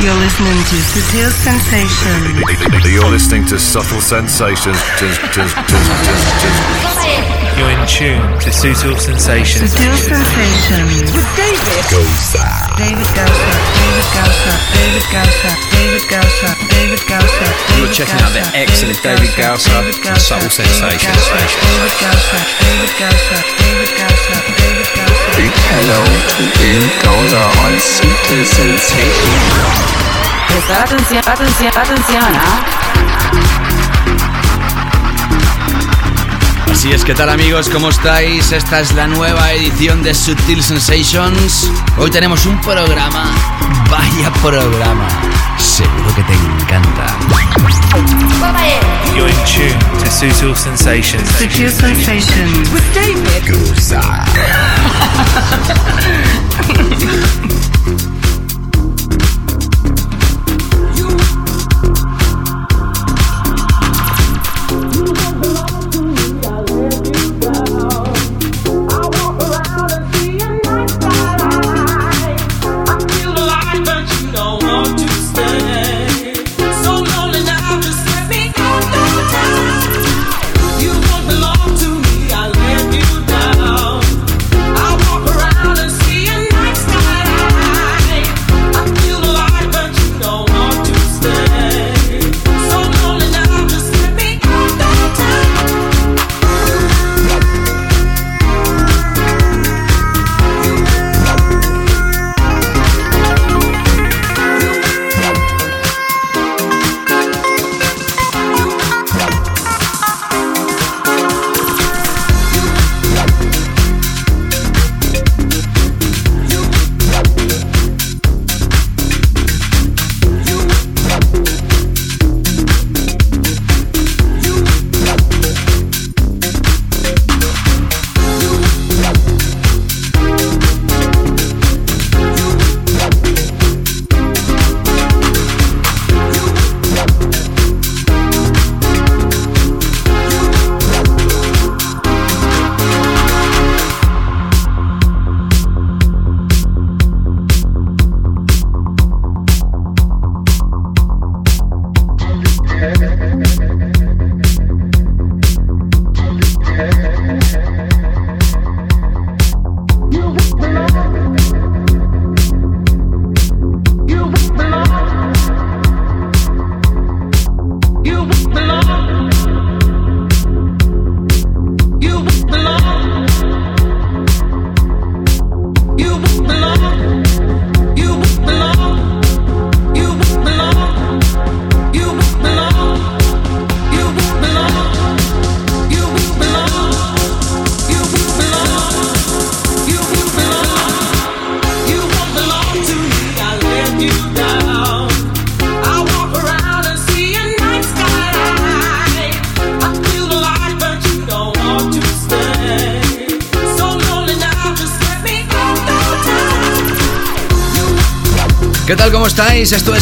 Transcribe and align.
You're 0.00 0.16
listening 0.16 0.56
to 0.64 0.80
Subtle 0.80 1.28
Sensations. 1.28 2.40
You're 2.88 3.12
listening 3.12 3.44
to 3.44 3.58
Subtle 3.58 4.00
Sensations. 4.00 4.80
You're 7.60 7.68
in 7.68 7.84
tune 7.84 8.24
to 8.40 8.50
Subtle 8.50 8.96
Sensations. 8.96 9.76
Subtle 9.76 10.00
Sensations. 10.00 11.12
With 11.12 11.28
David 11.36 11.84
Gausa. 11.92 12.48
David 12.80 13.12
Gausa. 13.12 13.52
David 13.76 14.08
Gausa. 14.16 14.56
David 14.72 15.04
Gausa. 15.12 15.52
David 15.68 16.04
Gausa. 16.08 16.48
David 16.72 17.02
Gausa. 17.04 17.44
You're 17.76 17.92
checking 17.92 18.24
out 18.24 18.32
the 18.32 18.40
excellent 18.56 19.02
David 19.04 19.36
Gausa 19.36 19.84
and 19.84 20.16
Subtle 20.16 20.48
Sensations. 20.48 21.28
David 21.28 21.92
Gausa. 22.00 22.40
David 22.56 22.92
Gausa. 22.96 23.36
David 23.60 23.92
Gausa. 24.00 24.36
David 24.48 24.79
Gausa. 24.79 24.79
Big 25.40 25.56
hello 25.72 26.04
to 26.04 26.42
David 26.60 26.92
Gausa 27.00 27.40
on 27.64 27.72
Subtle 27.80 28.44
Sensations. 28.44 29.40
Prestar 30.48 30.84
atención, 30.84 31.22
atención, 31.26 31.72
atención, 31.74 32.30
¿ah? 32.36 33.79
Así 36.70 36.92
es, 36.92 37.04
¿qué 37.04 37.14
tal 37.14 37.28
amigos? 37.28 37.68
¿Cómo 37.68 37.90
estáis? 37.90 38.52
Esta 38.52 38.80
es 38.80 38.94
la 38.94 39.06
nueva 39.06 39.52
edición 39.52 40.02
de 40.02 40.14
Subtle 40.14 40.62
Sensations. 40.62 41.70
Hoy 41.98 42.10
tenemos 42.10 42.46
un 42.46 42.60
programa, 42.60 43.24
vaya 43.90 44.32
programa. 44.40 45.08
Seguro 45.58 46.14
que 46.14 46.22
te 46.22 46.32
encanta. 46.32 47.06
You're 49.16 49.28
in 49.28 49.36
tune 49.44 49.78
to 49.98 50.10
Subtle 50.10 50.54
Sensations. 50.54 51.28
Subtle 51.30 51.70
Sensations. 51.70 52.72
With 52.72 52.84
David 52.94 53.16
¿Qué 53.44 53.52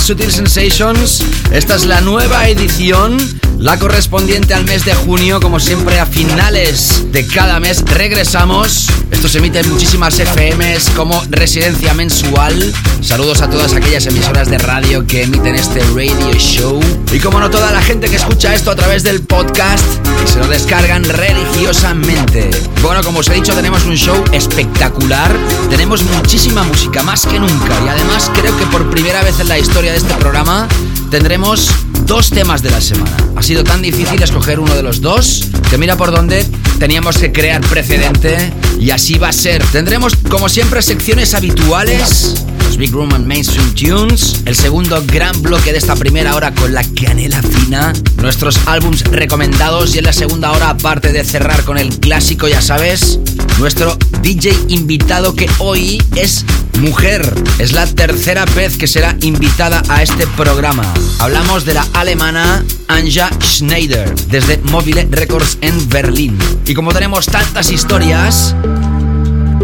Sutil 0.08 0.32
Sensations. 0.32 1.22
Esta 1.52 1.74
es 1.74 1.84
la 1.84 2.00
nueva 2.00 2.48
edición, 2.48 3.18
la 3.68 3.78
correspondiente 3.78 4.54
al 4.54 4.64
mes 4.64 4.86
de 4.86 4.94
junio. 4.94 5.40
Como 5.40 5.60
siempre, 5.60 6.00
a 6.00 6.06
finales 6.06 7.04
de 7.12 7.26
cada 7.26 7.60
mes 7.60 7.84
regresamos. 7.84 8.88
Esto 9.10 9.28
se 9.28 9.38
emite 9.38 9.58
en 9.58 9.70
muchísimas 9.70 10.18
FMs 10.18 10.88
como 10.96 11.22
residencia 11.28 11.92
mensual. 11.92 12.72
Saludos 13.02 13.42
a 13.42 13.50
todas 13.50 13.74
aquellas 13.74 14.06
emisoras 14.06 14.48
de 14.48 14.56
radio 14.56 15.06
que 15.06 15.24
emiten 15.24 15.54
este 15.54 15.80
radio 15.94 16.32
show. 16.38 16.80
Y 17.12 17.18
como 17.18 17.40
no, 17.40 17.50
toda 17.50 17.70
la 17.70 17.82
gente 17.82 18.08
que 18.08 18.16
escucha 18.16 18.54
esto 18.54 18.70
a 18.70 18.74
través 18.74 19.02
del 19.02 19.20
podcast 19.20 19.84
y 20.24 20.32
se 20.32 20.38
lo 20.38 20.46
descargan 20.46 21.04
religiosamente. 21.04 22.48
Bueno, 22.80 23.02
como 23.02 23.18
os 23.18 23.28
he 23.28 23.34
dicho, 23.34 23.52
tenemos 23.52 23.84
un 23.84 23.98
show 23.98 24.16
espectacular. 24.32 25.30
Tenemos 25.68 26.04
muchísima 26.04 26.62
música, 26.62 27.02
más 27.02 27.26
que 27.26 27.38
nunca. 27.38 27.78
Y 27.84 27.88
además, 27.88 28.30
creo 28.34 28.56
que 28.56 28.64
por 28.66 28.88
primera 28.88 29.22
vez 29.22 29.38
en 29.40 29.48
la 29.48 29.58
historia 29.58 29.92
de 29.92 29.98
este 29.98 30.14
programa 30.14 30.66
tendremos 31.10 31.70
dos 32.08 32.30
temas 32.30 32.62
de 32.62 32.70
la 32.70 32.80
semana. 32.80 33.16
Ha 33.36 33.42
sido 33.42 33.62
tan 33.62 33.82
difícil 33.82 34.20
escoger 34.22 34.58
uno 34.58 34.74
de 34.74 34.82
los 34.82 35.02
dos 35.02 35.46
que 35.70 35.76
mira 35.76 35.94
por 35.96 36.10
dónde 36.10 36.44
teníamos 36.78 37.18
que 37.18 37.30
crear 37.30 37.60
precedente 37.60 38.50
y 38.80 38.90
así 38.90 39.18
va 39.18 39.28
a 39.28 39.32
ser. 39.32 39.62
Tendremos 39.66 40.16
como 40.30 40.48
siempre 40.48 40.80
secciones 40.80 41.34
habituales. 41.34 42.34
Big 42.78 42.92
Room 42.92 43.12
and 43.12 43.26
Mainstream 43.26 43.74
Tunes, 43.74 44.42
el 44.44 44.54
segundo 44.54 45.02
gran 45.04 45.42
bloque 45.42 45.72
de 45.72 45.78
esta 45.78 45.96
primera 45.96 46.36
hora 46.36 46.54
con 46.54 46.72
la 46.72 46.84
canela 46.84 47.42
fina, 47.42 47.92
nuestros 48.22 48.56
álbums 48.66 49.02
recomendados 49.02 49.96
y 49.96 49.98
en 49.98 50.04
la 50.04 50.12
segunda 50.12 50.52
hora, 50.52 50.70
aparte 50.70 51.12
de 51.12 51.24
cerrar 51.24 51.64
con 51.64 51.76
el 51.76 51.98
clásico, 51.98 52.46
ya 52.46 52.62
sabes, 52.62 53.18
nuestro 53.58 53.98
DJ 54.22 54.56
invitado 54.68 55.34
que 55.34 55.50
hoy 55.58 56.00
es 56.14 56.44
mujer. 56.78 57.34
Es 57.58 57.72
la 57.72 57.84
tercera 57.86 58.44
vez 58.44 58.76
que 58.76 58.86
será 58.86 59.16
invitada 59.22 59.82
a 59.88 60.04
este 60.04 60.28
programa. 60.28 60.84
Hablamos 61.18 61.64
de 61.64 61.74
la 61.74 61.86
alemana 61.94 62.64
Anja 62.86 63.30
Schneider, 63.42 64.14
desde 64.28 64.58
Mobile 64.70 65.08
Records 65.10 65.58
en 65.62 65.88
Berlín. 65.88 66.38
Y 66.64 66.74
como 66.74 66.92
tenemos 66.92 67.26
tantas 67.26 67.72
historias, 67.72 68.54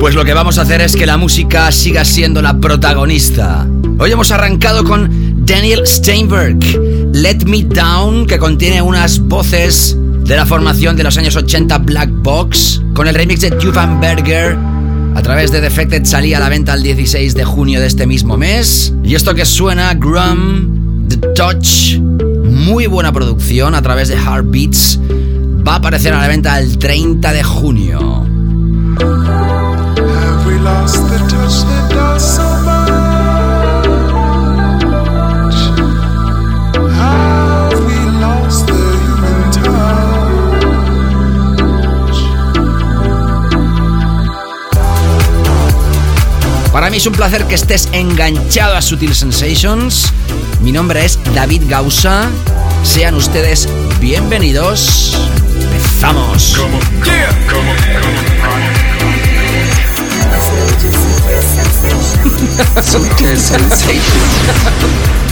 pues 0.00 0.14
lo 0.14 0.25
que 0.25 0.35
vamos 0.35 0.58
a 0.58 0.62
hacer 0.62 0.81
es 0.81 0.96
que 0.96 1.06
la 1.06 1.17
música 1.17 1.70
siga 1.73 2.05
siendo 2.05 2.43
la 2.43 2.58
protagonista. 2.58 3.67
Hoy 3.99 4.12
hemos 4.12 4.31
arrancado 4.31 4.85
con 4.85 5.44
Daniel 5.46 5.87
Steinberg, 5.87 6.58
Let 7.12 7.44
Me 7.46 7.62
Down, 7.62 8.26
que 8.26 8.38
contiene 8.38 8.82
unas 8.82 9.19
voces 9.20 9.96
de 9.99 10.37
la 10.37 10.46
formación 10.46 10.96
de 10.96 11.05
los 11.05 11.17
años 11.17 11.37
80 11.37 11.79
Black 11.79 12.11
Box, 12.11 12.82
con 12.94 13.08
el 13.08 13.14
remix 13.14 13.41
de 13.41 13.50
Duvan 13.50 14.00
Berger 14.00 14.56
a 15.14 15.23
través 15.23 15.52
de 15.52 15.61
Defected 15.61 16.05
salía 16.05 16.38
a 16.38 16.41
la 16.41 16.49
venta 16.49 16.75
el 16.75 16.82
16 16.82 17.35
de 17.35 17.44
junio 17.44 17.81
de 17.81 17.87
este 17.87 18.05
mismo 18.05 18.37
mes. 18.37 18.93
Y 19.05 19.14
esto 19.14 19.35
que 19.35 19.44
suena, 19.44 19.94
Grum, 19.94 21.06
The 21.08 21.17
Touch, 21.35 21.99
muy 21.99 22.87
buena 22.87 23.12
producción 23.12 23.76
a 23.76 23.82
través 23.82 24.08
de 24.08 24.17
Heartbeats, 24.17 24.99
va 25.67 25.75
a 25.75 25.76
aparecer 25.76 26.12
a 26.14 26.20
la 26.20 26.29
venta 26.29 26.58
el 26.58 26.79
30 26.79 27.32
de 27.32 27.44
junio. 27.44 28.26
Para 46.72 46.90
mí 46.90 46.96
es 46.96 47.06
un 47.06 47.12
placer 47.12 47.44
que 47.44 47.55
estés 47.55 47.88
enganchado 47.93 48.75
a 48.75 48.82
Sutil 48.82 49.14
Sensations. 49.14 50.12
Mi 50.60 50.72
nombre 50.72 51.05
es 51.05 51.19
David 51.34 51.62
Gausa. 51.69 52.31
Sean 52.82 53.14
ustedes 53.14 53.69
bienvenidos. 54.00 55.14
Empezamos. 55.60 56.56
Some 62.83 63.03
sensation. 63.37 65.21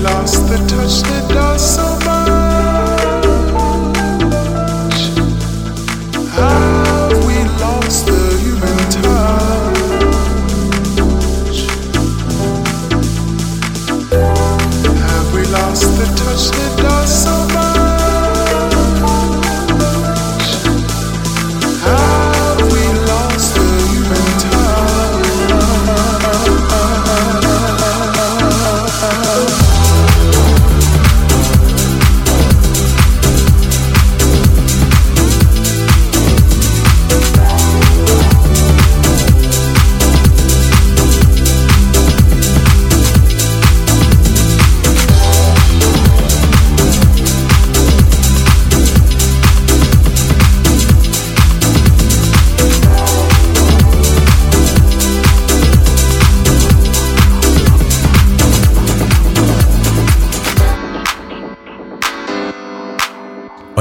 lost 0.00 0.46
the 0.48 0.56
touch 0.66 1.02
that 1.02 1.28
does 1.28 1.74
so 1.74 1.98
much. 2.06 2.17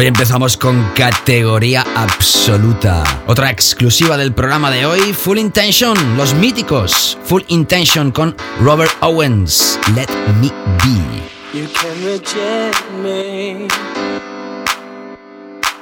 Empezamos 0.07 0.55
con 0.55 0.93
categoría 0.95 1.83
absoluta. 1.93 3.03
Otra 3.27 3.51
exclusiva 3.51 4.15
del 4.15 4.33
programa 4.33 4.71
de 4.71 4.85
hoy, 4.85 5.01
Full 5.11 5.37
Intention, 5.37 5.97
los 6.15 6.33
míticos. 6.33 7.17
Full 7.25 7.43
Intention 7.49 8.11
con 8.11 8.33
Robert 8.61 8.93
Owens, 9.01 9.77
Let 9.97 10.07
Me 10.39 10.49
Be. 10.81 11.59
You 11.59 11.67
can 11.73 12.05
reject 12.05 12.89
me. 13.03 13.67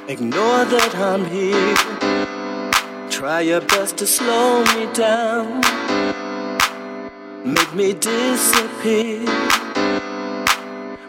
Ignore 0.08 0.64
that 0.70 0.96
I'm 0.96 1.24
here. 1.24 1.76
Try 3.08 3.42
your 3.42 3.60
best 3.60 3.96
to 3.98 4.06
slow 4.08 4.64
me 4.74 4.88
down. 4.92 5.60
Make 7.44 7.72
me 7.76 7.94
disappear. 7.94 9.24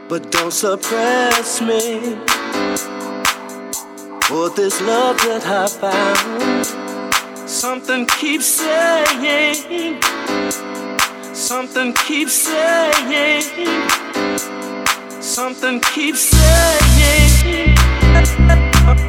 But 0.07 0.31
don't 0.31 0.53
suppress 0.53 1.62
me. 1.63 2.15
For 4.38 4.50
this 4.51 4.79
love 4.82 5.17
that 5.25 5.44
I 5.48 5.65
found. 5.82 6.65
Something 7.50 8.06
keeps 8.06 8.46
saying, 8.46 10.00
something 11.34 11.91
keeps 12.06 12.34
saying, 12.34 13.41
something 15.22 15.79
keeps 15.91 16.22
saying, 16.36 17.75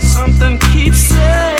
something 0.00 0.58
keeps 0.72 1.00
saying, 1.12 1.57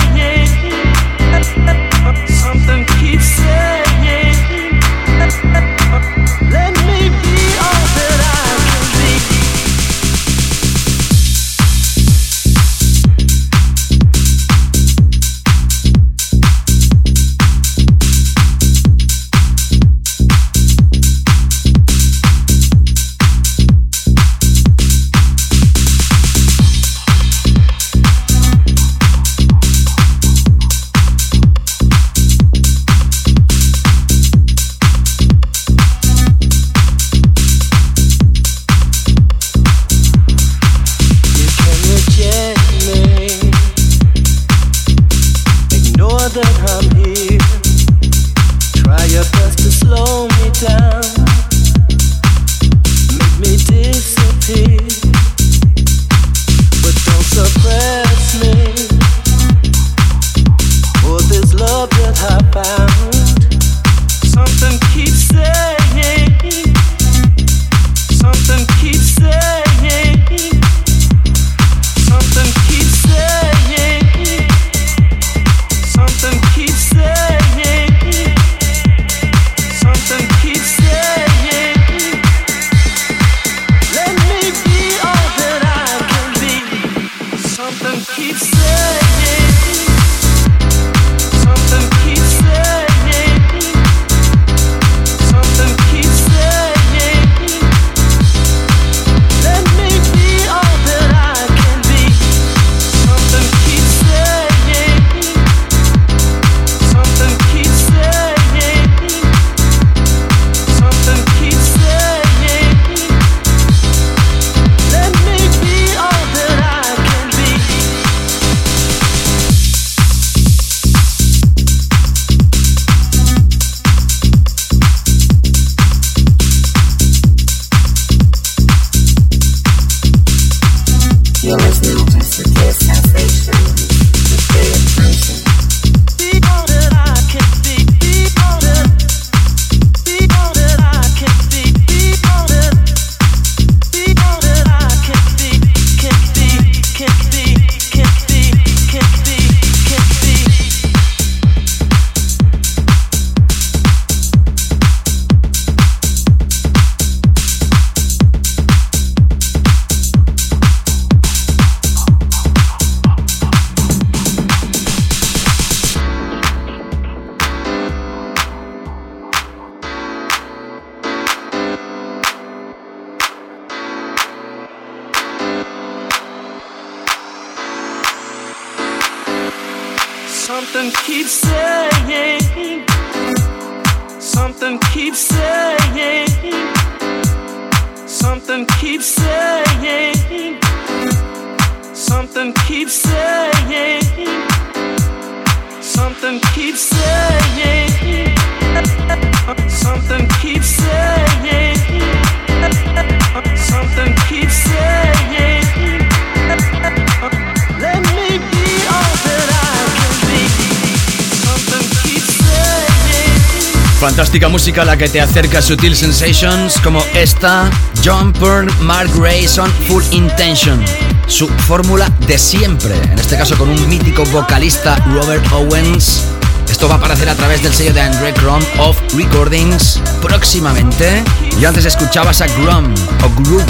Música 214.79 214.93
la 214.93 214.97
que 214.97 215.09
te 215.09 215.21
acerca 215.21 215.59
a 215.59 215.63
Sutil 215.63 215.97
Sensations 215.97 216.79
como 216.85 217.03
esta, 217.13 217.69
John 218.05 218.33
Byrne, 218.35 218.73
Mark 218.81 219.11
Grayson, 219.17 219.69
Full 219.89 220.05
Intention. 220.13 220.85
Su 221.27 221.49
fórmula 221.49 222.09
de 222.29 222.39
siempre, 222.39 222.95
en 222.95 223.19
este 223.19 223.37
caso 223.37 223.59
con 223.59 223.69
un 223.71 223.89
mítico 223.89 224.25
vocalista 224.27 224.95
Robert 225.13 225.45
Owens. 225.53 226.23
Esto 226.71 226.87
va 226.87 226.95
a 226.95 226.99
aparecer 226.99 227.29
a 227.29 227.35
través 227.35 227.61
del 227.61 227.75
sello 227.75 227.93
de 227.93 228.03
Andre 228.03 228.33
Grom 228.33 228.63
of 228.79 228.97
Recordings 229.17 230.01
próximamente. 230.23 231.25
Y 231.61 231.65
antes 231.65 231.85
escuchabas 231.85 232.41
a 232.41 232.47
Grum 232.47 232.95
o 233.25 233.43
Groom, 233.43 233.67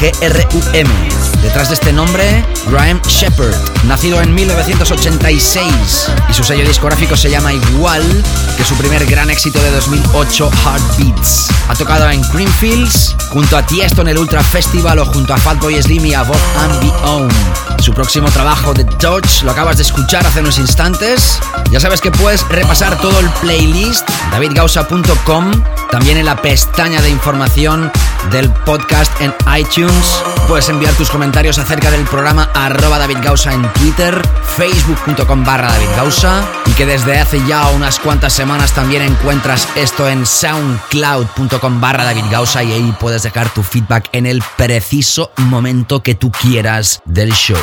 G-R-U-M. 0.00 0.90
Detrás 1.42 1.68
de 1.68 1.74
este 1.74 1.92
nombre, 1.92 2.44
Graham 2.68 3.00
Shepard, 3.06 3.54
nacido 3.84 4.20
en 4.20 4.34
1986 4.34 6.10
y 6.28 6.34
su 6.34 6.44
sello 6.44 6.66
discográfico 6.66 7.16
se 7.16 7.30
llama 7.30 7.52
igual 7.54 8.02
que 8.58 8.64
su 8.64 8.74
primer 8.74 9.06
gran 9.06 9.30
éxito 9.30 9.60
de 9.62 9.70
2008, 9.70 10.50
Heartbeats. 10.64 11.48
Ha 11.68 11.74
tocado 11.74 12.10
en 12.10 12.20
Greenfields, 12.32 13.16
junto 13.30 13.56
a 13.56 13.64
Tiesto 13.64 14.02
en 14.02 14.08
el 14.08 14.18
Ultra 14.18 14.42
Festival 14.42 14.98
o 14.98 15.06
junto 15.06 15.32
a 15.32 15.38
Fatboy 15.38 15.82
Slim 15.82 16.04
y 16.06 16.14
a 16.14 16.22
Bob 16.24 16.36
and 16.58 16.80
Beyond. 16.80 17.32
Su 17.80 17.94
próximo 17.94 18.30
trabajo, 18.30 18.74
The 18.74 18.84
Dodge, 19.00 19.42
lo 19.42 19.52
acabas 19.52 19.78
de 19.78 19.84
escuchar 19.84 20.26
hace 20.26 20.40
unos 20.40 20.58
instantes. 20.58 21.38
Ya 21.70 21.80
sabes 21.80 22.02
que 22.02 22.10
puedes 22.10 22.46
repasar 22.48 23.00
todo 23.00 23.18
el 23.18 23.28
playlist, 23.40 24.06
davidgausa.com, 24.30 25.52
también 25.90 26.18
en 26.18 26.26
la 26.26 26.36
pestaña 26.36 27.00
de 27.00 27.08
información 27.08 27.90
del 28.30 28.50
podcast 28.50 29.10
en 29.22 29.34
iTunes. 29.56 30.20
Puedes 30.50 30.68
enviar 30.68 30.92
tus 30.94 31.10
comentarios 31.10 31.58
acerca 31.58 31.92
del 31.92 32.04
programa 32.06 32.50
arroba 32.54 32.98
David 32.98 33.18
Gausa 33.22 33.52
en 33.52 33.72
Twitter, 33.74 34.20
facebook.com 34.56 35.44
barra 35.44 35.68
David 35.68 35.86
Gausa 35.94 36.44
y 36.66 36.72
que 36.72 36.86
desde 36.86 37.20
hace 37.20 37.40
ya 37.46 37.68
unas 37.68 38.00
cuantas 38.00 38.32
semanas 38.32 38.72
también 38.72 39.02
encuentras 39.02 39.68
esto 39.76 40.08
en 40.08 40.26
soundcloud.com 40.26 41.80
barra 41.80 42.02
David 42.02 42.24
Gausa 42.32 42.64
y 42.64 42.72
ahí 42.72 42.92
puedes 42.98 43.22
dejar 43.22 43.48
tu 43.50 43.62
feedback 43.62 44.08
en 44.10 44.26
el 44.26 44.42
preciso 44.56 45.30
momento 45.36 46.02
que 46.02 46.16
tú 46.16 46.32
quieras 46.32 47.00
del 47.04 47.30
show. 47.30 47.56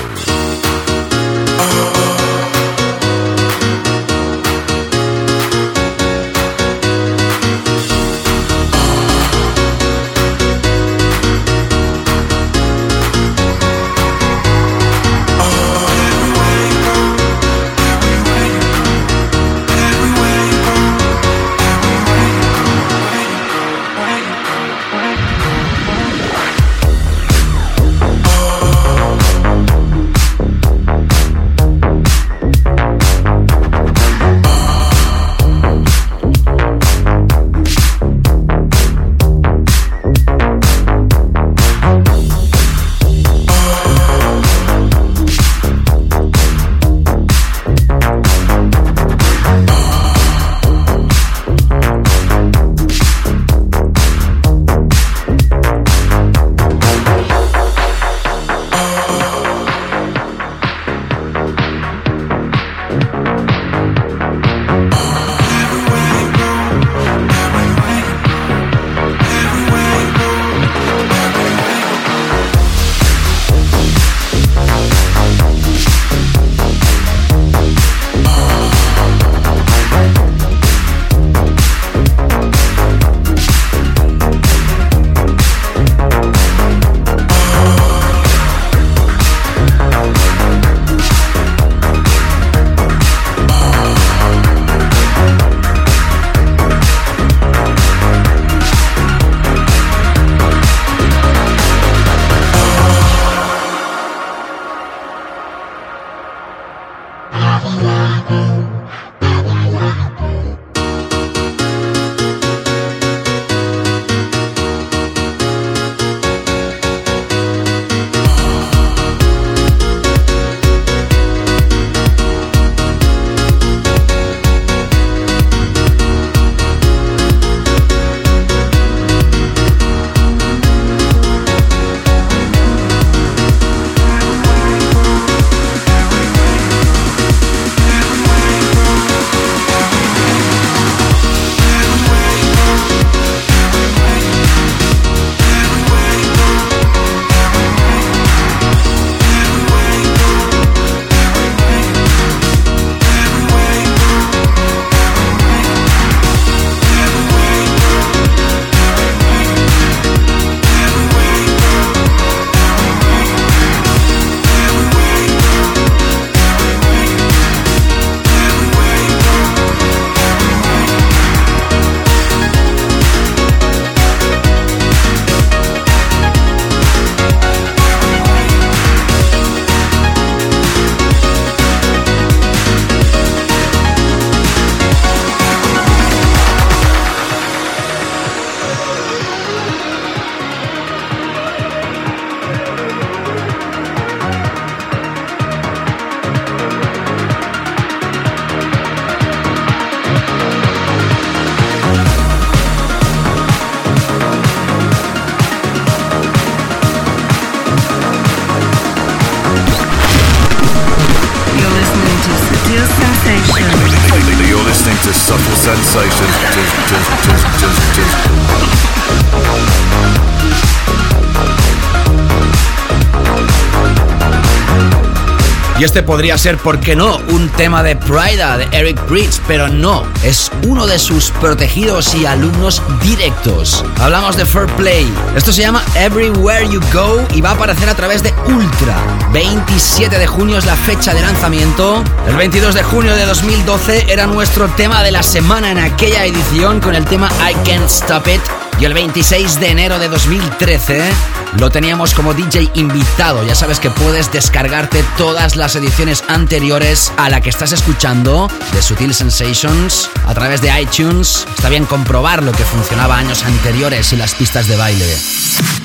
Este 225.98 226.06
podría 226.06 226.38
ser, 226.38 226.58
¿por 226.60 226.80
qué 226.80 226.96
no?, 226.96 227.18
un 227.30 227.50
tema 227.50 227.82
de 227.82 227.96
Prida 227.96 228.56
de 228.56 228.68
Eric 228.72 229.04
Bridge, 229.10 229.42
pero 229.48 229.68
no, 229.68 230.06
es 230.22 230.52
uno 230.68 230.86
de 230.86 231.00
sus 231.00 231.32
protegidos 231.32 232.14
y 232.14 232.28
alumnos 232.28 232.84
directos. 233.02 233.84
Hablamos 234.00 234.38
de 234.38 234.46
Fair 234.46 234.68
Play. 234.76 235.12
Esto 235.36 235.52
se 235.52 235.64
llama 235.64 235.84
Everywhere 235.96 236.70
You 236.70 236.82
Go 236.94 237.26
y 237.34 237.42
va 237.42 237.50
a 237.50 237.54
aparecer 237.54 237.90
a 237.90 237.96
través 237.96 238.22
de 238.22 238.32
Ultra. 238.46 238.96
27 239.34 240.20
de 240.20 240.28
junio 240.28 240.60
es 240.60 240.68
la 240.68 240.76
fecha 240.76 241.16
de 241.16 241.22
lanzamiento. 241.22 242.04
El 242.28 242.36
22 242.36 242.76
de 242.76 242.84
junio 242.84 243.16
de 243.16 243.26
2012 243.26 244.06
era 244.14 244.28
nuestro 244.28 244.68
tema 244.68 245.02
de 245.02 245.10
la 245.10 245.24
semana 245.24 245.72
en 245.72 245.80
aquella 245.80 246.26
edición 246.26 246.80
con 246.80 246.94
el 246.94 247.06
tema 247.06 247.28
I 247.40 247.56
Can't 247.68 247.90
Stop 247.90 248.28
It. 248.28 248.42
Y 248.80 248.86
el 248.86 248.94
26 248.94 249.60
de 249.60 249.72
enero 249.72 249.98
de 249.98 250.10
2013 250.10 251.12
lo 251.60 251.70
teníamos 251.70 252.14
como 252.14 252.34
DJ 252.34 252.72
invitado. 252.76 253.44
Ya 253.44 253.56
sabes 253.56 253.80
que 253.80 253.90
puedes 253.90 254.32
descargarte 254.32 255.04
todas 255.18 255.56
las 255.56 255.76
ediciones 255.76 256.24
anteriores 256.28 257.12
a 257.18 257.30
la 257.30 257.42
que 257.42 257.50
estás 257.50 257.72
escuchando 257.72 258.50
de 258.74 258.82
Sutil 258.82 259.14
Sensations 259.14 260.10
a 260.26 260.34
través 260.34 260.62
de 260.62 260.82
iTunes. 260.82 261.46
Está 261.56 261.70
bien 261.70 261.86
comprobar 261.86 262.44
lo 262.44 262.52
que 262.52 262.64
funcionaba 262.64 263.18
años 263.18 263.44
anteriores 263.44 264.14
y 264.14 264.18
las 264.18 264.36
pistas 264.36 264.68
de 264.68 264.76
baile. 264.76 265.77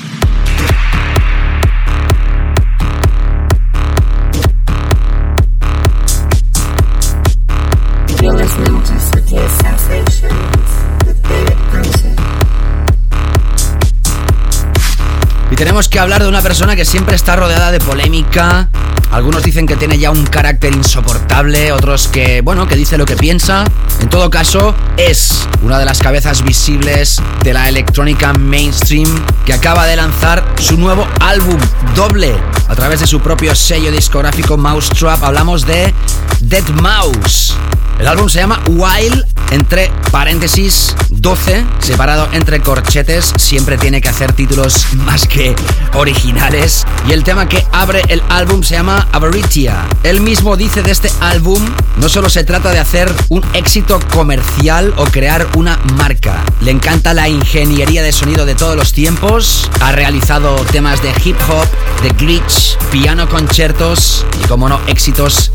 Y 15.53 15.55
tenemos 15.55 15.87
que 15.87 15.99
hablar 15.99 16.23
de 16.23 16.27
una 16.27 16.41
persona 16.41 16.75
que 16.75 16.83
siempre 16.83 17.15
está 17.15 17.35
rodeada 17.35 17.71
de 17.71 17.79
polémica. 17.79 18.69
Algunos 19.11 19.43
dicen 19.43 19.67
que 19.67 19.75
tiene 19.75 19.99
ya 19.99 20.09
un 20.09 20.25
carácter 20.25 20.73
insoportable, 20.73 21.71
otros 21.71 22.07
que, 22.07 22.41
bueno, 22.41 22.67
que 22.67 22.75
dice 22.75 22.97
lo 22.97 23.05
que 23.05 23.15
piensa. 23.15 23.63
En 24.01 24.09
todo 24.09 24.31
caso, 24.31 24.73
es 24.97 25.47
una 25.61 25.77
de 25.77 25.85
las 25.85 25.99
cabezas 25.99 26.43
visibles 26.43 27.21
de 27.43 27.53
la 27.53 27.69
electrónica 27.69 28.33
mainstream 28.33 29.07
que 29.45 29.53
acaba 29.53 29.85
de 29.85 29.95
lanzar 29.95 30.43
su 30.57 30.75
nuevo 30.75 31.07
álbum 31.19 31.59
doble 31.95 32.33
a 32.67 32.73
través 32.73 33.01
de 33.01 33.05
su 33.05 33.19
propio 33.19 33.53
sello 33.53 33.91
discográfico 33.91 34.57
Mousetrap. 34.57 35.23
Hablamos 35.23 35.67
de 35.67 35.93
Dead 36.41 36.67
Mouse. 36.81 37.55
El 37.99 38.07
álbum 38.07 38.27
se 38.27 38.39
llama 38.39 38.61
Wild, 38.67 39.25
entre 39.51 39.91
paréntesis 40.11 40.95
12, 41.09 41.63
separado 41.79 42.27
entre 42.33 42.59
corchetes. 42.59 43.33
Siempre 43.37 43.77
tiene 43.77 44.01
que 44.01 44.09
hacer 44.09 44.33
títulos 44.33 44.87
más 44.95 45.27
que 45.27 45.55
originales. 45.93 46.85
Y 47.07 47.13
el 47.13 47.23
tema 47.23 47.47
que 47.47 47.65
abre 47.71 48.01
el 48.09 48.21
álbum 48.29 48.63
se 48.63 48.75
llama 48.75 49.07
Avaritia. 49.11 49.87
Él 50.03 50.21
mismo 50.21 50.57
dice 50.57 50.81
de 50.81 50.91
este 50.91 51.11
álbum, 51.21 51.63
no 51.97 52.09
solo 52.09 52.29
se 52.29 52.43
trata 52.43 52.71
de 52.71 52.79
hacer 52.79 53.13
un 53.29 53.43
éxito 53.53 53.99
comercial 54.11 54.93
o 54.97 55.05
crear 55.05 55.47
una 55.55 55.77
marca. 55.97 56.43
Le 56.61 56.71
encanta 56.71 57.13
la 57.13 57.29
ingeniería 57.29 58.01
de 58.01 58.11
sonido 58.11 58.45
de 58.45 58.55
todos 58.55 58.75
los 58.75 58.91
tiempos. 58.91 59.69
Ha 59.81 59.91
realizado 59.91 60.55
temas 60.71 61.01
de 61.01 61.13
hip 61.23 61.37
hop, 61.49 61.67
de 62.01 62.09
glitch, 62.09 62.77
piano 62.91 63.29
conciertos 63.29 64.25
y, 64.43 64.47
como 64.47 64.67
no, 64.67 64.79
éxitos 64.87 65.51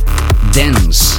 dance. 0.55 1.17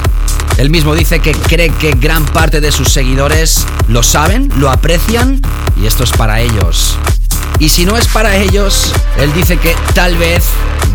Él 0.60 0.70
mismo 0.70 0.94
dice 0.94 1.09
que 1.18 1.32
cree 1.32 1.72
que 1.72 1.94
gran 1.94 2.24
parte 2.24 2.62
de 2.62 2.72
sus 2.72 2.90
seguidores 2.90 3.66
lo 3.88 4.04
saben, 4.04 4.48
lo 4.58 4.70
aprecian 4.70 5.42
y 5.82 5.88
esto 5.88 6.04
es 6.04 6.12
para 6.12 6.40
ellos. 6.40 6.96
Y 7.58 7.70
si 7.70 7.84
no 7.84 7.98
es 7.98 8.08
para 8.08 8.36
ellos, 8.36 8.94
él 9.18 9.34
dice 9.34 9.58
que 9.58 9.76
tal 9.96 10.16
vez 10.18 10.44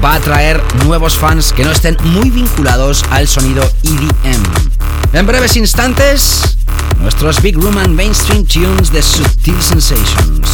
va 0.03 0.15
a 0.15 0.21
traer 0.21 0.63
nuevos 0.85 1.17
fans 1.19 1.53
que 1.53 1.65
no 1.65 1.73
estén 1.73 1.97
muy 2.05 2.31
vinculados 2.31 3.05
al 3.11 3.27
sonido 3.27 3.69
EDM. 3.83 4.43
En 5.15 5.27
breves 5.27 5.57
instantes, 5.57 6.59
nuestros 7.01 7.43
Big 7.43 7.57
Room 7.57 7.79
and 7.79 7.97
Mainstream 7.97 8.47
Tunes 8.47 8.93
de 8.93 9.03
Subtil 9.03 9.61
Sensations. 9.61 10.47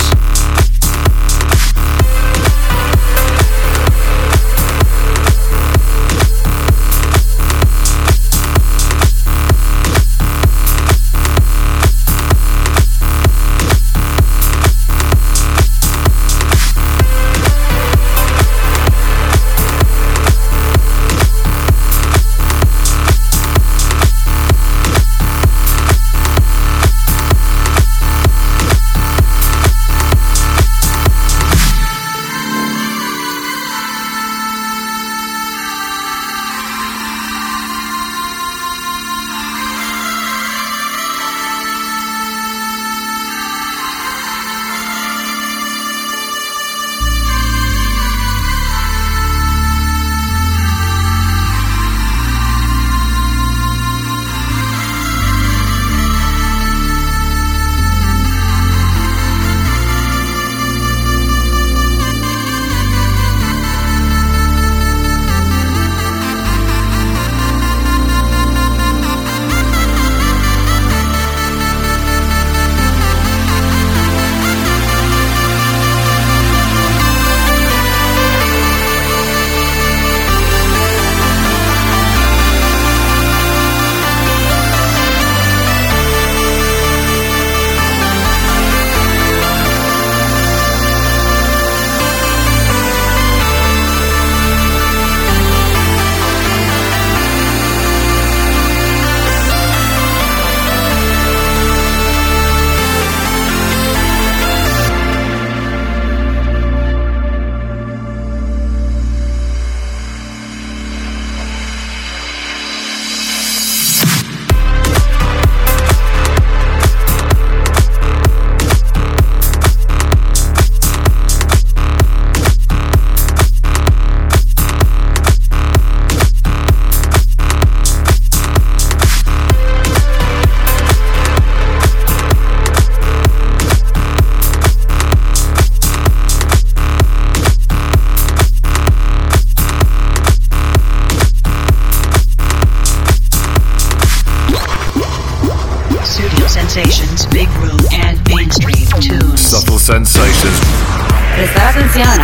funziona. 151.81 152.21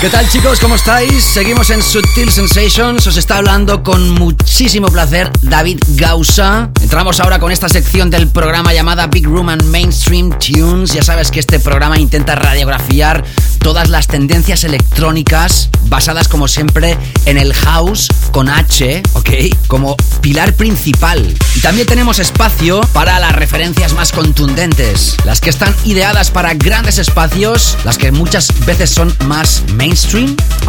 ¿Qué 0.00 0.08
tal 0.08 0.26
chicos? 0.30 0.60
¿Cómo 0.60 0.76
estáis? 0.76 1.22
Seguimos 1.22 1.68
en 1.68 1.82
Sutil 1.82 2.30
Sensations. 2.30 3.06
Os 3.06 3.18
está 3.18 3.36
hablando 3.36 3.82
con 3.82 4.08
muchísimo 4.08 4.88
placer 4.88 5.30
David 5.42 5.78
Gausa. 5.88 6.70
Entramos 6.80 7.20
ahora 7.20 7.38
con 7.38 7.52
esta 7.52 7.68
sección 7.68 8.08
del 8.08 8.28
programa 8.28 8.72
llamada 8.72 9.08
Big 9.08 9.26
Room 9.26 9.50
and 9.50 9.64
Mainstream 9.64 10.30
Tunes. 10.38 10.94
Ya 10.94 11.02
sabes 11.02 11.30
que 11.30 11.38
este 11.38 11.60
programa 11.60 11.98
intenta 11.98 12.34
radiografiar 12.34 13.22
todas 13.58 13.90
las 13.90 14.06
tendencias 14.06 14.64
electrónicas 14.64 15.68
basadas 15.90 16.28
como 16.28 16.48
siempre 16.48 16.96
en 17.26 17.36
el 17.36 17.52
house 17.52 18.08
con 18.32 18.48
H, 18.48 19.02
¿ok? 19.12 19.30
Como 19.66 19.96
pilar 20.22 20.54
principal. 20.54 21.36
Y 21.54 21.60
también 21.60 21.86
tenemos 21.86 22.18
espacio 22.20 22.80
para 22.94 23.18
las 23.18 23.32
referencias 23.32 23.92
más 23.92 24.12
contundentes, 24.12 25.16
las 25.26 25.42
que 25.42 25.50
están 25.50 25.74
ideadas 25.84 26.30
para 26.30 26.54
grandes 26.54 26.96
espacios, 26.98 27.76
las 27.84 27.98
que 27.98 28.12
muchas 28.12 28.48
veces 28.64 28.88
son 28.88 29.14
más 29.26 29.62
mainstream, 29.74 29.89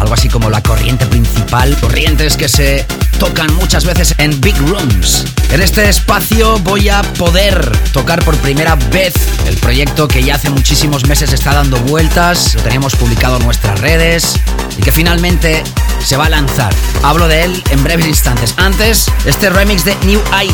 algo 0.00 0.14
así 0.14 0.28
como 0.28 0.50
la 0.50 0.60
corriente 0.62 1.06
principal, 1.06 1.76
corrientes 1.80 2.36
que 2.36 2.48
se 2.48 2.84
tocan 3.20 3.54
muchas 3.54 3.84
veces 3.84 4.16
en 4.18 4.40
big 4.40 4.56
rooms. 4.66 5.24
En 5.52 5.62
este 5.62 5.88
espacio 5.88 6.58
voy 6.58 6.88
a 6.88 7.02
poder 7.02 7.70
tocar 7.92 8.24
por 8.24 8.36
primera 8.38 8.74
vez 8.90 9.14
el 9.46 9.56
proyecto 9.58 10.08
que 10.08 10.24
ya 10.24 10.34
hace 10.34 10.50
muchísimos 10.50 11.06
meses 11.06 11.32
está 11.32 11.54
dando 11.54 11.78
vueltas, 11.82 12.54
lo 12.56 12.62
teníamos 12.62 12.96
publicado 12.96 13.36
en 13.36 13.44
nuestras 13.44 13.78
redes 13.78 14.34
y 14.76 14.82
que 14.82 14.90
finalmente 14.90 15.62
se 16.04 16.16
va 16.16 16.26
a 16.26 16.30
lanzar. 16.30 16.74
Hablo 17.04 17.28
de 17.28 17.44
él 17.44 17.62
en 17.70 17.84
breves 17.84 18.06
instantes. 18.06 18.54
Antes, 18.56 19.06
este 19.24 19.50
remix 19.50 19.84
de 19.84 19.94
New 20.04 20.20
ID. 20.20 20.52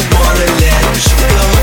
Studio 0.00 1.53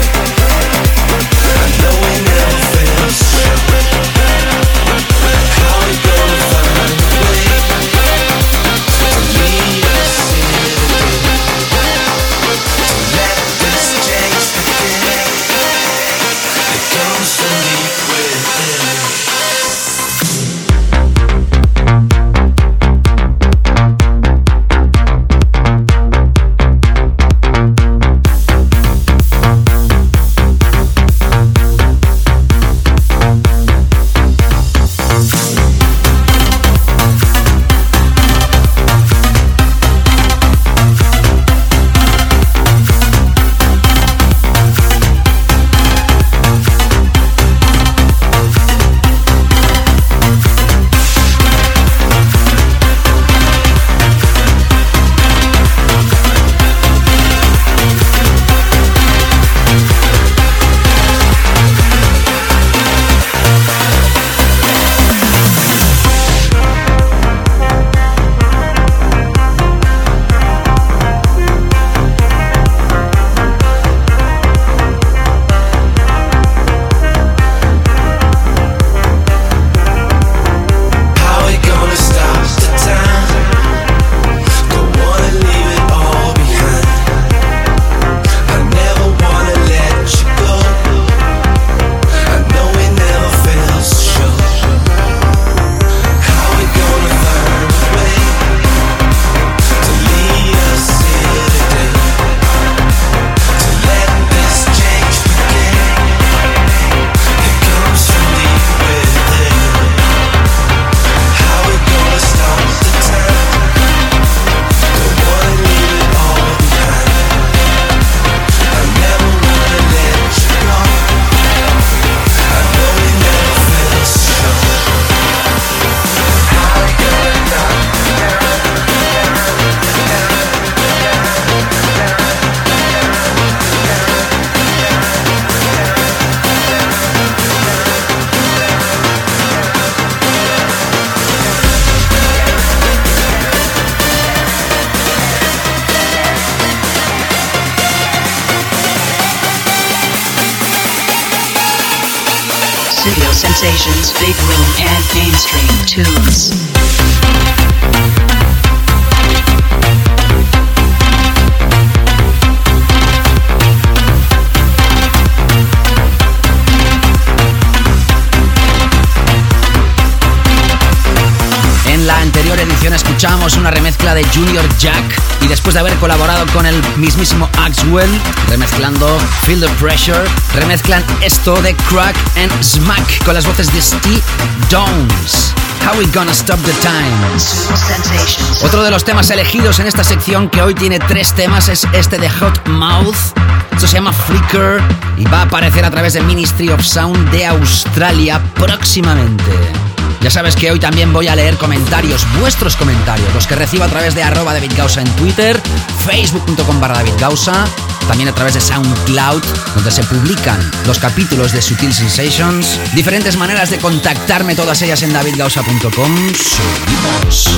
escuchamos 173.21 173.55
una 173.55 173.69
remezcla 173.69 174.15
de 174.15 174.23
Junior 174.33 174.67
Jack 174.79 175.21
y 175.41 175.47
después 175.47 175.75
de 175.75 175.79
haber 175.79 175.93
colaborado 175.97 176.43
con 176.53 176.65
el 176.65 176.81
mismísimo 176.97 177.47
Axwell, 177.59 178.09
remezclando 178.49 179.19
Feel 179.43 179.59
the 179.59 179.69
Pressure, 179.79 180.23
remezclan 180.55 181.03
esto 181.21 181.61
de 181.61 181.75
Crack 181.75 182.15
and 182.35 182.63
Smack 182.63 183.23
con 183.23 183.35
las 183.35 183.45
voces 183.45 183.71
de 183.73 183.79
Steve 183.79 184.23
Downs. 184.71 185.53
How 185.85 185.99
we 185.99 186.07
gonna 186.07 186.31
stop 186.31 186.57
the 186.63 186.73
time? 186.81 188.65
Otro 188.65 188.81
de 188.81 188.89
los 188.89 189.03
temas 189.03 189.29
elegidos 189.29 189.77
en 189.77 189.85
esta 189.85 190.03
sección 190.03 190.49
que 190.49 190.63
hoy 190.63 190.73
tiene 190.73 190.97
tres 190.97 191.31
temas 191.35 191.69
es 191.69 191.87
este 191.93 192.17
de 192.17 192.27
Hot 192.27 192.67
Mouth. 192.69 193.37
Esto 193.71 193.85
se 193.85 193.93
llama 193.93 194.13
Flicker 194.13 194.81
y 195.17 195.25
va 195.25 195.41
a 195.41 195.43
aparecer 195.43 195.85
a 195.85 195.91
través 195.91 196.13
de 196.13 196.21
Ministry 196.21 196.69
of 196.69 196.83
Sound 196.83 197.29
de 197.29 197.45
Australia 197.45 198.41
próximamente. 198.55 199.90
Ya 200.21 200.29
sabes 200.29 200.55
que 200.55 200.71
hoy 200.71 200.79
también 200.79 201.11
voy 201.11 201.27
a 201.27 201.35
leer 201.35 201.57
comentarios, 201.57 202.27
vuestros 202.39 202.75
comentarios, 202.75 203.33
los 203.33 203.47
que 203.47 203.55
recibo 203.55 203.83
a 203.83 203.87
través 203.87 204.13
de 204.13 204.21
arroba 204.21 204.53
David 204.53 204.73
Gausa 204.77 205.01
en 205.01 205.09
Twitter, 205.15 205.59
facebook.com 206.05 206.79
barra 206.79 206.97
David 206.97 207.13
Gausa, 207.19 207.65
también 208.07 208.29
a 208.29 208.35
través 208.35 208.53
de 208.53 208.61
SoundCloud, 208.61 209.41
donde 209.73 209.89
se 209.89 210.03
publican 210.03 210.59
los 210.85 210.99
capítulos 210.99 211.53
de 211.53 211.61
Sutil 211.61 211.91
Sensations, 211.91 212.79
diferentes 212.93 213.35
maneras 213.35 213.71
de 213.71 213.79
contactarme, 213.79 214.53
todas 214.53 214.79
ellas 214.83 215.01
en 215.01 215.11
davidgausa.com. 215.11 216.15
Subimos. 216.35 217.49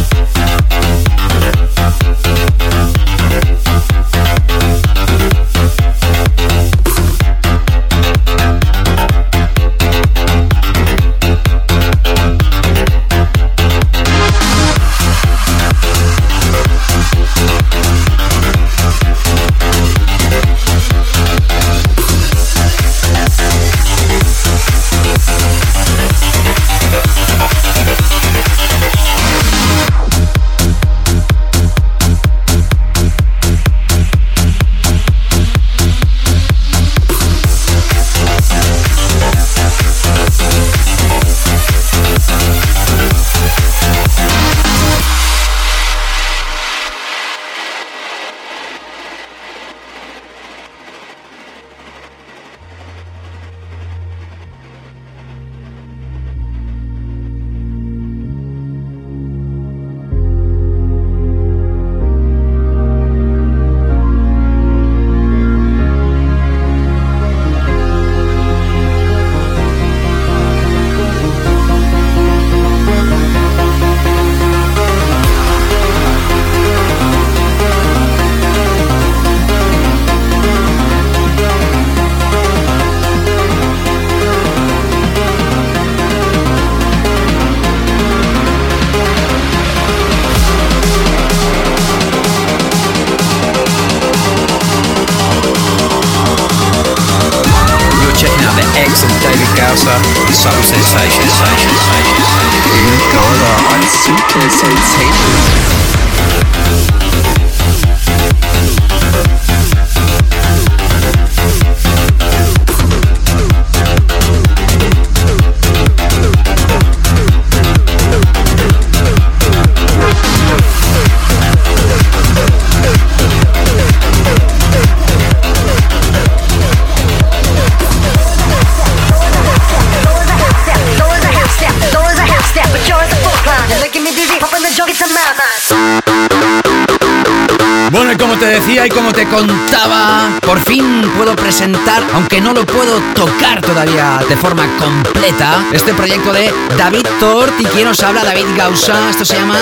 De 144.27 144.37
forma 144.37 144.65
completa, 144.77 145.65
este 145.73 145.93
proyecto 145.93 146.31
de 146.31 146.53
David 146.77 147.05
Tort 147.19 147.59
y 147.59 147.65
quien 147.65 147.87
nos 147.87 148.01
habla, 148.03 148.23
David 148.23 148.45
Gausa. 148.55 149.09
Esto 149.09 149.25
se 149.25 149.35
llama 149.35 149.55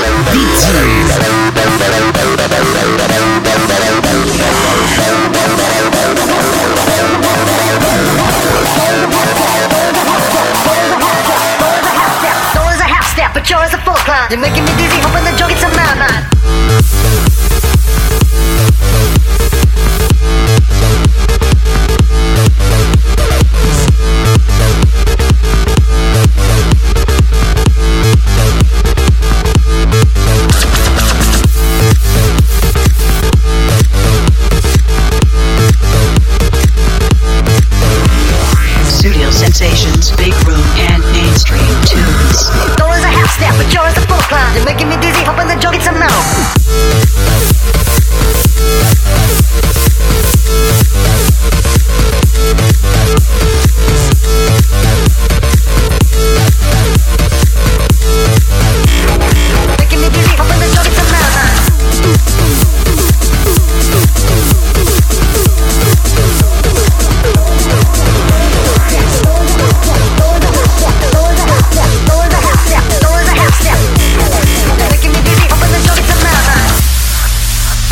me 14.38 14.50
dizzy. 14.76 15.02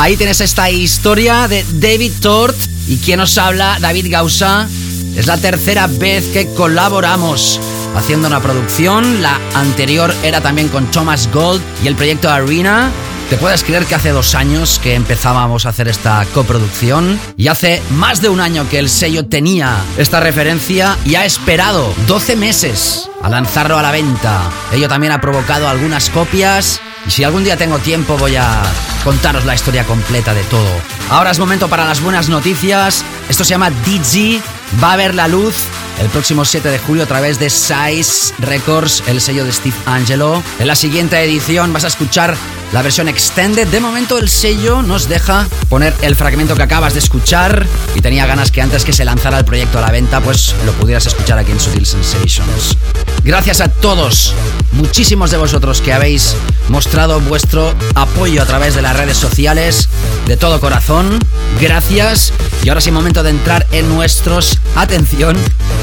Ahí 0.09 0.17
tienes 0.17 0.41
esta 0.41 0.71
historia 0.71 1.47
de 1.47 1.63
David 1.73 2.13
Tort 2.19 2.57
y 2.87 2.97
quien 2.97 3.19
nos 3.19 3.37
habla, 3.37 3.77
David 3.79 4.07
Gausa. 4.09 4.67
Es 5.15 5.27
la 5.27 5.37
tercera 5.37 5.85
vez 5.85 6.29
que 6.29 6.47
colaboramos 6.55 7.59
haciendo 7.95 8.27
una 8.27 8.39
producción. 8.39 9.21
La 9.21 9.39
anterior 9.53 10.11
era 10.23 10.41
también 10.41 10.69
con 10.69 10.89
Thomas 10.89 11.29
Gold 11.31 11.61
y 11.83 11.87
el 11.87 11.95
proyecto 11.95 12.27
Arena. 12.27 12.89
¿Te 13.29 13.37
puedes 13.37 13.63
creer 13.63 13.85
que 13.85 13.93
hace 13.93 14.09
dos 14.09 14.33
años 14.33 14.79
que 14.81 14.95
empezábamos 14.95 15.67
a 15.67 15.69
hacer 15.69 15.87
esta 15.87 16.25
coproducción? 16.33 17.19
Y 17.37 17.47
hace 17.47 17.79
más 17.91 18.19
de 18.19 18.29
un 18.29 18.41
año 18.41 18.67
que 18.67 18.79
el 18.79 18.89
sello 18.89 19.27
tenía 19.27 19.77
esta 19.99 20.19
referencia 20.19 20.97
y 21.05 21.13
ha 21.13 21.25
esperado 21.25 21.93
12 22.07 22.35
meses 22.35 23.07
a 23.21 23.29
lanzarlo 23.29 23.77
a 23.77 23.83
la 23.83 23.91
venta. 23.91 24.49
Ello 24.73 24.87
también 24.87 25.13
ha 25.13 25.21
provocado 25.21 25.69
algunas 25.69 26.09
copias 26.09 26.81
y 27.05 27.11
si 27.11 27.23
algún 27.23 27.43
día 27.43 27.57
tengo 27.57 27.77
tiempo 27.77 28.17
voy 28.17 28.37
a 28.37 28.63
contaros 29.03 29.45
la 29.45 29.55
historia 29.55 29.85
completa 29.85 30.33
de 30.33 30.43
todo. 30.43 30.69
Ahora 31.09 31.31
es 31.31 31.39
momento 31.39 31.67
para 31.67 31.85
las 31.85 32.01
buenas 32.01 32.29
noticias. 32.29 33.03
Esto 33.27 33.43
se 33.43 33.51
llama 33.51 33.71
DG. 33.71 34.41
Va 34.83 34.93
a 34.93 34.97
ver 34.97 35.15
la 35.15 35.27
luz 35.27 35.55
el 35.99 36.09
próximo 36.09 36.45
7 36.45 36.69
de 36.69 36.79
julio 36.79 37.03
a 37.03 37.07
través 37.07 37.39
de 37.39 37.49
Size 37.49 38.33
Records, 38.39 39.03
el 39.07 39.19
sello 39.19 39.43
de 39.43 39.51
Steve 39.51 39.75
Angelo. 39.85 40.41
En 40.59 40.67
la 40.67 40.75
siguiente 40.75 41.21
edición 41.21 41.73
vas 41.73 41.83
a 41.83 41.87
escuchar 41.87 42.35
la 42.71 42.81
versión 42.81 43.07
extended. 43.07 43.67
De 43.67 43.79
momento 43.79 44.17
el 44.17 44.29
sello 44.29 44.81
nos 44.81 45.07
deja 45.07 45.47
poner 45.69 45.93
el 46.01 46.15
fragmento 46.15 46.55
que 46.55 46.63
acabas 46.63 46.93
de 46.93 46.99
escuchar 46.99 47.65
y 47.95 48.01
tenía 48.01 48.25
ganas 48.25 48.51
que 48.51 48.61
antes 48.61 48.83
que 48.83 48.93
se 48.93 49.05
lanzara 49.05 49.37
el 49.37 49.45
proyecto 49.45 49.79
a 49.79 49.81
la 49.81 49.91
venta 49.91 50.21
pues 50.21 50.55
lo 50.65 50.73
pudieras 50.73 51.05
escuchar 51.05 51.37
aquí 51.37 51.51
en 51.51 51.59
Sutil 51.59 51.85
Sensations. 51.85 52.77
Gracias 53.23 53.61
a 53.61 53.67
todos, 53.69 54.33
muchísimos 54.71 55.31
de 55.31 55.37
vosotros 55.37 55.81
que 55.81 55.93
habéis 55.93 56.35
mostrado 56.69 57.19
vuestro 57.21 57.73
apoyo 57.95 58.41
a 58.41 58.45
través 58.45 58.75
de 58.75 58.81
las 58.81 58.95
redes 58.95 59.17
sociales 59.17 59.89
de 60.25 60.37
todo 60.37 60.59
corazón. 60.59 61.19
Gracias. 61.59 62.31
Y 62.63 62.69
ahora 62.69 62.81
sí 62.81 62.91
momento 62.91 63.23
de 63.23 63.31
entrar 63.31 63.65
en 63.71 63.89
nuestros, 63.89 64.59
atención, 64.75 65.37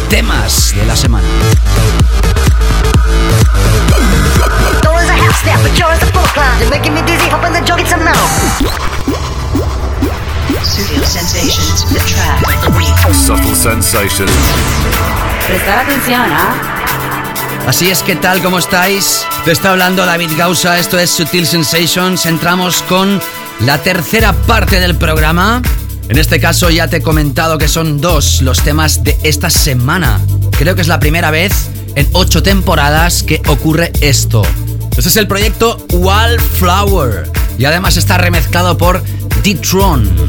temas 0.08 0.74
de 0.76 0.86
la 0.86 0.96
semana. 0.96 1.26
A 5.28 5.98
full 6.12 6.22
climb. 6.34 6.60
You're 6.60 6.70
making 6.70 6.94
me 6.94 7.02
dizzy, 7.02 7.28
hoping 7.28 7.52
the 7.52 7.60
joke 7.66 7.78
gets 7.78 7.92
a 7.92 7.96
mouth. 7.96 8.16
Studio 10.62 11.02
Sensations, 11.04 11.84
the 11.92 12.00
track 12.06 12.42
of 12.44 12.62
the 12.62 12.78
week. 12.78 13.14
Subtle 13.14 13.54
sensations. 13.54 14.30
Prestar 15.46 15.78
atención, 15.80 16.22
¿ah? 16.30 17.66
Así 17.66 17.90
es, 17.90 18.02
¿qué 18.02 18.14
tal? 18.16 18.42
¿Cómo 18.42 18.58
estáis? 18.58 19.26
Te 19.44 19.52
está 19.52 19.70
hablando 19.70 20.06
David 20.06 20.30
Gausa, 20.36 20.78
esto 20.78 20.98
es 20.98 21.10
Sutil 21.10 21.46
Sensations. 21.46 22.26
Entramos 22.26 22.82
con 22.82 23.20
la 23.60 23.78
tercera 23.78 24.32
parte 24.32 24.78
del 24.78 24.96
programa. 24.96 25.62
En 26.08 26.18
este 26.18 26.38
caso 26.40 26.70
ya 26.70 26.88
te 26.88 26.98
he 26.98 27.02
comentado 27.02 27.58
que 27.58 27.66
son 27.66 28.00
dos 28.00 28.42
los 28.42 28.62
temas 28.62 29.02
de 29.02 29.18
esta 29.24 29.50
semana. 29.50 30.20
Creo 30.56 30.76
que 30.76 30.82
es 30.82 30.88
la 30.88 31.00
primera 31.00 31.32
vez 31.32 31.52
en 31.96 32.08
ocho 32.12 32.42
temporadas 32.42 33.24
que 33.24 33.42
ocurre 33.48 33.90
esto. 34.00 34.42
Este 34.96 35.10
es 35.10 35.16
el 35.16 35.28
proyecto 35.28 35.76
Wallflower 35.92 37.30
y 37.58 37.66
además 37.66 37.98
está 37.98 38.16
remezclado 38.16 38.78
por 38.78 39.02
D-Tron. 39.42 40.26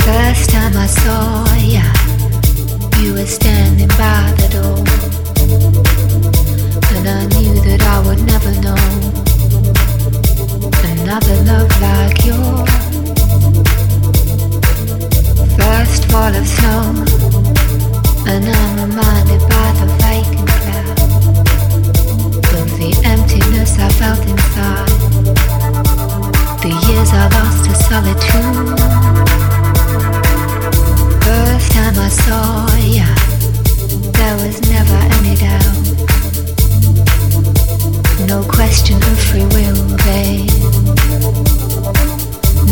First 15.57 16.11
fall 16.11 16.35
of 16.35 16.47
snow, 16.47 16.93
and 18.27 18.45
I'm 18.45 18.89
reminded 18.89 19.39
by 19.49 19.71
the 19.73 19.85
of 19.85 20.06
the 22.77 22.93
emptiness 23.05 23.75
I 23.79 23.89
felt 23.97 24.21
inside. 24.27 24.87
The 26.61 26.69
years 26.85 27.09
I 27.11 27.25
lost 27.33 27.65
to 27.65 27.73
solitude. 27.89 28.77
First 31.25 31.71
time 31.71 31.97
I 31.97 32.09
saw 32.09 32.67
ya, 32.85 33.09
there 34.13 34.35
was 34.43 34.61
never 34.69 34.99
any 35.17 35.35
doubt. 35.41 35.77
No 38.27 38.43
question 38.47 38.97
of 38.97 39.19
free 39.25 39.47
will, 39.55 39.81
babe. 40.05 40.51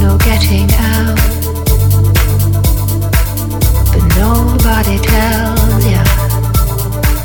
No 0.01 0.17
getting 0.19 0.69
out. 0.93 1.17
But 3.89 4.05
nobody 4.21 4.97
tells 4.99 5.83
ya 5.93 6.03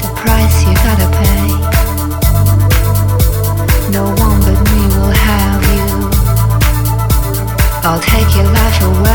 the 0.01 0.11
price 0.17 0.65
you 0.65 0.75
gotta 0.77 1.09
pay. 1.19 1.50
No 4.01 4.07
one 4.07 4.41
but 4.41 4.59
me 4.71 4.83
will 4.97 5.13
have 5.13 5.63
you. 5.75 5.89
I'll 7.85 8.01
take 8.01 8.35
your 8.35 8.51
life 8.51 8.83
away. 8.83 9.10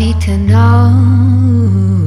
Need 0.00 0.18
to 0.18 0.34
know. 0.38 1.99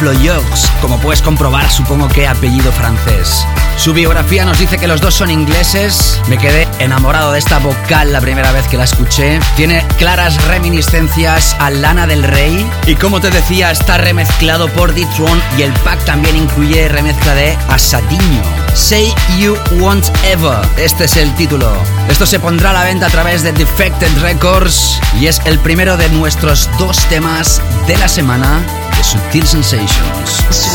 Lea 0.00 0.12
Floyoux. 0.12 0.70
Como 0.80 0.98
puedes 0.98 1.22
comprobar, 1.22 1.70
supongo 1.70 2.08
que 2.08 2.26
apellido 2.26 2.72
francés. 2.72 3.44
Su 3.76 3.92
biografía 3.92 4.44
nos 4.44 4.58
dice 4.58 4.78
que 4.78 4.86
los 4.86 5.00
dos 5.00 5.14
son 5.14 5.30
ingleses. 5.30 6.20
Me 6.28 6.38
quedé 6.38 6.68
enamorado 6.78 7.32
de 7.32 7.38
esta 7.38 7.58
vocal 7.58 8.12
la 8.12 8.20
primera 8.20 8.52
vez 8.52 8.66
que 8.68 8.76
la 8.76 8.84
escuché. 8.84 9.40
Tiene 9.56 9.86
claras 9.98 10.42
reminiscencias 10.46 11.56
a 11.58 11.70
Lana 11.70 12.06
del 12.06 12.22
Rey. 12.22 12.68
Y 12.86 12.94
como 12.96 13.20
te 13.20 13.30
decía, 13.30 13.70
está 13.70 13.98
remezclado 13.98 14.68
por 14.68 14.94
D-Tron 14.94 15.40
y 15.58 15.62
el 15.62 15.72
pack 15.84 16.04
también 16.04 16.36
incluye 16.36 16.88
remezcla 16.88 17.34
de 17.34 17.56
Asadiño. 17.68 18.42
Say 18.74 19.12
You 19.38 19.56
Won't 19.78 20.06
Ever. 20.24 20.58
Este 20.76 21.04
es 21.04 21.16
el 21.16 21.34
título. 21.34 21.70
Esto 22.08 22.26
se 22.26 22.40
pondrá 22.40 22.70
a 22.70 22.74
la 22.74 22.84
venta 22.84 23.06
a 23.06 23.10
través 23.10 23.42
de 23.42 23.52
Defected 23.52 24.20
Records 24.20 25.00
y 25.18 25.26
es 25.26 25.40
el 25.44 25.58
primero 25.58 25.96
de 25.96 26.08
nuestros 26.10 26.68
dos 26.78 26.98
temas 27.08 27.62
de 27.86 27.96
la 27.96 28.08
semana 28.08 28.60
Sutil 29.10 29.44
Sensations. 29.44 29.90
Studio 29.90 30.46
Sensations. 30.46 30.69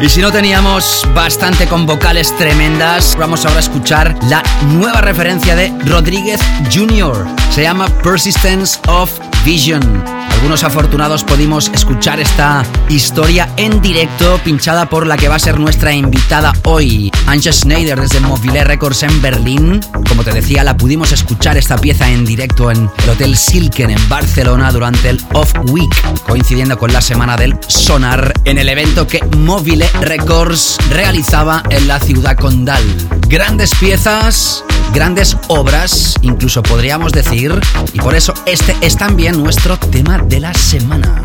Y 0.00 0.08
si 0.08 0.22
no 0.22 0.32
teníamos 0.32 1.06
bastante 1.14 1.66
con 1.66 1.84
vocales 1.84 2.34
tremendas, 2.38 3.16
vamos 3.18 3.44
ahora 3.44 3.58
a 3.58 3.60
escuchar 3.60 4.16
la 4.30 4.42
nueva 4.68 5.02
referencia 5.02 5.54
de 5.54 5.70
Rodríguez 5.84 6.40
Jr. 6.72 7.26
Se 7.50 7.62
llama 7.62 7.86
Persistence 8.02 8.78
of 8.88 9.10
Vision. 9.44 10.19
Algunos 10.40 10.64
afortunados 10.64 11.22
pudimos 11.22 11.70
escuchar 11.74 12.18
esta 12.18 12.64
historia 12.88 13.52
en 13.58 13.82
directo, 13.82 14.40
pinchada 14.42 14.88
por 14.88 15.06
la 15.06 15.18
que 15.18 15.28
va 15.28 15.34
a 15.34 15.38
ser 15.38 15.60
nuestra 15.60 15.92
invitada 15.92 16.54
hoy, 16.64 17.12
Anja 17.26 17.52
Schneider 17.52 18.00
desde 18.00 18.20
Mobile 18.20 18.64
Records 18.64 19.02
en 19.02 19.20
Berlín. 19.20 19.80
Como 20.08 20.24
te 20.24 20.32
decía, 20.32 20.64
la 20.64 20.78
pudimos 20.78 21.12
escuchar 21.12 21.58
esta 21.58 21.76
pieza 21.76 22.08
en 22.10 22.24
directo 22.24 22.70
en 22.70 22.90
el 23.04 23.10
Hotel 23.10 23.36
Silken 23.36 23.90
en 23.90 24.08
Barcelona 24.08 24.72
durante 24.72 25.10
el 25.10 25.20
Off 25.34 25.52
Week, 25.66 25.94
coincidiendo 26.26 26.78
con 26.78 26.90
la 26.90 27.02
semana 27.02 27.36
del 27.36 27.58
Sonar, 27.68 28.32
en 28.46 28.56
el 28.56 28.70
evento 28.70 29.06
que 29.06 29.22
Mobile 29.36 29.86
Records 30.00 30.78
realizaba 30.88 31.62
en 31.68 31.86
la 31.86 32.00
ciudad 32.00 32.38
condal. 32.38 32.82
Grandes 33.30 33.70
piezas, 33.76 34.64
grandes 34.92 35.36
obras, 35.46 36.16
incluso 36.20 36.64
podríamos 36.64 37.12
decir, 37.12 37.60
y 37.92 38.00
por 38.00 38.16
eso 38.16 38.34
este 38.44 38.76
es 38.80 38.96
también 38.96 39.40
nuestro 39.40 39.78
tema 39.78 40.18
de 40.18 40.40
la 40.40 40.52
semana. 40.52 41.24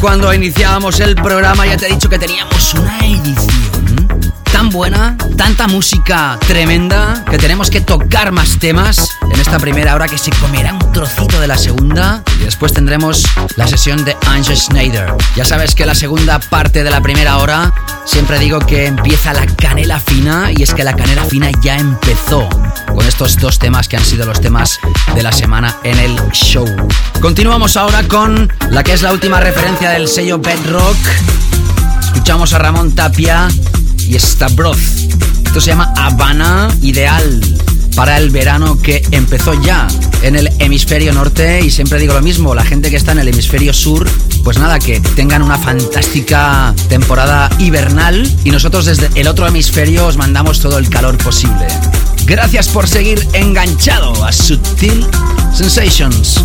Cuando 0.00 0.32
iniciábamos 0.32 1.00
el 1.00 1.14
programa 1.14 1.66
ya 1.66 1.76
te 1.76 1.86
he 1.86 1.90
dicho 1.90 2.08
que 2.08 2.18
teníamos 2.18 2.74
una 2.74 2.98
edición 3.00 4.08
tan 4.52 4.70
buena, 4.70 5.16
tanta 5.36 5.68
música 5.68 6.38
tremenda, 6.46 7.24
que 7.30 7.38
tenemos 7.38 7.70
que 7.70 7.80
tocar 7.80 8.32
más 8.32 8.58
temas 8.58 9.10
en 9.22 9.40
esta 9.40 9.58
primera 9.58 9.94
hora 9.94 10.08
que 10.08 10.18
se 10.18 10.30
comerá 10.30 10.72
un 10.72 10.92
trocito 10.92 11.40
de 11.40 11.46
la 11.46 11.58
segunda 11.58 12.22
y 12.40 12.44
después 12.44 12.72
tendremos 12.72 13.24
la 13.56 13.66
sesión 13.66 14.04
de 14.04 14.16
Angel 14.26 14.56
Schneider. 14.56 15.14
Ya 15.36 15.44
sabes 15.44 15.74
que 15.74 15.86
la 15.86 15.94
segunda 15.94 16.38
parte 16.38 16.82
de 16.82 16.90
la 16.90 17.00
primera 17.00 17.38
hora 17.38 17.72
siempre 18.04 18.38
digo 18.38 18.58
que 18.60 18.86
empieza 18.86 19.32
la 19.32 19.46
canela 19.46 20.00
fina 20.00 20.50
y 20.50 20.62
es 20.62 20.72
que 20.72 20.84
la 20.84 20.94
canela 20.94 21.24
fina 21.24 21.50
ya 21.62 21.76
empezó 21.76 22.48
con 22.98 23.06
estos 23.06 23.36
dos 23.36 23.60
temas 23.60 23.86
que 23.86 23.96
han 23.96 24.04
sido 24.04 24.26
los 24.26 24.40
temas 24.40 24.80
de 25.14 25.22
la 25.22 25.30
semana 25.30 25.78
en 25.84 26.00
el 26.00 26.16
show. 26.32 26.66
Continuamos 27.20 27.76
ahora 27.76 28.02
con 28.08 28.52
la 28.70 28.82
que 28.82 28.92
es 28.92 29.02
la 29.02 29.12
última 29.12 29.38
referencia 29.38 29.90
del 29.90 30.08
sello 30.08 30.40
Bedrock. 30.40 30.96
Escuchamos 32.02 32.52
a 32.54 32.58
Ramón 32.58 32.96
Tapia 32.96 33.46
y 33.98 34.18
Stavroth. 34.18 34.80
Esto 35.46 35.60
se 35.60 35.68
llama 35.68 35.94
Habana 35.96 36.74
Ideal 36.82 37.40
para 37.94 38.18
el 38.18 38.30
verano 38.30 38.76
que 38.82 39.06
empezó 39.12 39.54
ya 39.62 39.86
en 40.22 40.34
el 40.34 40.50
hemisferio 40.58 41.12
norte 41.12 41.60
y 41.60 41.70
siempre 41.70 42.00
digo 42.00 42.14
lo 42.14 42.20
mismo, 42.20 42.52
la 42.52 42.64
gente 42.64 42.90
que 42.90 42.96
está 42.96 43.12
en 43.12 43.20
el 43.20 43.28
hemisferio 43.28 43.72
sur, 43.72 44.08
pues 44.42 44.58
nada, 44.58 44.80
que 44.80 44.98
tengan 45.14 45.42
una 45.42 45.56
fantástica 45.56 46.74
temporada 46.88 47.48
hibernal 47.60 48.28
y 48.42 48.50
nosotros 48.50 48.86
desde 48.86 49.08
el 49.14 49.28
otro 49.28 49.46
hemisferio 49.46 50.08
os 50.08 50.16
mandamos 50.16 50.58
todo 50.58 50.78
el 50.78 50.90
calor 50.90 51.16
posible. 51.18 51.68
Gracias 52.28 52.68
por 52.68 52.86
seguir 52.86 53.26
enganchado 53.32 54.22
a 54.22 54.30
Sutil 54.32 55.06
Sensations. 55.54 56.44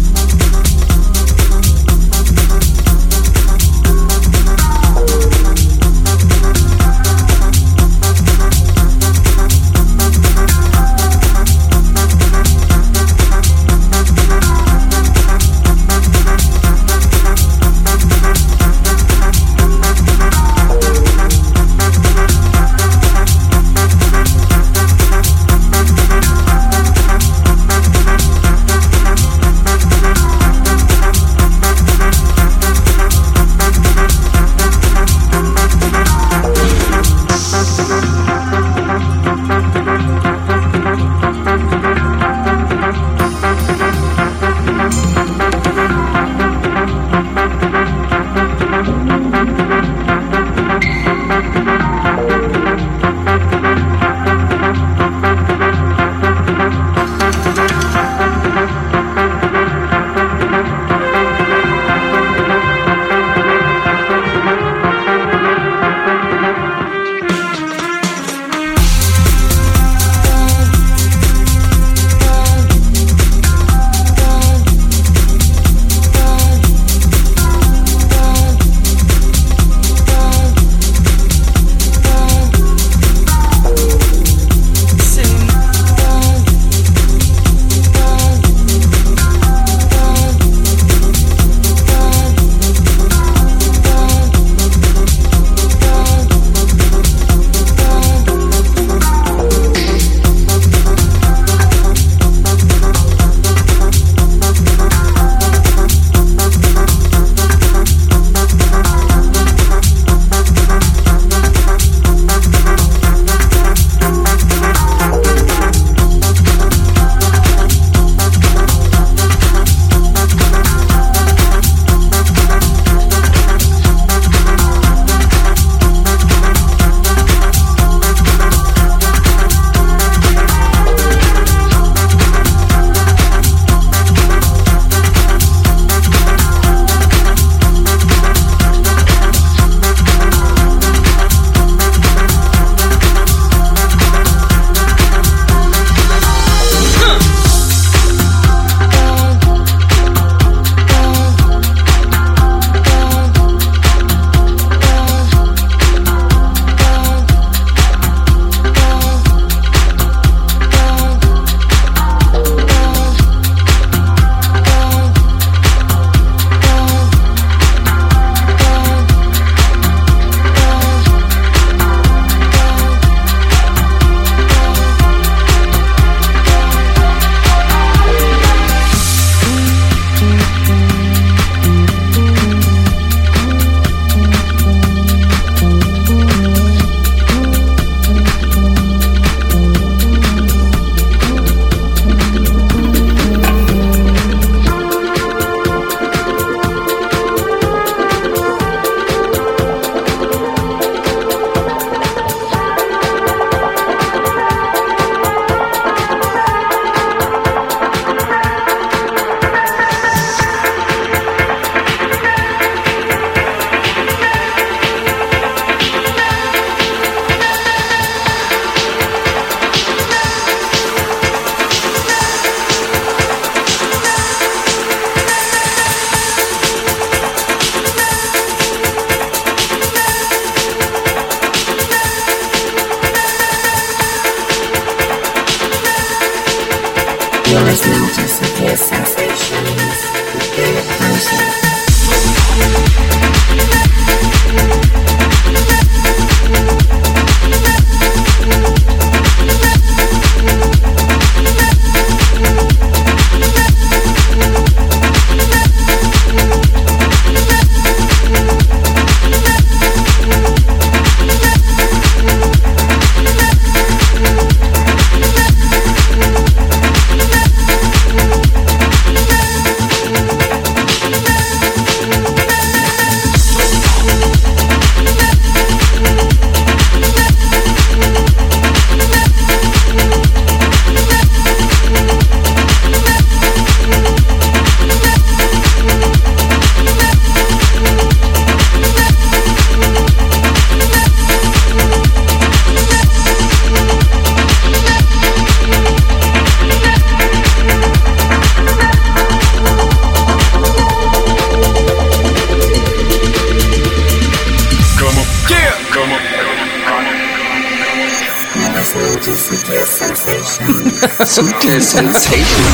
Sutil 311.93 312.11
Sensation. 312.11 312.72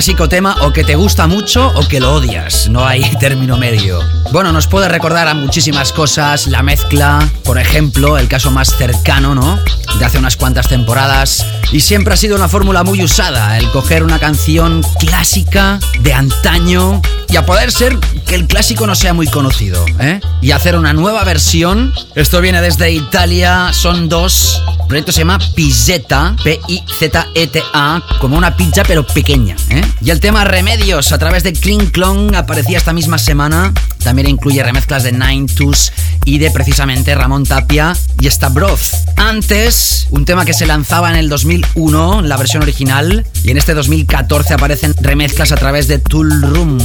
Clásico 0.00 0.30
tema 0.30 0.56
o 0.62 0.72
que 0.72 0.82
te 0.82 0.94
gusta 0.94 1.26
mucho 1.26 1.74
o 1.74 1.86
que 1.86 2.00
lo 2.00 2.14
odias. 2.14 2.70
No 2.70 2.86
hay 2.86 3.02
término 3.20 3.58
medio. 3.58 4.00
Bueno, 4.32 4.50
nos 4.50 4.66
puede 4.66 4.88
recordar 4.88 5.28
a 5.28 5.34
muchísimas 5.34 5.92
cosas, 5.92 6.46
la 6.46 6.62
mezcla, 6.62 7.28
por 7.44 7.58
ejemplo, 7.58 8.16
el 8.16 8.26
caso 8.26 8.50
más 8.50 8.74
cercano, 8.78 9.34
¿no? 9.34 9.58
De 9.98 10.04
hace 10.06 10.16
unas 10.16 10.38
cuantas 10.38 10.68
temporadas. 10.68 11.44
Y 11.70 11.80
siempre 11.80 12.14
ha 12.14 12.16
sido 12.16 12.34
una 12.34 12.48
fórmula 12.48 12.82
muy 12.82 13.02
usada, 13.02 13.58
el 13.58 13.70
coger 13.72 14.02
una 14.02 14.18
canción 14.18 14.82
clásica 14.98 15.78
de 16.00 16.14
antaño 16.14 17.02
y 17.28 17.36
a 17.36 17.44
poder 17.44 17.70
ser 17.70 17.98
que 18.26 18.36
el 18.36 18.46
clásico 18.46 18.86
no 18.86 18.94
sea 18.94 19.12
muy 19.12 19.26
conocido, 19.26 19.84
¿eh? 19.98 20.20
Y 20.40 20.52
hacer 20.52 20.76
una 20.76 20.94
nueva 20.94 21.24
versión. 21.24 21.92
Esto 22.14 22.40
viene 22.40 22.62
desde 22.62 22.90
Italia, 22.90 23.70
son 23.74 24.08
dos. 24.08 24.62
Proyecto 24.90 25.12
se 25.12 25.20
llama 25.20 25.38
Pizzetta, 25.54 26.34
P-I-Z-E-T-A, 26.42 28.02
como 28.20 28.36
una 28.36 28.56
pizza 28.56 28.82
pero 28.82 29.06
pequeña, 29.06 29.54
¿eh? 29.68 29.82
Y 30.00 30.10
el 30.10 30.18
tema 30.18 30.44
Remedios 30.44 31.12
a 31.12 31.18
través 31.18 31.44
de 31.44 31.52
Kling 31.52 31.92
Klong 31.92 32.34
aparecía 32.34 32.78
esta 32.78 32.92
misma 32.92 33.16
semana. 33.16 33.72
También 34.02 34.28
incluye 34.28 34.64
remezclas 34.64 35.04
de 35.04 35.12
Nine 35.12 35.46
Twos 35.46 35.92
y 36.24 36.38
de 36.38 36.50
precisamente 36.50 37.14
Ramón 37.14 37.44
Tapia 37.44 37.96
y 38.20 38.28
Stavroz. 38.28 39.04
Antes, 39.16 40.08
un 40.10 40.24
tema 40.24 40.44
que 40.44 40.54
se 40.54 40.66
lanzaba 40.66 41.08
en 41.10 41.16
el 41.16 41.28
2001, 41.28 42.22
la 42.22 42.36
versión 42.36 42.64
original, 42.64 43.24
y 43.44 43.52
en 43.52 43.58
este 43.58 43.74
2014 43.74 44.54
aparecen 44.54 44.96
remezclas 45.00 45.52
a 45.52 45.56
través 45.56 45.86
de 45.86 46.00
Tool 46.00 46.42
Room. 46.42 46.80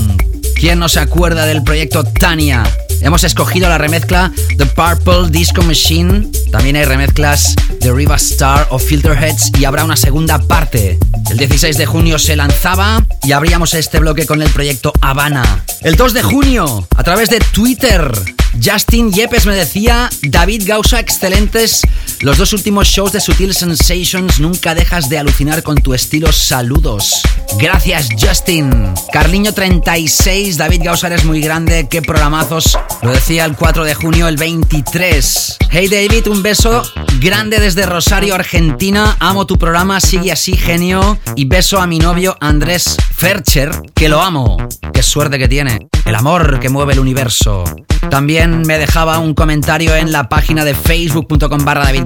¿Quién 0.56 0.78
no 0.78 0.90
se 0.90 1.00
acuerda 1.00 1.48
del 1.48 1.64
proyecto 1.64 2.04
Tania? 2.04 2.64
Hemos 3.02 3.24
escogido 3.24 3.68
la 3.68 3.80
remezcla 3.80 4.32
The 4.58 4.68
Purple 4.68 5.30
Disco 5.30 5.64
Machine. 5.64 6.28
También 6.52 6.76
hay 6.76 6.86
remezclas 6.86 7.56
de 7.86 7.94
Riva 7.94 8.16
Star 8.16 8.68
o 8.72 8.80
Filterheads 8.80 9.52
y 9.60 9.66
habrá 9.66 9.84
una 9.84 9.96
segunda 9.96 10.40
parte. 10.40 10.98
El 11.30 11.38
16 11.38 11.78
de 11.78 11.86
junio 11.86 12.18
se 12.18 12.36
lanzaba 12.36 13.06
y 13.22 13.32
abríamos 13.32 13.76
este 13.76 14.00
bloque 14.00 14.26
con 14.26 14.42
el 14.42 14.50
proyecto 14.50 14.92
Habana. 15.02 15.64
El 15.82 15.96
2 15.96 16.14
de 16.16 16.24
junio, 16.24 16.88
a 16.96 17.04
través 17.04 17.30
de 17.30 17.40
Twitter, 17.40 18.12
Justin 18.64 19.12
Yepes 19.12 19.46
me 19.46 19.54
decía, 19.54 20.10
David 20.24 20.64
Gausa, 20.66 21.00
excelentes. 21.00 21.82
Los 22.22 22.38
dos 22.38 22.54
últimos 22.54 22.88
shows 22.88 23.12
de 23.12 23.20
Sutil 23.20 23.54
Sensations, 23.54 24.40
nunca 24.40 24.74
dejas 24.74 25.10
de 25.10 25.20
alucinar 25.20 25.62
con 25.62 25.78
tu 25.78 25.94
estilo. 25.94 26.32
Saludos. 26.32 27.22
Gracias, 27.60 28.10
Justin. 28.20 28.94
Carliño 29.12 29.54
36, 29.54 30.58
David 30.58 30.82
Gausa, 30.84 31.08
eres 31.08 31.26
muy 31.26 31.42
grande. 31.42 31.88
Qué 31.90 32.02
programazos. 32.02 32.80
Lo 33.04 33.12
decía 33.12 33.46
el 33.46 33.56
4 33.56 33.84
de 33.84 33.94
junio, 33.94 34.28
el 34.28 34.38
23. 34.38 35.58
Hey 35.70 35.88
David, 35.90 36.28
un 36.28 36.42
beso 36.42 36.84
grande 37.20 37.60
desde 37.60 37.86
Rosario, 37.86 38.36
Argentina. 38.36 39.16
Amo 39.20 39.46
tu 39.46 39.58
programa, 39.58 40.00
sigue 40.00 40.32
así, 40.32 40.56
genio. 40.56 41.18
Y 41.36 41.46
beso 41.46 41.80
a 41.80 41.88
mi 41.88 42.00
novio 42.00 42.38
Andrés 42.40 42.98
Fercher, 43.16 43.72
que 43.94 44.10
lo 44.10 44.22
amo. 44.22 44.58
Qué 44.94 45.04
suerte 45.04 45.38
que 45.38 45.48
tiene. 45.48 45.88
El 46.06 46.16
amor 46.16 46.60
que 46.60 46.70
mueve 46.70 46.94
el 46.94 47.00
universo. 47.00 47.64
También 48.10 48.62
me 48.62 48.78
dejaba 48.78 49.20
un 49.20 49.34
comentario 49.34 49.96
en 49.96 50.12
la 50.12 50.30
página 50.30 50.64
de 50.64 50.76
facebook.com 50.76 51.66
barra 51.66 51.86
David. 51.86 52.04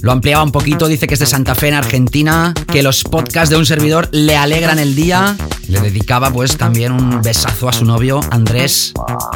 Lo 0.00 0.12
ampliaba 0.12 0.42
un 0.42 0.52
poquito, 0.52 0.88
dice 0.88 1.06
que 1.06 1.14
es 1.14 1.20
de 1.20 1.26
Santa 1.26 1.54
Fe 1.54 1.68
en 1.68 1.74
Argentina, 1.74 2.52
que 2.70 2.82
los 2.82 3.04
podcasts 3.04 3.50
de 3.50 3.56
un 3.56 3.66
servidor 3.66 4.08
le 4.12 4.36
alegran 4.36 4.78
el 4.78 4.94
día. 4.94 5.36
Le 5.68 5.80
dedicaba 5.80 6.30
pues 6.30 6.56
también 6.56 6.92
un 6.92 7.22
besazo 7.22 7.68
a 7.68 7.72
su 7.72 7.84
novio, 7.84 8.20
Andrés. 8.30 8.92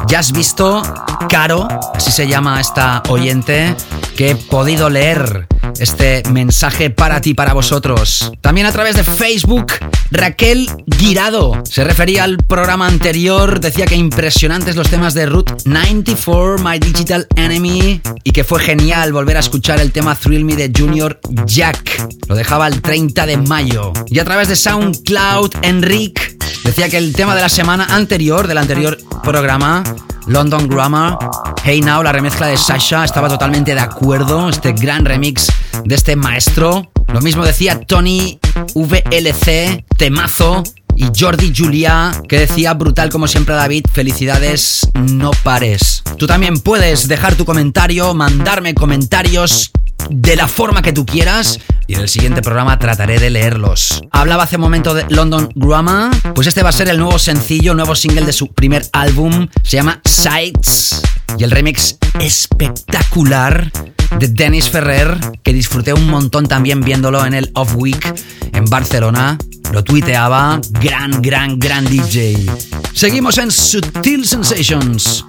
Ya 0.07 0.19
has 0.19 0.31
visto, 0.31 0.81
Caro, 1.27 1.67
así 1.93 2.11
se 2.11 2.27
llama 2.27 2.61
esta 2.61 3.03
oyente, 3.09 3.75
que 4.15 4.31
he 4.31 4.35
podido 4.35 4.89
leer 4.89 5.47
este 5.79 6.23
mensaje 6.31 6.89
para 6.89 7.21
ti, 7.21 7.33
para 7.33 7.53
vosotros. 7.53 8.31
También 8.41 8.67
a 8.67 8.71
través 8.71 8.95
de 8.95 9.03
Facebook, 9.03 9.73
Raquel 10.11 10.69
Guirado 10.85 11.61
se 11.65 11.83
refería 11.83 12.23
al 12.23 12.37
programa 12.37 12.87
anterior, 12.87 13.59
decía 13.59 13.85
que 13.85 13.95
impresionantes 13.95 14.75
los 14.75 14.89
temas 14.89 15.13
de 15.13 15.25
Route 15.25 15.53
94, 15.65 16.57
My 16.63 16.79
Digital 16.79 17.27
Enemy, 17.35 18.01
y 18.23 18.31
que 18.31 18.43
fue 18.43 18.59
genial 18.59 19.13
volver 19.13 19.37
a 19.37 19.41
escuchar 19.41 19.79
el 19.79 19.91
tema 19.91 20.15
Thrill 20.15 20.38
De 20.39 20.71
Junior 20.75 21.19
Jack. 21.45 22.07
Lo 22.29 22.33
dejaba 22.33 22.67
el 22.67 22.81
30 22.81 23.25
de 23.25 23.35
mayo. 23.35 23.91
Y 24.07 24.19
a 24.19 24.23
través 24.23 24.47
de 24.47 24.55
SoundCloud, 24.55 25.51
Enric 25.63 26.37
decía 26.63 26.87
que 26.87 26.97
el 26.97 27.11
tema 27.11 27.35
de 27.35 27.41
la 27.41 27.49
semana 27.49 27.85
anterior, 27.93 28.47
del 28.47 28.57
anterior 28.57 28.97
programa, 29.21 29.83
London 30.27 30.69
Grammar, 30.69 31.17
Hey 31.61 31.81
Now, 31.81 32.01
la 32.03 32.13
remezcla 32.13 32.47
de 32.47 32.55
Sasha, 32.55 33.03
estaba 33.03 33.27
totalmente 33.27 33.75
de 33.75 33.81
acuerdo. 33.81 34.47
Este 34.47 34.71
gran 34.71 35.03
remix 35.03 35.51
de 35.83 35.95
este 35.95 36.15
maestro. 36.15 36.89
Lo 37.09 37.19
mismo 37.19 37.43
decía 37.45 37.81
Tony 37.81 38.39
VLC, 38.75 39.83
temazo. 39.97 40.63
Y 40.99 41.07
Jordi 41.17 41.53
Julia, 41.55 42.11
que 42.27 42.39
decía 42.39 42.73
brutal 42.73 43.09
como 43.09 43.25
siempre 43.25 43.55
David, 43.55 43.85
felicidades, 43.93 44.85
no 44.95 45.31
pares. 45.43 46.03
Tú 46.17 46.27
también 46.27 46.59
puedes 46.59 47.07
dejar 47.07 47.35
tu 47.35 47.45
comentario, 47.45 48.13
mandarme 48.13 48.75
comentarios 48.75 49.71
de 50.09 50.35
la 50.35 50.49
forma 50.49 50.81
que 50.81 50.91
tú 50.91 51.05
quieras 51.05 51.61
y 51.87 51.93
en 51.93 52.01
el 52.01 52.09
siguiente 52.09 52.41
programa 52.41 52.77
trataré 52.79 53.17
de 53.17 53.29
leerlos. 53.29 54.01
Hablaba 54.11 54.43
hace 54.43 54.57
un 54.57 54.61
momento 54.63 54.93
de 54.93 55.05
London 55.07 55.49
Grammar, 55.55 56.11
pues 56.35 56.47
este 56.47 56.63
va 56.63 56.69
a 56.69 56.73
ser 56.73 56.89
el 56.89 56.97
nuevo 56.97 57.17
sencillo, 57.17 57.73
nuevo 57.73 57.95
single 57.95 58.25
de 58.25 58.33
su 58.33 58.53
primer 58.53 58.85
álbum, 58.91 59.47
se 59.63 59.77
llama 59.77 60.01
Sights 60.03 61.01
y 61.37 61.45
el 61.45 61.51
remix 61.51 61.97
espectacular 62.19 63.71
de 64.17 64.27
Dennis 64.27 64.69
Ferrer, 64.69 65.17
que 65.43 65.53
disfruté 65.53 65.93
un 65.93 66.07
montón 66.09 66.47
también 66.47 66.81
viéndolo 66.81 67.25
en 67.25 67.33
el 67.33 67.51
Off 67.53 67.75
Week 67.75 68.15
en 68.53 68.65
Barcelona. 68.65 69.37
Lo 69.71 69.83
tuiteaba, 69.83 70.59
gran, 70.81 71.21
gran, 71.21 71.59
gran 71.59 71.85
DJ. 71.85 72.45
Seguimos 72.93 73.37
en 73.37 73.51
Sutil 73.51 74.25
Sensations. 74.25 75.25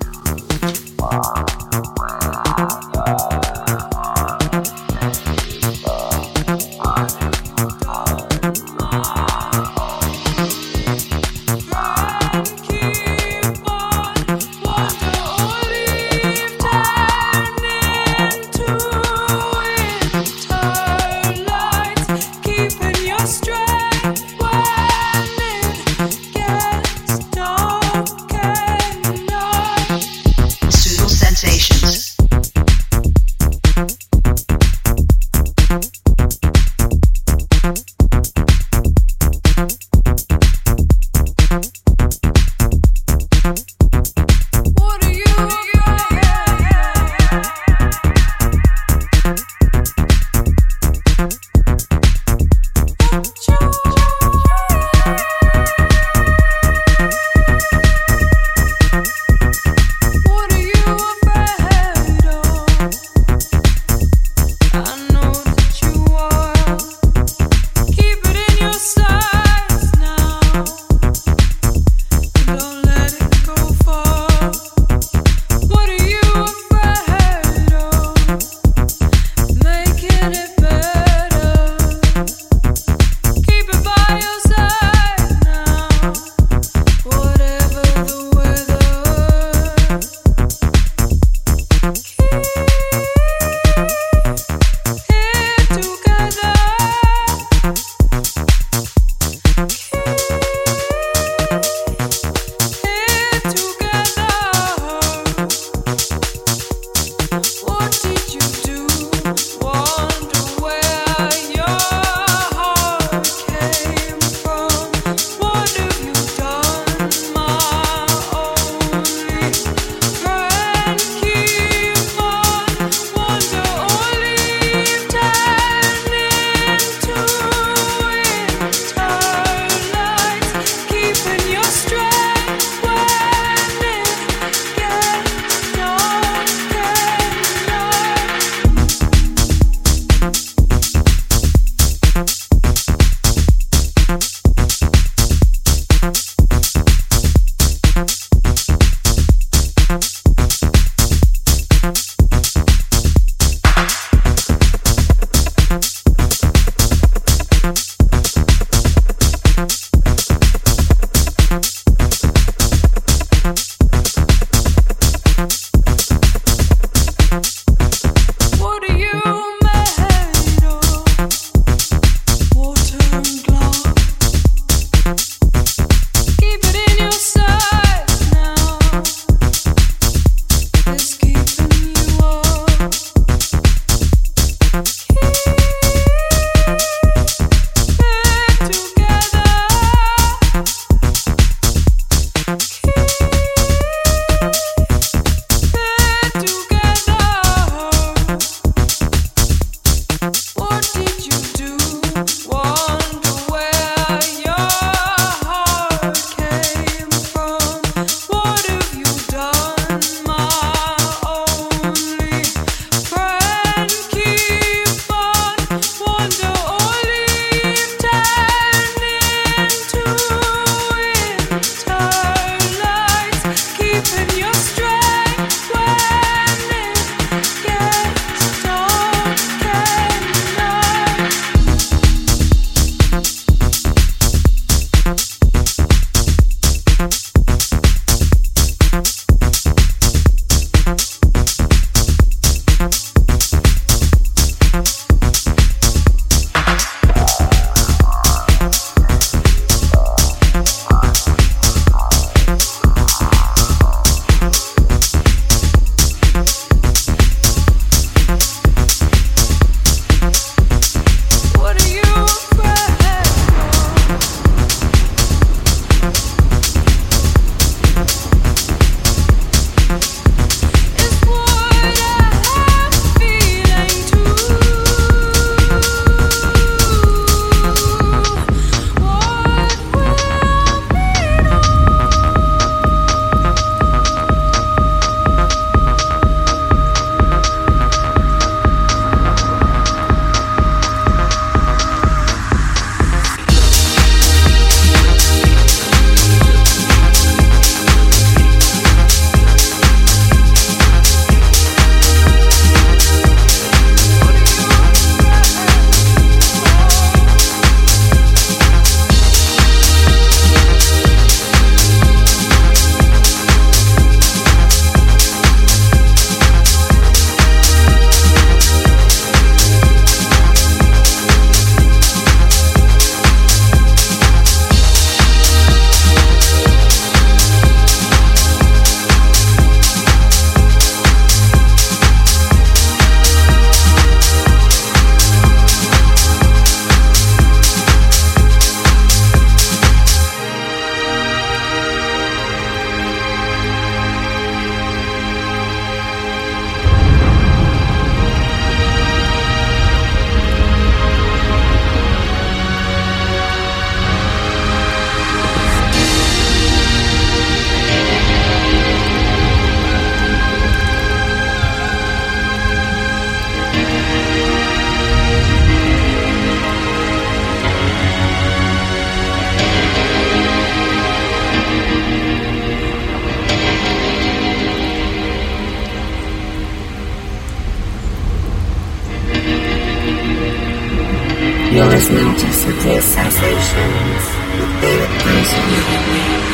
Sensations. 382.80 384.24
with 384.58 384.80
David 384.80 386.49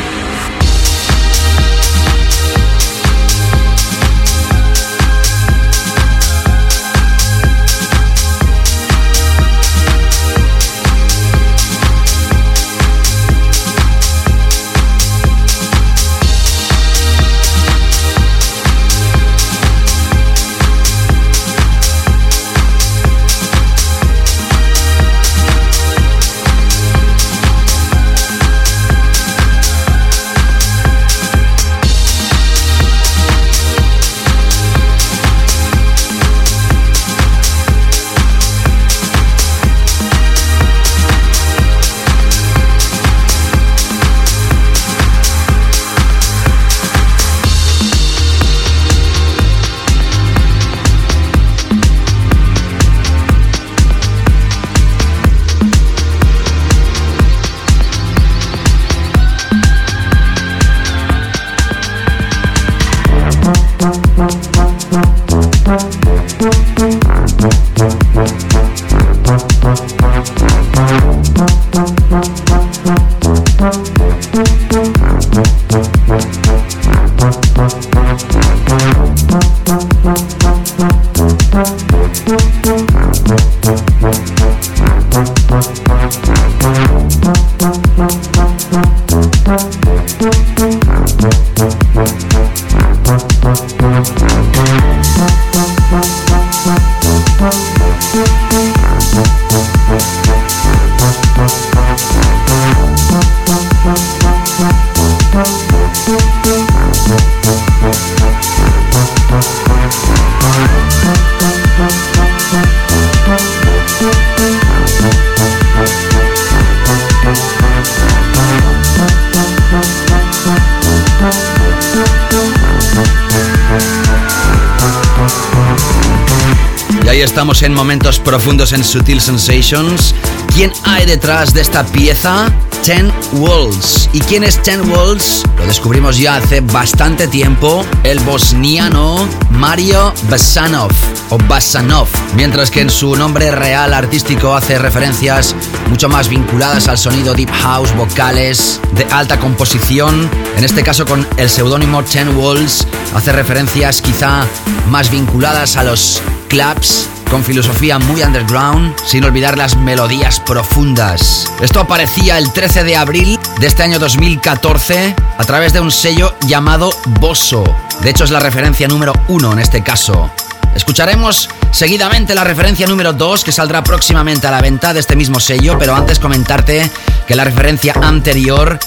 profundos 128.36 128.74
en 128.74 128.84
Sutil 128.84 129.18
Sensations. 129.18 130.14
¿Quién 130.52 130.70
hay 130.84 131.06
detrás 131.06 131.54
de 131.54 131.62
esta 131.62 131.86
pieza? 131.86 132.52
Ten 132.84 133.10
Walls. 133.32 134.10
¿Y 134.12 134.20
quién 134.20 134.44
es 134.44 134.62
Ten 134.62 134.90
Walls? 134.90 135.42
Lo 135.56 135.64
descubrimos 135.64 136.18
ya 136.18 136.36
hace 136.36 136.60
bastante 136.60 137.28
tiempo. 137.28 137.82
El 138.02 138.20
bosniano 138.20 139.26
Mario 139.52 140.12
Basanov 140.28 140.90
o 141.30 141.38
Basanov. 141.48 142.08
Mientras 142.34 142.70
que 142.70 142.82
en 142.82 142.90
su 142.90 143.16
nombre 143.16 143.50
real 143.52 143.94
artístico 143.94 144.54
hace 144.54 144.78
referencias 144.78 145.54
mucho 145.88 146.10
más 146.10 146.28
vinculadas 146.28 146.88
al 146.88 146.98
sonido 146.98 147.32
deep 147.32 147.50
house, 147.50 147.96
vocales 147.96 148.82
de 148.92 149.04
alta 149.04 149.40
composición. 149.40 150.28
En 150.58 150.64
este 150.64 150.82
caso 150.82 151.06
con 151.06 151.26
el 151.38 151.48
seudónimo 151.48 152.04
Ten 152.04 152.36
Walls 152.36 152.86
hace 153.14 153.32
referencias 153.32 154.02
quizá 154.02 154.44
más 154.90 155.10
vinculadas 155.10 155.78
a 155.78 155.84
los 155.84 156.20
clubs 156.50 157.08
con 157.36 157.44
filosofía 157.44 157.98
muy 157.98 158.22
underground, 158.22 158.94
sin 159.04 159.22
olvidar 159.22 159.58
las 159.58 159.76
melodías 159.76 160.40
profundas. 160.40 161.46
Esto 161.60 161.80
aparecía 161.80 162.38
el 162.38 162.50
13 162.50 162.82
de 162.82 162.96
abril 162.96 163.38
de 163.60 163.66
este 163.66 163.82
año 163.82 163.98
2014 163.98 165.14
a 165.36 165.44
través 165.44 165.74
de 165.74 165.80
un 165.80 165.90
sello 165.90 166.34
llamado 166.46 166.88
Bosso. 167.20 167.62
De 168.00 168.08
hecho 168.08 168.24
es 168.24 168.30
la 168.30 168.40
referencia 168.40 168.88
número 168.88 169.12
uno 169.28 169.52
en 169.52 169.58
este 169.58 169.82
caso. 169.82 170.30
Escucharemos 170.74 171.50
seguidamente 171.72 172.34
la 172.34 172.42
referencia 172.42 172.86
número 172.86 173.12
2 173.12 173.44
que 173.44 173.52
saldrá 173.52 173.84
próximamente 173.84 174.46
a 174.46 174.50
la 174.50 174.62
venta 174.62 174.94
de 174.94 175.00
este 175.00 175.14
mismo 175.14 175.38
sello, 175.38 175.76
pero 175.78 175.94
antes 175.94 176.18
comentarte 176.18 176.90
que 177.26 177.36
la 177.36 177.44
referencia 177.44 177.92
anterior 178.00 178.78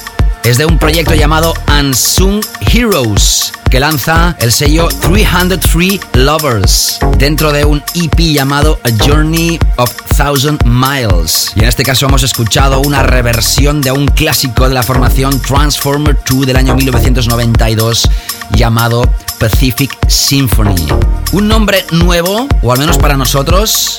es 0.43 0.57
de 0.57 0.65
un 0.65 0.79
proyecto 0.79 1.13
llamado 1.13 1.53
Unsung 1.79 2.43
Heroes, 2.61 3.53
que 3.69 3.79
lanza 3.79 4.35
el 4.39 4.51
sello 4.51 4.87
303 4.87 5.99
Lovers 6.13 6.98
dentro 7.19 7.51
de 7.51 7.65
un 7.65 7.83
EP 7.93 8.17
llamado 8.17 8.79
A 8.83 9.05
Journey 9.05 9.59
of 9.75 9.93
Thousand 10.17 10.63
Miles. 10.65 11.51
Y 11.55 11.59
en 11.59 11.67
este 11.67 11.83
caso 11.83 12.05
hemos 12.05 12.23
escuchado 12.23 12.79
una 12.79 13.03
reversión 13.03 13.81
de 13.81 13.91
un 13.91 14.07
clásico 14.07 14.67
de 14.67 14.73
la 14.73 14.83
formación 14.83 15.39
Transformer 15.41 16.17
2 16.27 16.47
del 16.47 16.55
año 16.55 16.75
1992 16.75 18.09
llamado 18.51 19.03
Pacific 19.37 19.91
Symphony. 20.07 20.87
Un 21.33 21.47
nombre 21.47 21.85
nuevo, 21.91 22.47
o 22.61 22.71
al 22.71 22.79
menos 22.79 22.97
para 22.97 23.17
nosotros, 23.17 23.97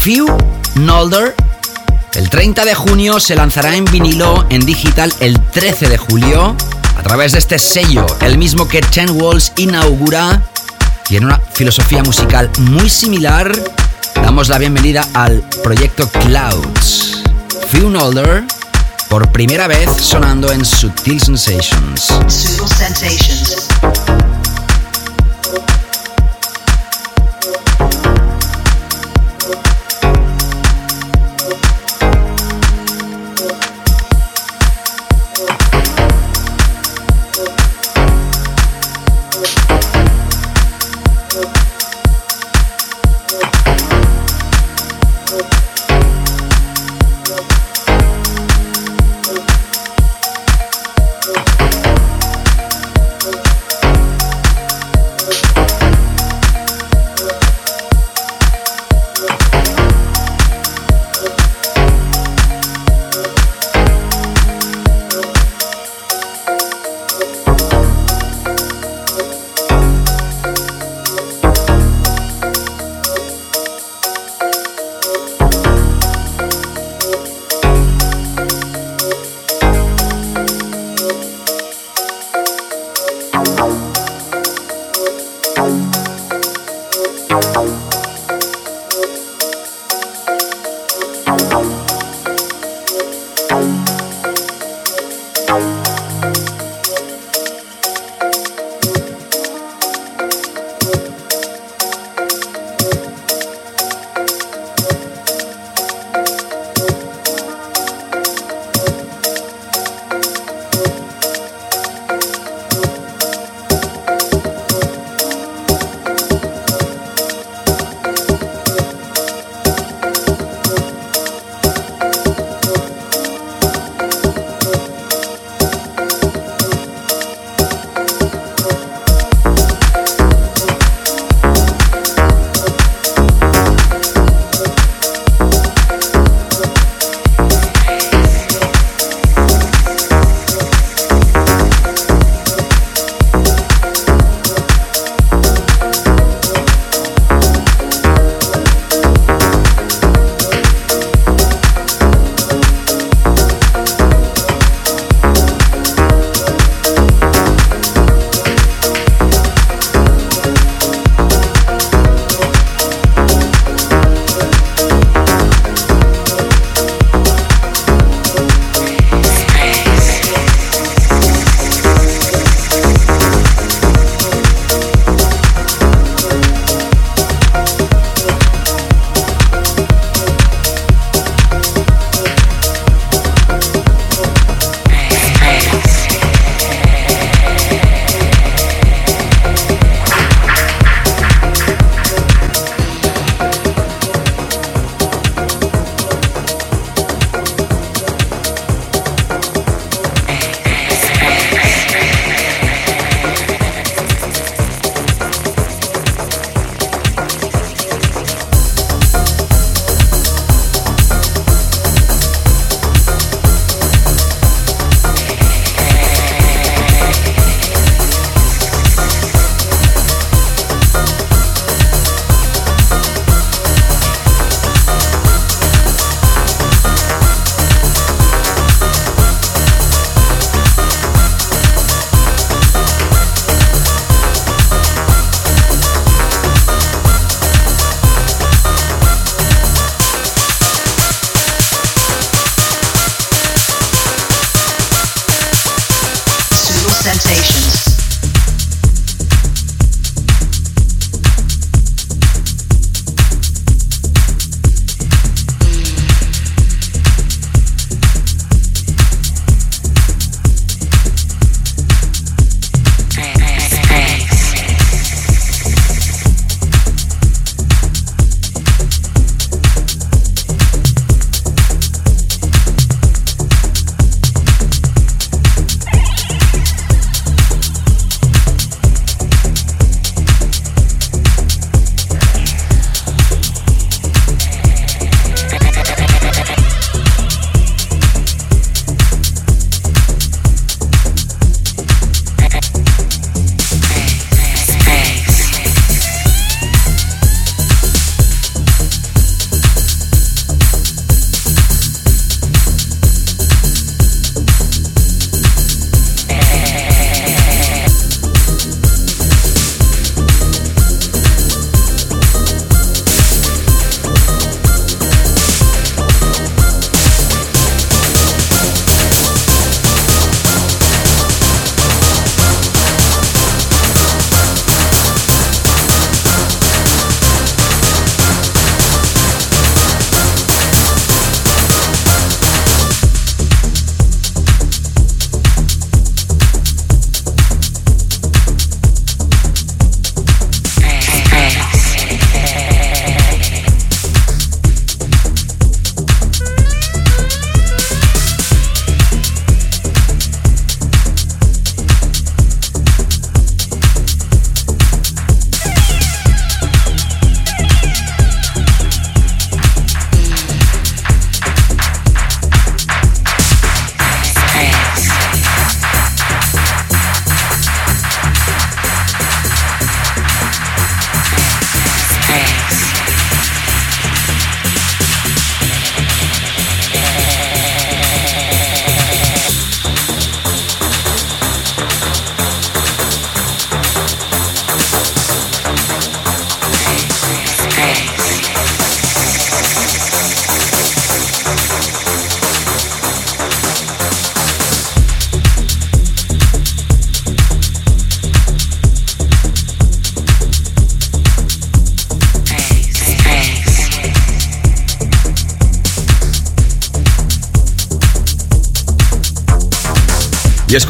Few 0.00 0.26
Nolder 0.74 1.34
el 2.14 2.28
30 2.28 2.64
de 2.64 2.74
junio 2.74 3.20
se 3.20 3.36
lanzará 3.36 3.76
en 3.76 3.84
vinilo 3.84 4.44
en 4.50 4.66
digital 4.66 5.14
el 5.20 5.40
13 5.40 5.88
de 5.88 5.96
julio 5.96 6.56
a 6.96 7.02
través 7.02 7.32
de 7.32 7.38
este 7.38 7.58
sello, 7.58 8.04
el 8.20 8.36
mismo 8.36 8.68
que 8.68 8.82
Ten 8.82 9.10
Walls 9.10 9.52
inaugura. 9.56 10.42
Tiene 11.10 11.26
una 11.26 11.40
filosofía 11.40 12.04
musical 12.04 12.48
muy 12.58 12.88
similar. 12.88 13.50
Damos 14.14 14.48
la 14.48 14.58
bienvenida 14.58 15.08
al 15.12 15.42
proyecto 15.60 16.08
Clouds. 16.08 17.24
Few 17.72 17.88
Older, 17.98 18.44
por 19.08 19.32
primera 19.32 19.66
vez 19.66 19.90
sonando 19.90 20.52
en 20.52 20.64
Sutil. 20.64 21.20
Sensations. 21.20 22.12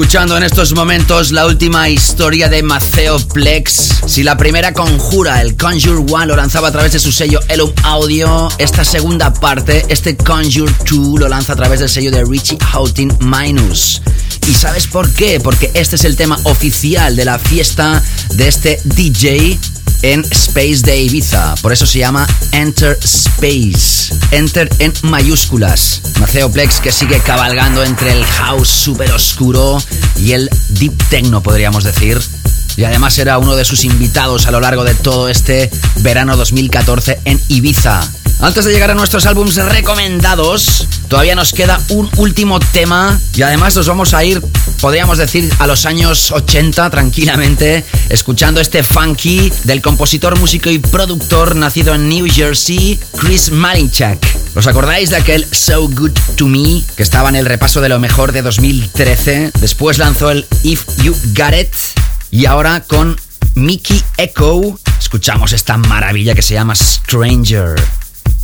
Escuchando 0.00 0.34
en 0.38 0.44
estos 0.44 0.72
momentos 0.72 1.30
la 1.30 1.44
última 1.44 1.90
historia 1.90 2.48
de 2.48 2.62
Maceo 2.62 3.18
Plex. 3.18 4.00
Si 4.06 4.22
la 4.22 4.34
primera 4.38 4.72
conjura, 4.72 5.42
el 5.42 5.58
Conjure 5.58 6.10
One, 6.10 6.24
lo 6.24 6.36
lanzaba 6.36 6.68
a 6.68 6.72
través 6.72 6.92
de 6.92 6.98
su 6.98 7.12
sello 7.12 7.38
Elum 7.48 7.70
Audio, 7.82 8.48
esta 8.56 8.82
segunda 8.82 9.30
parte, 9.30 9.84
este 9.90 10.16
Conjure 10.16 10.72
2, 10.90 11.20
lo 11.20 11.28
lanza 11.28 11.52
a 11.52 11.56
través 11.56 11.80
del 11.80 11.90
sello 11.90 12.10
de 12.10 12.24
Richie 12.24 12.56
Houghton 12.72 13.18
Minus. 13.20 14.00
¿Y 14.48 14.54
sabes 14.54 14.86
por 14.86 15.06
qué? 15.10 15.38
Porque 15.38 15.70
este 15.74 15.96
es 15.96 16.04
el 16.04 16.16
tema 16.16 16.38
oficial 16.44 17.14
de 17.14 17.26
la 17.26 17.38
fiesta 17.38 18.02
de 18.30 18.48
este 18.48 18.80
DJ 18.84 19.58
en 20.00 20.24
Space 20.30 20.78
de 20.82 21.02
Ibiza. 21.02 21.56
Por 21.60 21.74
eso 21.74 21.84
se 21.84 21.98
llama 21.98 22.26
Enter 22.52 22.98
Space. 23.02 24.14
Enter 24.30 24.70
en 24.78 24.94
mayúsculas. 25.02 25.99
Maceo 26.30 26.52
Plex 26.52 26.78
que 26.78 26.92
sigue 26.92 27.18
cabalgando 27.18 27.82
entre 27.82 28.12
el 28.12 28.24
house 28.24 28.68
super 28.68 29.10
oscuro 29.10 29.82
y 30.16 30.30
el 30.30 30.48
deep 30.68 30.96
techno, 31.08 31.42
podríamos 31.42 31.82
decir. 31.82 32.20
Y 32.76 32.84
además 32.84 33.18
era 33.18 33.38
uno 33.38 33.56
de 33.56 33.64
sus 33.64 33.82
invitados 33.82 34.46
a 34.46 34.52
lo 34.52 34.60
largo 34.60 34.84
de 34.84 34.94
todo 34.94 35.28
este 35.28 35.68
verano 36.02 36.36
2014 36.36 37.18
en 37.24 37.40
Ibiza. 37.48 38.08
Antes 38.38 38.64
de 38.64 38.72
llegar 38.72 38.92
a 38.92 38.94
nuestros 38.94 39.26
álbums 39.26 39.56
recomendados, 39.56 40.86
todavía 41.08 41.34
nos 41.34 41.52
queda 41.52 41.80
un 41.88 42.08
último 42.18 42.60
tema 42.60 43.18
y 43.34 43.42
además 43.42 43.74
nos 43.74 43.88
vamos 43.88 44.14
a 44.14 44.22
ir, 44.22 44.40
podríamos 44.80 45.18
decir, 45.18 45.52
a 45.58 45.66
los 45.66 45.84
años 45.84 46.30
80 46.30 46.90
tranquilamente, 46.90 47.84
escuchando 48.08 48.60
este 48.60 48.84
funky 48.84 49.52
del 49.64 49.82
compositor, 49.82 50.38
músico 50.38 50.70
y 50.70 50.78
productor 50.78 51.56
nacido 51.56 51.92
en 51.96 52.08
New 52.08 52.28
Jersey, 52.32 53.00
Chris 53.18 53.50
Malinchak. 53.50 54.39
¿Os 54.54 54.66
acordáis 54.66 55.10
de 55.10 55.16
aquel 55.16 55.46
So 55.50 55.88
Good 55.88 56.12
to 56.36 56.46
Me 56.46 56.82
que 56.96 57.02
estaba 57.02 57.28
en 57.28 57.36
el 57.36 57.46
repaso 57.46 57.80
de 57.80 57.88
lo 57.88 58.00
mejor 58.00 58.32
de 58.32 58.42
2013? 58.42 59.52
Después 59.60 59.98
lanzó 59.98 60.30
el 60.30 60.46
If 60.62 60.84
You 61.02 61.14
Got 61.36 61.54
It 61.54 61.68
y 62.30 62.46
ahora 62.46 62.80
con 62.80 63.16
Mickey 63.54 64.02
Echo 64.16 64.78
escuchamos 64.98 65.52
esta 65.52 65.76
maravilla 65.76 66.34
que 66.34 66.42
se 66.42 66.54
llama 66.54 66.74
Stranger. 66.74 67.74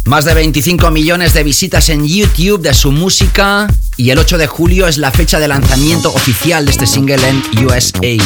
Más 0.04 0.24
de 0.24 0.34
25 0.34 0.92
millones 0.92 1.34
de 1.34 1.42
visitas 1.42 1.88
en 1.88 2.06
YouTube 2.06 2.62
de 2.62 2.72
su 2.74 2.92
música 2.92 3.66
y 3.96 4.10
el 4.10 4.18
8 4.18 4.38
de 4.38 4.46
julio 4.46 4.86
es 4.86 4.98
la 4.98 5.10
fecha 5.10 5.40
de 5.40 5.48
lanzamiento 5.48 6.14
oficial 6.14 6.64
de 6.64 6.70
este 6.70 6.86
single 6.86 7.28
en 7.28 7.42
USA. 7.64 8.16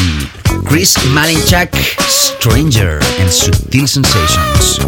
Chris 0.68 0.94
Malinchak, 1.06 1.74
Stranger 2.08 2.98
en 3.18 3.32
Subtle 3.32 3.88
Sensations. 3.88 4.80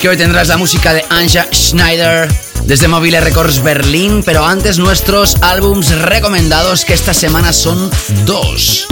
Que 0.00 0.08
hoy 0.08 0.16
tendrás 0.16 0.48
la 0.48 0.56
música 0.56 0.94
de 0.94 1.04
Anja 1.10 1.46
Schneider 1.52 2.26
desde 2.64 2.88
Mobile 2.88 3.20
Records 3.20 3.62
Berlín, 3.62 4.22
pero 4.24 4.46
antes 4.46 4.78
nuestros 4.78 5.36
álbums 5.42 5.90
recomendados 5.90 6.86
que 6.86 6.94
esta 6.94 7.12
semana 7.12 7.52
son 7.52 7.90
dos. 8.24 8.86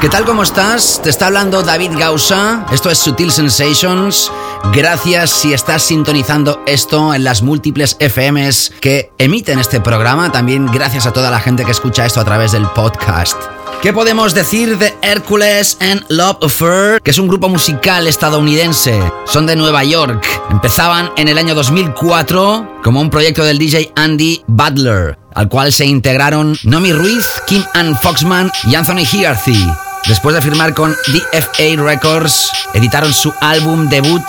¿Qué 0.00 0.08
tal? 0.08 0.24
¿Cómo 0.24 0.44
estás? 0.44 1.00
Te 1.02 1.10
está 1.10 1.26
hablando 1.26 1.64
David 1.64 1.90
Gausa. 1.98 2.64
Esto 2.70 2.88
es 2.88 2.98
Sutil 2.98 3.32
Sensations. 3.32 4.30
Gracias 4.72 5.30
si 5.30 5.52
estás 5.52 5.82
sintonizando 5.82 6.62
esto 6.66 7.12
en 7.12 7.24
las 7.24 7.42
múltiples 7.42 7.96
FMs 7.98 8.72
que 8.80 9.10
emiten 9.18 9.58
este 9.58 9.80
programa. 9.80 10.30
También 10.30 10.66
gracias 10.66 11.06
a 11.06 11.12
toda 11.12 11.32
la 11.32 11.40
gente 11.40 11.64
que 11.64 11.72
escucha 11.72 12.06
esto 12.06 12.20
a 12.20 12.24
través 12.24 12.52
del 12.52 12.68
podcast. 12.68 13.36
¿Qué 13.82 13.92
podemos 13.92 14.34
decir 14.34 14.78
de 14.78 14.94
Hercules 15.02 15.76
and 15.80 16.04
Love 16.10 16.44
Affair? 16.44 17.02
Que 17.02 17.10
es 17.10 17.18
un 17.18 17.26
grupo 17.26 17.48
musical 17.48 18.06
estadounidense. 18.06 19.02
Son 19.26 19.46
de 19.46 19.56
Nueva 19.56 19.82
York. 19.82 20.24
Empezaban 20.50 21.10
en 21.16 21.26
el 21.26 21.38
año 21.38 21.56
2004 21.56 22.80
como 22.84 23.00
un 23.00 23.10
proyecto 23.10 23.42
del 23.42 23.58
DJ 23.58 23.92
Andy 23.96 24.44
Butler, 24.46 25.18
al 25.34 25.48
cual 25.48 25.72
se 25.72 25.86
integraron 25.86 26.56
Nomi 26.62 26.92
Ruiz, 26.92 27.26
Kim 27.48 27.64
Ann 27.74 27.98
Foxman 27.98 28.52
y 28.64 28.76
Anthony 28.76 29.04
Hearthy. 29.04 29.87
Después 30.06 30.34
de 30.34 30.42
firmar 30.42 30.74
con 30.74 30.92
DFA 30.92 31.82
Records, 31.82 32.50
editaron 32.72 33.12
su 33.12 33.34
álbum 33.40 33.88
debut 33.88 34.24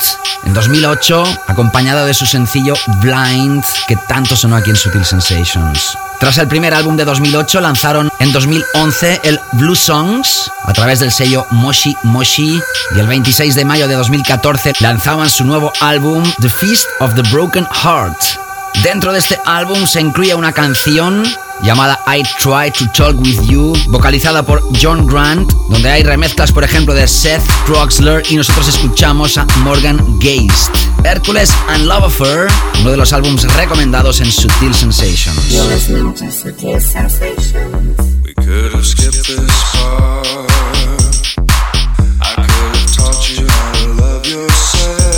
en 0.45 0.53
2008, 0.53 1.23
acompañado 1.47 2.05
de 2.05 2.13
su 2.13 2.25
sencillo 2.25 2.73
Blind, 3.01 3.63
que 3.87 3.95
tanto 3.95 4.35
sonó 4.35 4.55
aquí 4.55 4.69
en 4.69 4.75
Sutil 4.75 5.05
Sensations. 5.05 5.97
Tras 6.19 6.37
el 6.37 6.47
primer 6.47 6.73
álbum 6.73 6.97
de 6.97 7.05
2008, 7.05 7.61
lanzaron 7.61 8.09
en 8.19 8.31
2011 8.33 9.21
el 9.23 9.39
Blue 9.53 9.75
Songs 9.75 10.51
a 10.63 10.73
través 10.73 10.99
del 10.99 11.11
sello 11.11 11.45
Moshi 11.51 11.95
Moshi 12.03 12.61
y 12.95 12.99
el 12.99 13.07
26 13.07 13.55
de 13.55 13.65
mayo 13.65 13.87
de 13.87 13.95
2014 13.95 14.73
lanzaban 14.81 15.29
su 15.29 15.45
nuevo 15.45 15.71
álbum 15.79 16.23
The 16.41 16.49
Feast 16.49 16.87
of 16.99 17.15
the 17.15 17.21
Broken 17.31 17.65
Heart. 17.71 18.48
Dentro 18.83 19.11
de 19.11 19.19
este 19.19 19.37
álbum 19.45 19.85
se 19.85 19.99
incluye 19.99 20.33
una 20.33 20.53
canción 20.53 21.23
llamada 21.63 21.99
I 22.07 22.23
Try 22.41 22.71
to 22.71 22.89
Talk 22.93 23.19
With 23.19 23.41
You, 23.47 23.73
vocalizada 23.89 24.43
por 24.43 24.61
John 24.81 25.05
Grant, 25.05 25.51
donde 25.69 25.89
hay 25.89 26.03
remezclas, 26.03 26.51
por 26.51 26.63
ejemplo, 26.63 26.93
de 26.93 27.07
Seth 27.07 27.43
Troxler 27.65 28.23
y 28.29 28.37
nosotros 28.37 28.67
escuchamos 28.69 29.37
a 29.37 29.45
Morgan 29.57 29.99
Geist. 30.19 30.73
Hercules 31.03 31.51
and 31.67 31.85
Love 31.85 32.05
Affair, 32.05 32.47
uno 32.79 32.91
de 32.91 32.97
los 32.97 33.11
álbums 33.11 33.43
recomendados 33.55 34.21
en 34.21 34.31
Sutil 34.31 34.73
Sensations. 34.73 35.49
You're 35.49 35.67
listening 35.67 36.13
to 36.13 36.25
Sutil 36.31 36.79
Sensations. 36.79 37.99
We 38.23 38.33
could 38.33 38.73
have 38.73 38.85
skipped 38.85 39.27
this 39.27 39.51
part. 39.73 40.49
I 42.21 42.35
could 42.35 42.75
have 42.75 42.95
taught 42.95 43.29
you 43.29 43.45
how 43.47 43.71
to 43.73 44.01
love 44.01 44.25
yourself. 44.25 45.08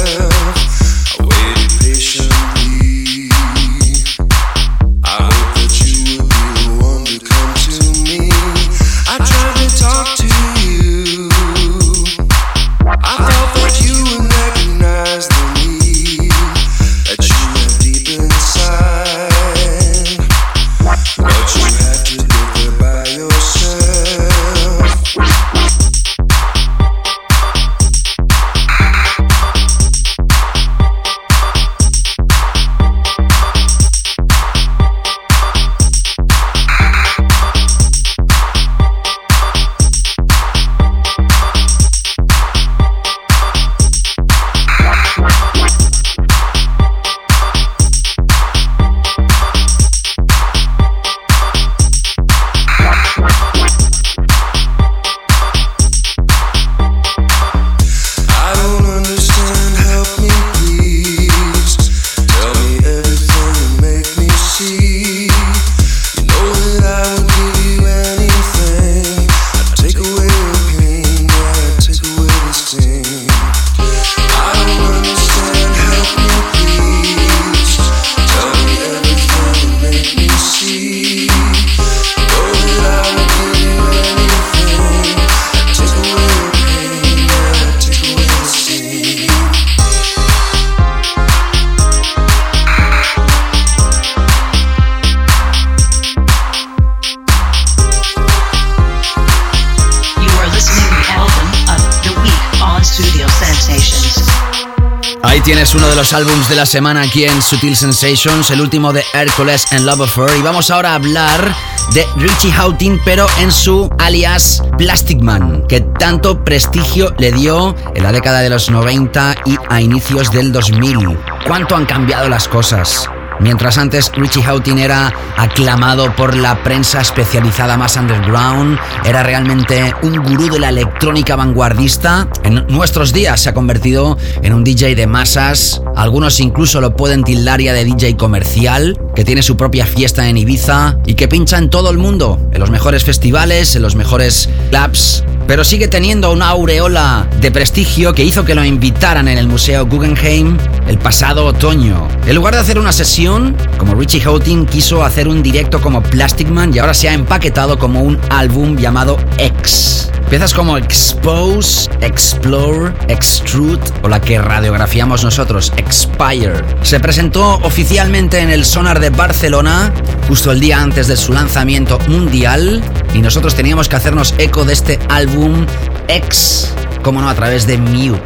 Tienes 105.52 105.76
uno 105.76 105.90
de 105.90 105.98
los 105.98 106.14
álbums 106.14 106.48
de 106.48 106.56
la 106.56 106.65
semana 106.65 107.02
aquí 107.02 107.26
en 107.26 107.41
Sutil 107.41 107.76
Sensations, 107.76 108.49
el 108.52 108.61
último 108.61 108.94
de 108.94 109.03
Hercules 109.14 109.65
and 109.72 109.86
Love 109.86 110.03
Affair. 110.03 110.40
Y 110.40 110.41
vamos 110.41 110.72
ahora 110.72 110.91
a 110.91 110.95
hablar 110.95 111.53
de 111.94 112.07
Richie 112.15 112.53
Houghton, 112.53 113.02
pero 113.03 113.28
en 113.38 113.52
su 113.52 113.90
alias 113.99 114.64
Plastic 114.78 115.19
Man, 115.22 115.65
que 115.68 115.82
tanto 115.82 116.41
prestigio 116.41 117.14
le 117.18 117.34
dio 117.34 117.76
en 117.94 118.02
la 118.02 118.14
década 118.14 118.40
de 118.40 118.49
los 118.49 118.69
90 118.69 119.36
y 119.45 119.57
a 119.68 119.82
inicios 119.82 120.32
del 120.32 120.53
2000. 120.53 121.19
¿Cuánto 121.45 121.76
han 121.76 121.86
cambiado 121.86 122.30
las 122.30 122.48
cosas? 122.48 123.10
Mientras 123.41 123.80
antes 123.80 124.11
Richie 124.15 124.43
Houghton 124.43 124.77
era 124.77 125.11
aclamado 125.35 126.15
por 126.15 126.35
la 126.35 126.63
prensa 126.63 127.01
especializada 127.01 127.76
más 127.76 127.97
underground, 127.97 128.77
era 129.03 129.23
realmente 129.23 129.93
un 130.03 130.18
gurú 130.23 130.47
de 130.47 130.59
la 130.59 130.69
electrónica 130.69 131.35
vanguardista, 131.35 132.27
en 132.43 132.68
nuestros 132.68 133.13
días 133.13 133.41
se 133.41 133.49
ha 133.49 133.53
convertido 133.55 134.18
en 134.43 134.53
un 134.53 134.63
DJ 134.63 134.93
de 134.93 135.07
masas, 135.07 135.81
algunos 135.95 136.39
incluso 136.39 136.81
lo 136.81 136.95
pueden 136.95 137.23
tildar 137.23 137.61
ya 137.61 137.73
de 137.73 137.84
DJ 137.84 138.15
comercial, 138.15 138.99
que 139.15 139.26
tiene 139.26 139.41
su 139.41 139.57
propia 139.57 139.88
fiesta 139.88 140.30
en 140.30 140.38
Ibiza 140.38 140.99
y 141.05 141.15
que 141.15 141.27
pincha 141.27 141.57
en 141.57 141.72
todo 141.72 141.89
el 141.89 141.97
mundo, 141.97 142.39
en 142.51 142.59
los 142.59 142.69
mejores 142.69 143.03
festivales, 143.03 143.76
en 143.76 143.81
los 143.81 143.95
mejores 143.95 144.49
clubs, 144.69 145.23
pero 145.47 145.63
sigue 145.63 145.88
teniendo 145.88 146.31
una 146.31 146.49
aureola 146.49 147.27
de 147.39 147.51
prestigio 147.51 148.13
que 148.13 148.23
hizo 148.23 148.45
que 148.45 148.55
lo 148.55 148.63
invitaran 148.63 149.27
en 149.27 149.38
el 149.38 149.47
Museo 149.47 149.85
Guggenheim 149.85 150.57
el 150.88 150.97
pasado 150.97 151.45
otoño. 151.45 152.07
En 152.26 152.35
lugar 152.35 152.53
de 152.53 152.61
hacer 152.61 152.80
una 152.80 152.91
sesión, 152.91 153.55
como 153.77 153.95
Richie 153.95 154.22
Houghton 154.22 154.65
quiso 154.65 155.03
hacer 155.03 155.27
un 155.27 155.43
directo 155.43 155.81
como 155.81 156.01
Plastic 156.01 156.49
Man 156.49 156.72
y 156.73 156.80
ahora 156.80 156.93
se 156.93 157.09
ha 157.09 157.13
empaquetado 157.13 157.77
como 157.77 158.01
un 158.01 158.19
álbum 158.30 158.77
llamado 158.77 159.18
X. 159.38 160.11
Piezas 160.32 160.53
como 160.53 160.78
Expose, 160.78 161.91
Explore, 161.99 162.94
Extrude 163.10 163.84
o 164.02 164.08
la 164.08 164.22
que 164.22 164.40
radiografiamos 164.40 165.26
nosotros, 165.26 165.74
Expire. 165.76 166.64
Se 166.84 167.02
presentó 167.02 167.56
oficialmente 167.64 168.40
en 168.40 168.49
el 168.49 168.64
Sonar 168.64 169.02
de 169.02 169.10
Barcelona 169.10 169.91
justo 170.30 170.53
el 170.53 170.62
día 170.62 170.82
antes 170.82 171.08
de 171.08 171.18
su 171.18 171.34
lanzamiento 171.34 171.99
mundial 172.08 172.82
y 173.14 173.20
nosotros 173.22 173.56
teníamos 173.56 173.90
que 173.90 173.98
hacernos 173.98 174.34
eco 174.38 174.64
de 174.64 174.72
este 174.72 174.99
álbum 175.10 175.66
X, 176.08 176.74
como 177.03 177.20
no, 177.20 177.28
a 177.28 177.36
través 177.36 177.68
de 177.68 177.78
Mute. 177.78 178.22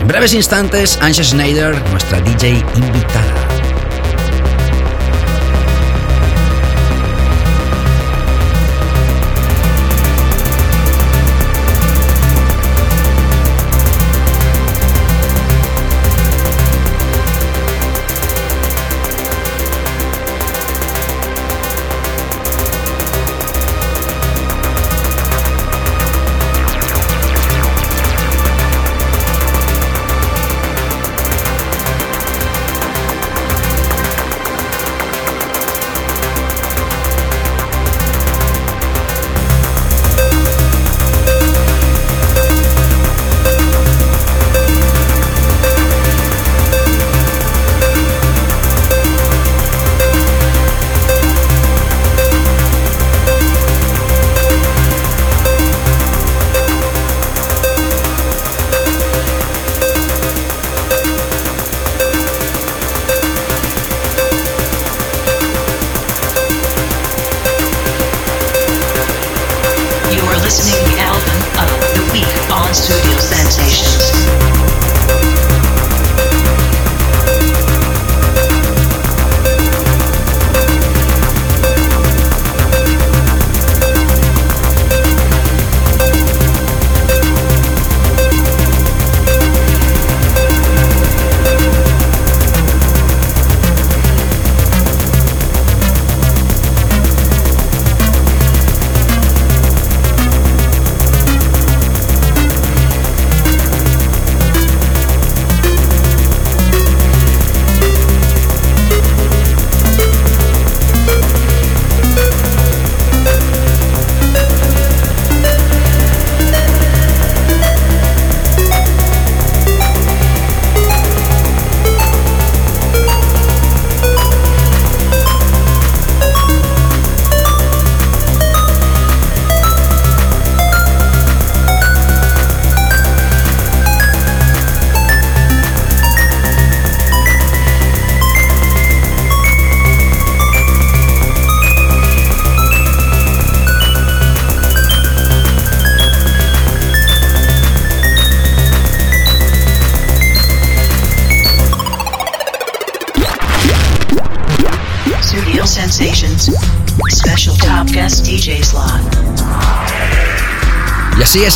En 0.00 0.06
breves 0.06 0.34
instantes, 0.34 0.96
Anja 1.02 1.24
Schneider, 1.24 1.74
nuestra 1.90 2.20
DJ 2.20 2.64
invitada. 2.76 3.57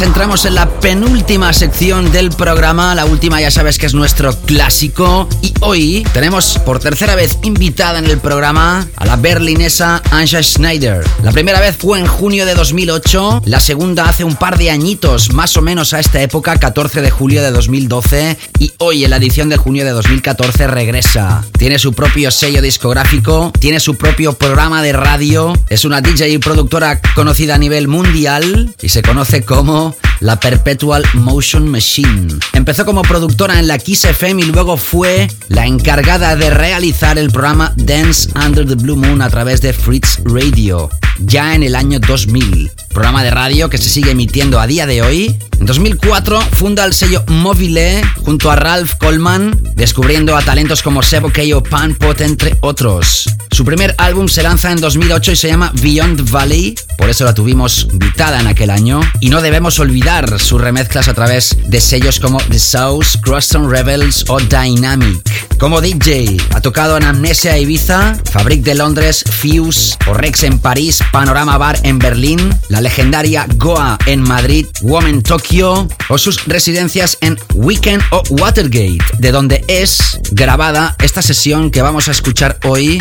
Entramos 0.02 0.44
en 0.46 0.54
la 0.56 0.68
penúltima 0.82 1.52
sección 1.52 2.10
del 2.10 2.30
programa. 2.30 2.96
La 2.96 3.06
última 3.06 3.40
ya 3.40 3.52
sabes 3.52 3.78
que 3.78 3.86
es 3.86 3.94
nuestro 3.94 4.36
clásico. 4.36 5.28
Y 5.40 5.54
hoy 5.60 6.04
tenemos 6.12 6.58
por 6.66 6.80
tercera 6.80 7.14
vez 7.14 7.38
invitada 7.44 8.00
en 8.00 8.06
el 8.06 8.18
programa 8.18 8.86
a 8.96 9.06
la 9.06 9.14
berlinesa 9.14 10.02
Anja 10.10 10.42
Schneider. 10.42 11.04
La 11.22 11.30
primera 11.30 11.60
vez 11.60 11.76
fue 11.76 12.00
en 12.00 12.06
junio 12.06 12.44
de 12.46 12.56
2008, 12.56 13.42
la 13.46 13.60
segunda 13.60 14.08
hace 14.08 14.24
un 14.24 14.34
par 14.34 14.58
de 14.58 14.70
añitos, 14.70 15.32
más 15.32 15.56
o 15.56 15.62
menos 15.62 15.94
a 15.94 16.00
esta 16.00 16.20
época, 16.20 16.58
14 16.58 17.00
de 17.00 17.10
julio 17.10 17.42
de 17.42 17.52
2012. 17.52 18.36
Y 18.58 18.72
hoy 18.78 19.04
en 19.04 19.10
la 19.10 19.16
edición 19.16 19.48
de 19.48 19.58
junio 19.58 19.84
de 19.84 19.92
2014 19.92 20.66
regresa. 20.66 21.44
Tiene 21.56 21.78
su 21.78 21.92
propio 21.92 22.32
sello 22.32 22.60
discográfico, 22.60 23.52
tiene 23.60 23.78
su 23.78 23.96
propio 23.96 24.32
programa 24.32 24.82
de 24.82 24.92
radio, 24.92 25.52
es 25.68 25.84
una 25.84 26.00
DJ 26.00 26.30
y 26.30 26.38
productora 26.38 27.00
conocida 27.14 27.54
a 27.54 27.58
nivel 27.58 27.86
mundial 27.86 28.74
y 28.82 28.88
se 28.88 29.02
conoce 29.02 29.44
como 29.44 29.94
la 30.22 30.38
Perpetual 30.72 31.04
Motion 31.12 31.68
Machine. 31.68 32.28
Empezó 32.54 32.86
como 32.86 33.02
productora 33.02 33.58
en 33.58 33.66
la 33.66 33.76
Kiss 33.76 34.06
FM 34.06 34.40
y 34.40 34.44
luego 34.46 34.78
fue 34.78 35.28
la 35.48 35.66
encargada 35.66 36.34
de 36.34 36.48
realizar 36.48 37.18
el 37.18 37.30
programa 37.30 37.74
Dance 37.76 38.30
Under 38.34 38.66
the 38.66 38.76
Blue 38.76 38.96
Moon 38.96 39.20
a 39.20 39.28
través 39.28 39.60
de 39.60 39.74
Fritz 39.74 40.20
Radio, 40.24 40.88
ya 41.18 41.54
en 41.54 41.62
el 41.62 41.74
año 41.74 42.00
2000. 42.00 42.70
Programa 42.88 43.22
de 43.22 43.30
radio 43.30 43.68
que 43.68 43.76
se 43.76 43.90
sigue 43.90 44.12
emitiendo 44.12 44.58
a 44.60 44.66
día 44.66 44.86
de 44.86 45.02
hoy. 45.02 45.36
En 45.60 45.66
2004 45.66 46.40
funda 46.40 46.86
el 46.86 46.94
sello 46.94 47.22
Mobile 47.26 48.00
junto 48.24 48.50
a 48.50 48.56
Ralph 48.56 48.94
Coleman, 48.94 49.74
descubriendo 49.74 50.34
a 50.34 50.40
talentos 50.40 50.82
como 50.82 51.02
Sebo 51.02 51.30
o 51.54 51.62
Panpot, 51.62 52.18
entre 52.22 52.56
otros. 52.62 53.28
Su 53.52 53.66
primer 53.66 53.94
álbum 53.98 54.28
se 54.28 54.42
lanza 54.42 54.72
en 54.72 54.80
2008 54.80 55.32
y 55.32 55.36
se 55.36 55.48
llama 55.48 55.72
Beyond 55.74 56.30
Valley, 56.30 56.74
por 56.96 57.10
eso 57.10 57.26
la 57.26 57.34
tuvimos 57.34 57.86
invitada 57.92 58.40
en 58.40 58.46
aquel 58.46 58.70
año. 58.70 59.00
Y 59.20 59.28
no 59.28 59.42
debemos 59.42 59.78
olvidar 59.78 60.40
sus 60.40 60.58
remezclas 60.58 61.08
a 61.08 61.14
través 61.14 61.54
de 61.66 61.80
sellos 61.82 62.18
como 62.18 62.38
The 62.38 62.58
South, 62.58 63.20
Crosstown 63.20 63.70
Rebels 63.70 64.24
o 64.28 64.40
Dynamic. 64.40 65.20
Como 65.58 65.80
DJ, 65.80 66.38
ha 66.54 66.60
tocado 66.60 66.96
en 66.96 67.04
Amnesia 67.04 67.56
Ibiza, 67.58 68.16
Fabric 68.32 68.62
de 68.62 68.74
Londres, 68.74 69.22
Fuse 69.30 69.96
o 70.08 70.14
Rex 70.14 70.42
en 70.42 70.58
París, 70.58 71.00
Panorama 71.12 71.56
Bar 71.56 71.78
en 71.84 71.98
Berlín, 71.98 72.52
la 72.68 72.80
legendaria 72.80 73.46
Goa 73.56 73.96
en 74.06 74.22
Madrid, 74.22 74.66
Woman 74.80 75.22
Tokyo 75.22 75.86
o 76.08 76.18
sus 76.18 76.46
residencias 76.46 77.16
en 77.20 77.38
Weekend 77.54 78.02
o 78.10 78.22
Watergate, 78.30 78.98
de 79.18 79.30
donde 79.30 79.64
es 79.68 80.18
grabada 80.32 80.96
esta 81.00 81.22
sesión 81.22 81.70
que 81.70 81.82
vamos 81.82 82.08
a 82.08 82.12
escuchar 82.12 82.58
hoy. 82.64 83.00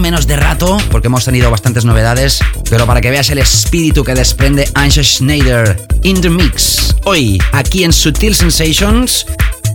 Menos 0.00 0.26
de 0.26 0.36
rato, 0.36 0.78
porque 0.90 1.06
hemos 1.06 1.24
tenido 1.24 1.50
bastantes 1.50 1.84
novedades, 1.84 2.40
pero 2.68 2.86
para 2.86 3.00
que 3.00 3.10
veas 3.10 3.30
el 3.30 3.38
espíritu 3.38 4.02
que 4.02 4.14
desprende 4.14 4.68
Anja 4.74 5.02
Schneider 5.02 5.86
in 6.02 6.20
the 6.20 6.30
Mix. 6.30 6.96
Hoy, 7.04 7.38
aquí 7.52 7.84
en 7.84 7.92
Sutil 7.92 8.34
Sensations, 8.34 9.26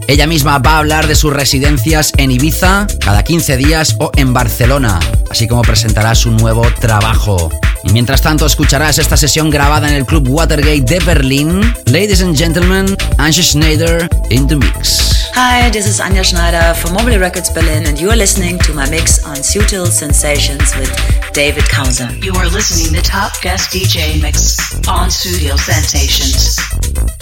ella 0.07 0.27
misma 0.27 0.57
va 0.57 0.73
a 0.73 0.77
hablar 0.79 1.07
de 1.07 1.15
sus 1.15 1.31
residencias 1.31 2.11
en 2.17 2.31
Ibiza 2.31 2.87
cada 2.99 3.23
15 3.23 3.57
días 3.57 3.95
o 3.99 4.11
en 4.15 4.33
Barcelona, 4.33 4.99
así 5.29 5.47
como 5.47 5.61
presentará 5.61 6.15
su 6.15 6.31
nuevo 6.31 6.65
trabajo. 6.79 7.49
Y 7.83 7.93
mientras 7.93 8.21
tanto 8.21 8.45
escucharás 8.45 8.97
esta 8.97 9.15
sesión 9.17 9.49
grabada 9.49 9.87
en 9.87 9.95
el 9.95 10.05
Club 10.05 10.27
Watergate 10.27 10.81
de 10.81 10.99
Berlín. 10.99 11.61
Ladies 11.85 12.21
and 12.21 12.37
gentlemen, 12.37 12.95
Anja 13.17 13.41
Schneider 13.41 14.09
in 14.29 14.47
the 14.47 14.55
mix. 14.55 15.31
Hi, 15.33 15.69
this 15.69 15.87
is 15.87 15.99
Anja 15.99 16.23
Schneider 16.23 16.73
from 16.75 16.93
Mobile 16.93 17.19
Records 17.19 17.49
Berlin, 17.49 17.85
and 17.85 17.99
you 17.99 18.09
are 18.09 18.17
listening 18.17 18.59
to 18.59 18.73
my 18.73 18.89
mix 18.89 19.23
on 19.25 19.37
Sutil 19.37 19.87
Sensations 19.87 20.75
with 20.75 20.91
David 21.33 21.63
Kauser. 21.63 22.11
You 22.23 22.33
are 22.33 22.49
listening 22.49 22.93
to 22.93 23.01
top 23.01 23.31
guest 23.41 23.71
DJ 23.71 24.21
mix 24.21 24.57
on 24.87 25.09
Studio 25.09 25.55
Sensations. 25.55 27.18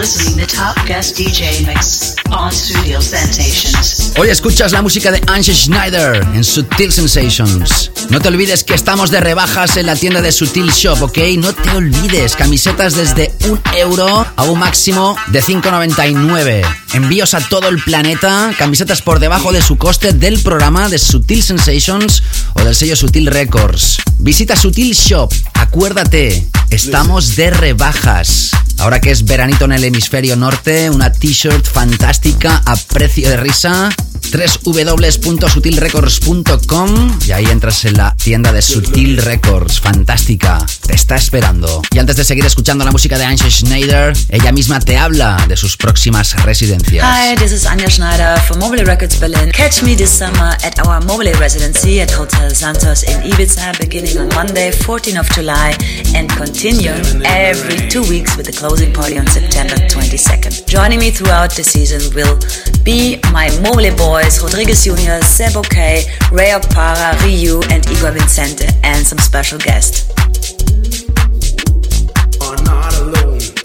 Top 0.00 0.86
guest 0.86 1.18
DJ 1.18 1.68
on 2.30 2.50
Studio 2.50 3.02
Sensations. 3.02 4.12
Hoy 4.16 4.30
escuchas 4.30 4.72
la 4.72 4.80
música 4.80 5.10
de 5.10 5.20
Ange 5.26 5.54
Schneider 5.54 6.26
en 6.34 6.42
Sutil 6.42 6.90
Sensations. 6.90 7.90
No 8.08 8.18
te 8.18 8.28
olvides 8.28 8.64
que 8.64 8.72
estamos 8.72 9.10
de 9.10 9.20
rebajas 9.20 9.76
en 9.76 9.84
la 9.84 9.96
tienda 9.96 10.22
de 10.22 10.32
Sutil 10.32 10.70
Shop, 10.70 11.02
¿ok? 11.02 11.18
No 11.36 11.52
te 11.52 11.68
olvides, 11.76 12.34
camisetas 12.34 12.94
desde 12.94 13.30
un 13.50 13.60
euro 13.76 14.26
a 14.36 14.42
un 14.44 14.58
máximo 14.58 15.16
de 15.26 15.42
5,99. 15.42 16.62
Envíos 16.94 17.34
a 17.34 17.40
todo 17.40 17.68
el 17.68 17.82
planeta, 17.82 18.54
camisetas 18.56 19.02
por 19.02 19.18
debajo 19.18 19.52
de 19.52 19.60
su 19.60 19.76
coste 19.76 20.14
del 20.14 20.38
programa 20.38 20.88
de 20.88 20.98
Sutil 20.98 21.42
Sensations 21.42 22.22
o 22.54 22.64
del 22.64 22.74
sello 22.74 22.96
Sutil 22.96 23.26
Records. 23.26 23.98
Visita 24.22 24.54
Sutil 24.54 24.92
Shop, 24.92 25.32
acuérdate, 25.54 26.46
estamos 26.68 27.36
de 27.36 27.50
rebajas. 27.50 28.50
Ahora 28.78 29.00
que 29.00 29.10
es 29.10 29.24
veranito 29.24 29.64
en 29.64 29.72
el 29.72 29.84
hemisferio 29.84 30.36
norte, 30.36 30.90
una 30.90 31.10
t-shirt 31.10 31.66
fantástica 31.66 32.62
a 32.66 32.76
precio 32.76 33.30
de 33.30 33.38
risa 33.38 33.88
www.sutilrecords.com 34.32 37.18
y 37.26 37.32
ahí 37.32 37.46
entras 37.46 37.84
en 37.84 37.96
la 37.96 38.14
tienda 38.14 38.52
de 38.52 38.62
Sutil 38.62 39.16
Records. 39.18 39.80
Fantástica. 39.80 40.64
Te 40.86 40.94
está 40.94 41.16
esperando. 41.16 41.82
Y 41.92 41.98
antes 41.98 42.16
de 42.16 42.24
seguir 42.24 42.44
escuchando 42.44 42.84
la 42.84 42.92
música 42.92 43.18
de 43.18 43.24
Anja 43.24 43.50
Schneider, 43.50 44.12
ella 44.28 44.52
misma 44.52 44.80
te 44.80 44.96
habla 44.96 45.44
de 45.48 45.56
sus 45.56 45.76
próximas 45.76 46.34
residencias. 46.44 47.04
Hi, 47.04 47.34
this 47.36 47.52
is 47.52 47.66
Anja 47.66 47.88
Schneider 47.88 48.38
from 48.40 48.58
Mobile 48.58 48.84
Records 48.84 49.18
Berlin. 49.18 49.50
Catch 49.52 49.82
me 49.82 49.94
this 49.94 50.10
summer 50.10 50.56
at 50.64 50.78
our 50.86 51.04
Mobile 51.04 51.32
residency 51.38 52.00
at 52.00 52.10
Hotel 52.10 52.50
Santos 52.54 53.02
in 53.04 53.20
Ibiza 53.22 53.78
beginning 53.78 54.18
on 54.18 54.28
Monday, 54.34 54.70
14th 54.70 55.20
of 55.20 55.30
July 55.30 55.74
and 56.14 56.28
continue 56.30 56.92
every 57.24 57.88
two 57.88 58.02
weeks 58.08 58.36
with 58.36 58.46
the 58.46 58.52
closing 58.52 58.92
party 58.92 59.18
on 59.18 59.26
September 59.26 59.74
22nd. 59.74 60.66
Joining 60.66 60.98
me 60.98 61.10
throughout 61.10 61.54
the 61.54 61.64
season 61.64 62.00
will 62.14 62.38
be 62.82 63.18
my 63.32 63.50
Mobile 63.60 63.86
boys 64.10 64.42
Rodriguez 64.42 64.82
Jr., 64.82 65.22
Sebo 65.22 65.62
K, 65.62 66.02
Ray 66.32 66.50
Okpara, 66.50 67.14
Ryu 67.22 67.62
and 67.70 67.88
Igor 67.88 68.10
Vincente 68.10 68.66
and 68.82 69.06
some 69.06 69.18
special 69.18 69.56
guests. 69.58 70.10
are 72.40 72.56
not 72.64 72.92
alone. 72.98 73.59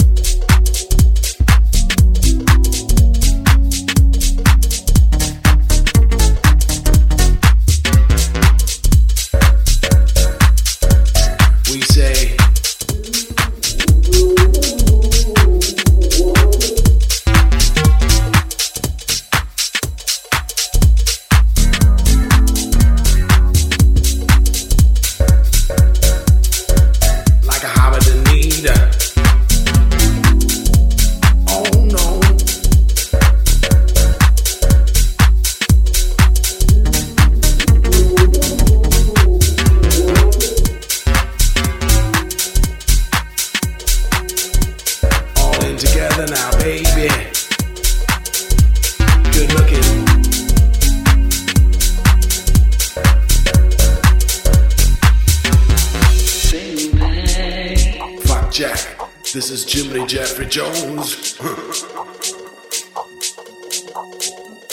This 59.47 59.63
is 59.63 59.65
Jimmy 59.65 60.07
Jeffrey 60.07 60.47
Jones. 60.47 61.39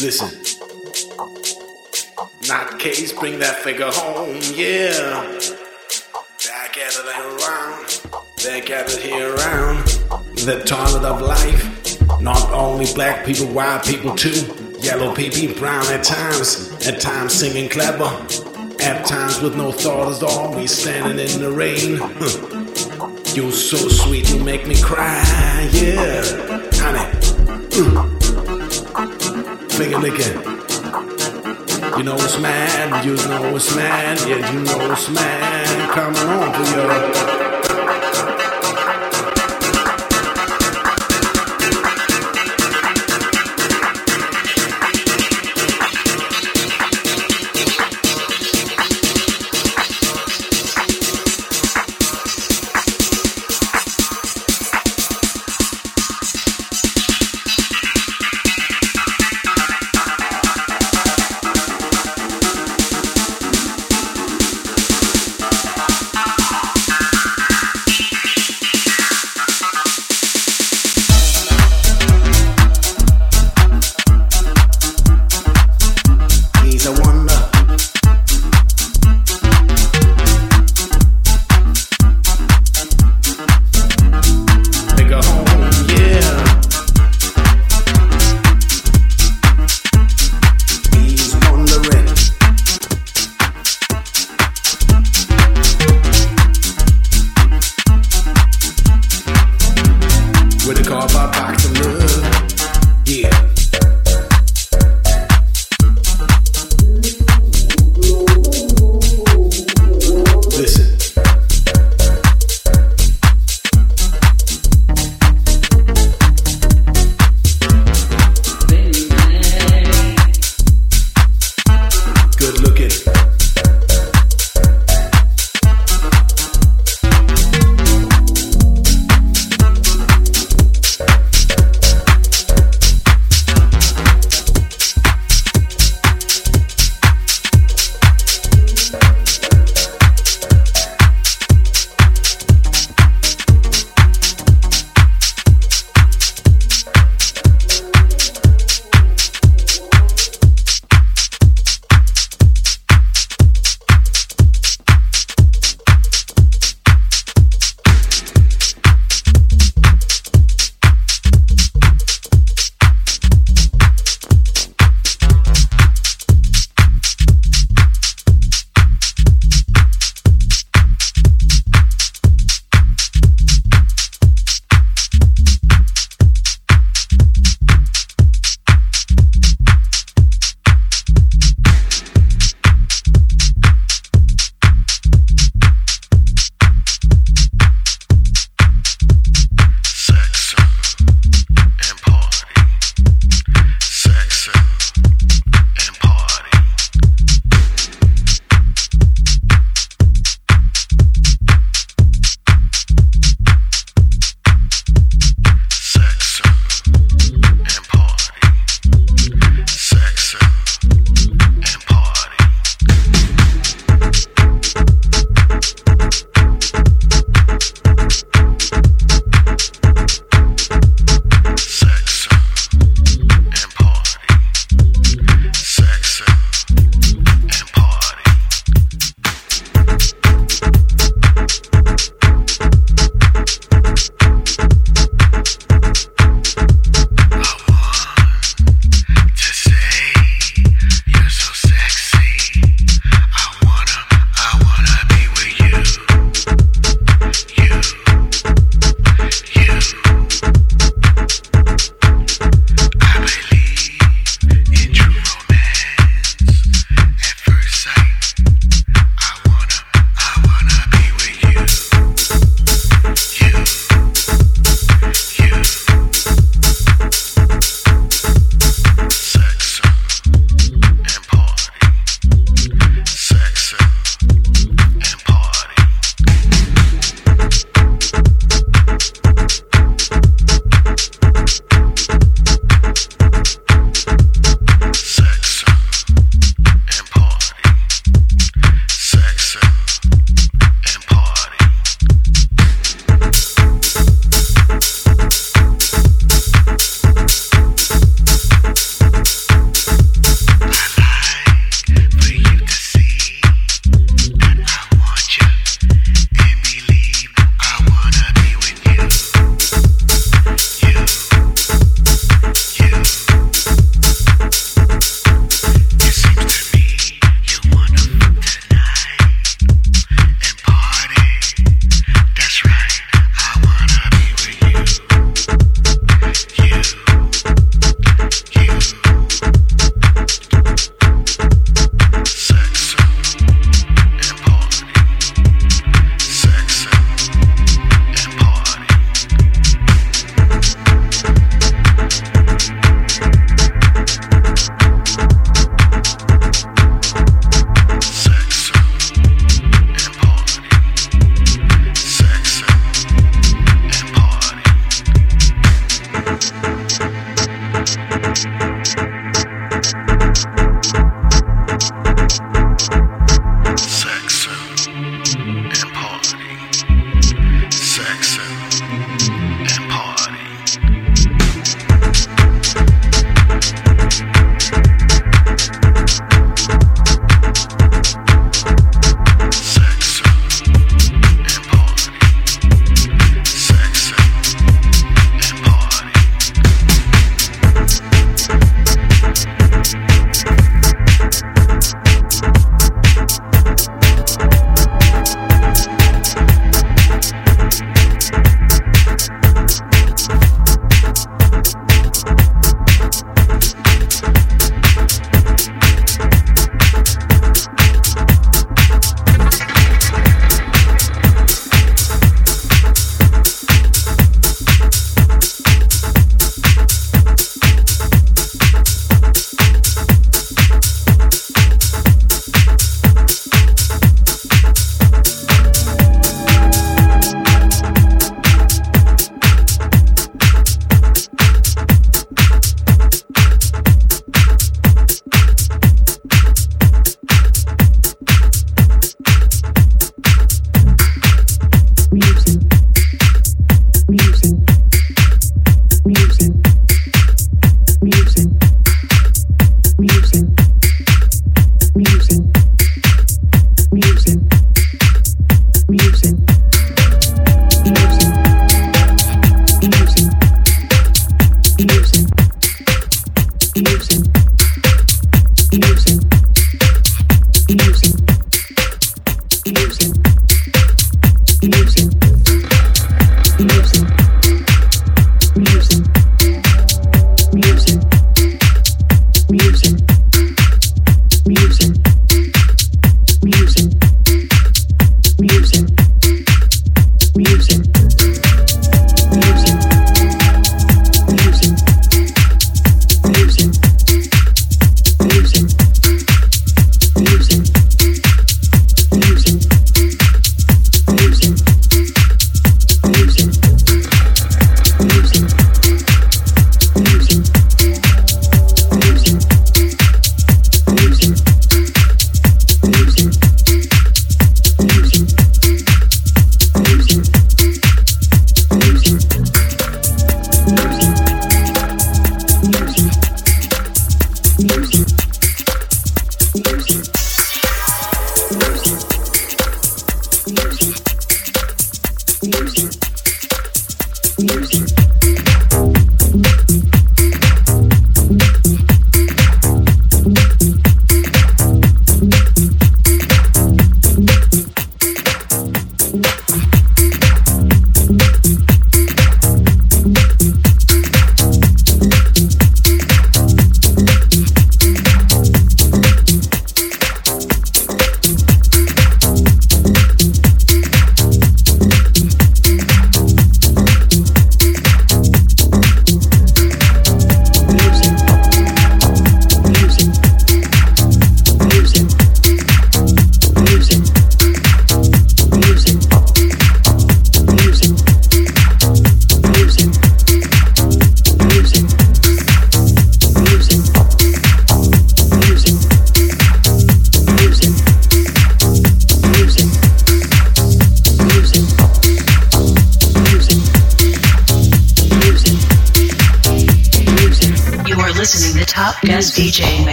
Listen. 0.00 0.30
Not 2.46 2.78
case, 2.78 3.12
bring 3.12 3.40
that 3.40 3.56
figure 3.64 3.90
home, 3.90 4.38
yeah. 4.54 5.22
They're 6.44 6.70
gathered 6.72 7.08
around, 7.08 8.00
they're 8.44 8.64
gathered 8.64 9.00
here 9.00 9.34
around 9.34 9.88
the 10.46 10.62
toilet 10.64 11.04
of 11.04 11.20
life. 11.20 12.20
Not 12.20 12.52
only 12.52 12.86
black 12.94 13.26
people, 13.26 13.48
white 13.48 13.84
people 13.84 14.14
too. 14.14 14.54
Yellow 14.78 15.12
people, 15.12 15.52
brown 15.58 15.84
at 15.86 16.04
times, 16.04 16.70
at 16.86 17.00
times 17.00 17.32
singing 17.32 17.68
clever, 17.68 18.04
at 18.78 19.04
times 19.04 19.40
with 19.40 19.56
no 19.56 19.72
thought 19.72 20.14
at 20.14 20.22
all. 20.22 20.54
We 20.54 20.68
standing 20.68 21.18
in 21.18 21.40
the 21.40 21.50
rain. 21.50 22.58
You're 23.32 23.52
so 23.52 23.76
sweet, 23.76 24.28
you 24.30 24.42
make 24.42 24.66
me 24.66 24.74
cry, 24.82 25.68
yeah. 25.72 26.22
Honey, 26.74 27.06
mm. 27.70 27.94
finger 29.70 29.98
licking. 29.98 30.34
You 31.96 32.02
know 32.02 32.16
it's 32.16 32.40
mad, 32.40 33.04
you 33.04 33.14
know 33.14 33.54
it's 33.54 33.76
mad, 33.76 34.18
yeah, 34.28 34.52
you 34.52 34.60
know 34.64 34.92
it's 34.92 35.08
mad. 35.10 35.90
Coming 35.90 36.22
on 36.22 36.52
for 36.54 37.44
you. 37.44 37.49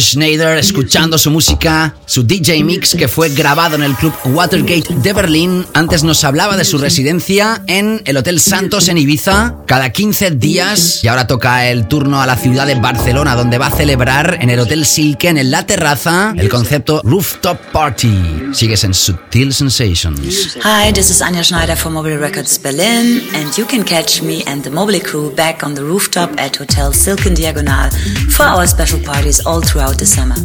Schneider 0.00 0.58
escuchando 0.58 1.18
su 1.18 1.30
música, 1.30 1.94
su 2.06 2.22
DJ 2.22 2.64
mix 2.64 2.94
que 2.94 3.08
fue 3.08 3.28
grabado 3.30 3.76
en 3.76 3.82
el 3.82 3.94
club 3.94 4.12
Watergate 4.24 4.94
de 4.94 5.12
Berlín. 5.12 5.66
Antes 5.74 6.02
nos 6.02 6.24
hablaba 6.24 6.56
de 6.56 6.64
su 6.64 6.78
residencia 6.78 7.62
en 7.66 8.02
el 8.04 8.16
Hotel 8.16 8.40
Santos 8.40 8.88
en 8.88 8.98
Ibiza 8.98 9.56
cada 9.66 9.90
15 9.90 10.32
días 10.32 11.00
y 11.02 11.08
ahora 11.08 11.26
toca 11.26 11.68
el 11.68 11.88
turno 11.88 12.20
a 12.20 12.26
la 12.26 12.36
ciudad 12.36 12.66
de 12.66 12.74
Barcelona 12.74 13.34
donde 13.34 13.58
va 13.58 13.66
a 13.66 13.70
celebrar 13.70 14.38
en 14.40 14.50
el 14.50 14.60
Hotel 14.60 14.84
Silken 14.84 15.38
en 15.38 15.50
la 15.50 15.66
terraza 15.66 16.34
el 16.36 16.48
concepto 16.48 17.00
Rooftop 17.04 17.58
Party. 17.72 18.50
Sigues 18.52 18.84
en 18.84 18.94
Sutil 18.94 19.52
Sensations. 19.52 20.56
Hi, 20.64 20.92
this 20.92 21.10
is 21.10 21.20
Anja 21.22 21.42
Schneider 21.42 21.76
from 21.76 21.94
Mobile 21.94 22.18
Records 22.18 22.58
Berlin, 22.58 23.22
and 23.34 23.56
you 23.56 23.64
can 23.64 23.84
catch 23.84 24.22
me 24.22 24.42
and 24.46 24.62
the 24.62 24.70
Mobile 24.70 25.00
crew 25.00 25.30
back 25.34 25.64
on 25.64 25.74
the 25.74 25.82
rooftop 25.82 26.30
at 26.38 26.56
Hotel 26.56 26.92
Silken 26.92 27.34
Diagonal 27.34 27.90
for 28.30 28.44
our 28.44 28.66
special 28.66 29.00
parties 29.00 29.40
all 29.46 29.60
throughout 29.60 29.87
the 29.96 30.06
summer. 30.06 30.36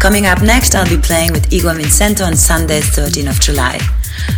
Coming 0.00 0.26
up 0.26 0.42
next, 0.42 0.74
I'll 0.74 0.88
be 0.88 0.98
playing 0.98 1.32
with 1.32 1.52
Igor 1.52 1.74
Vincento 1.74 2.26
on 2.26 2.36
Sunday, 2.36 2.80
13th 2.80 3.30
of 3.30 3.40
July. 3.40 3.78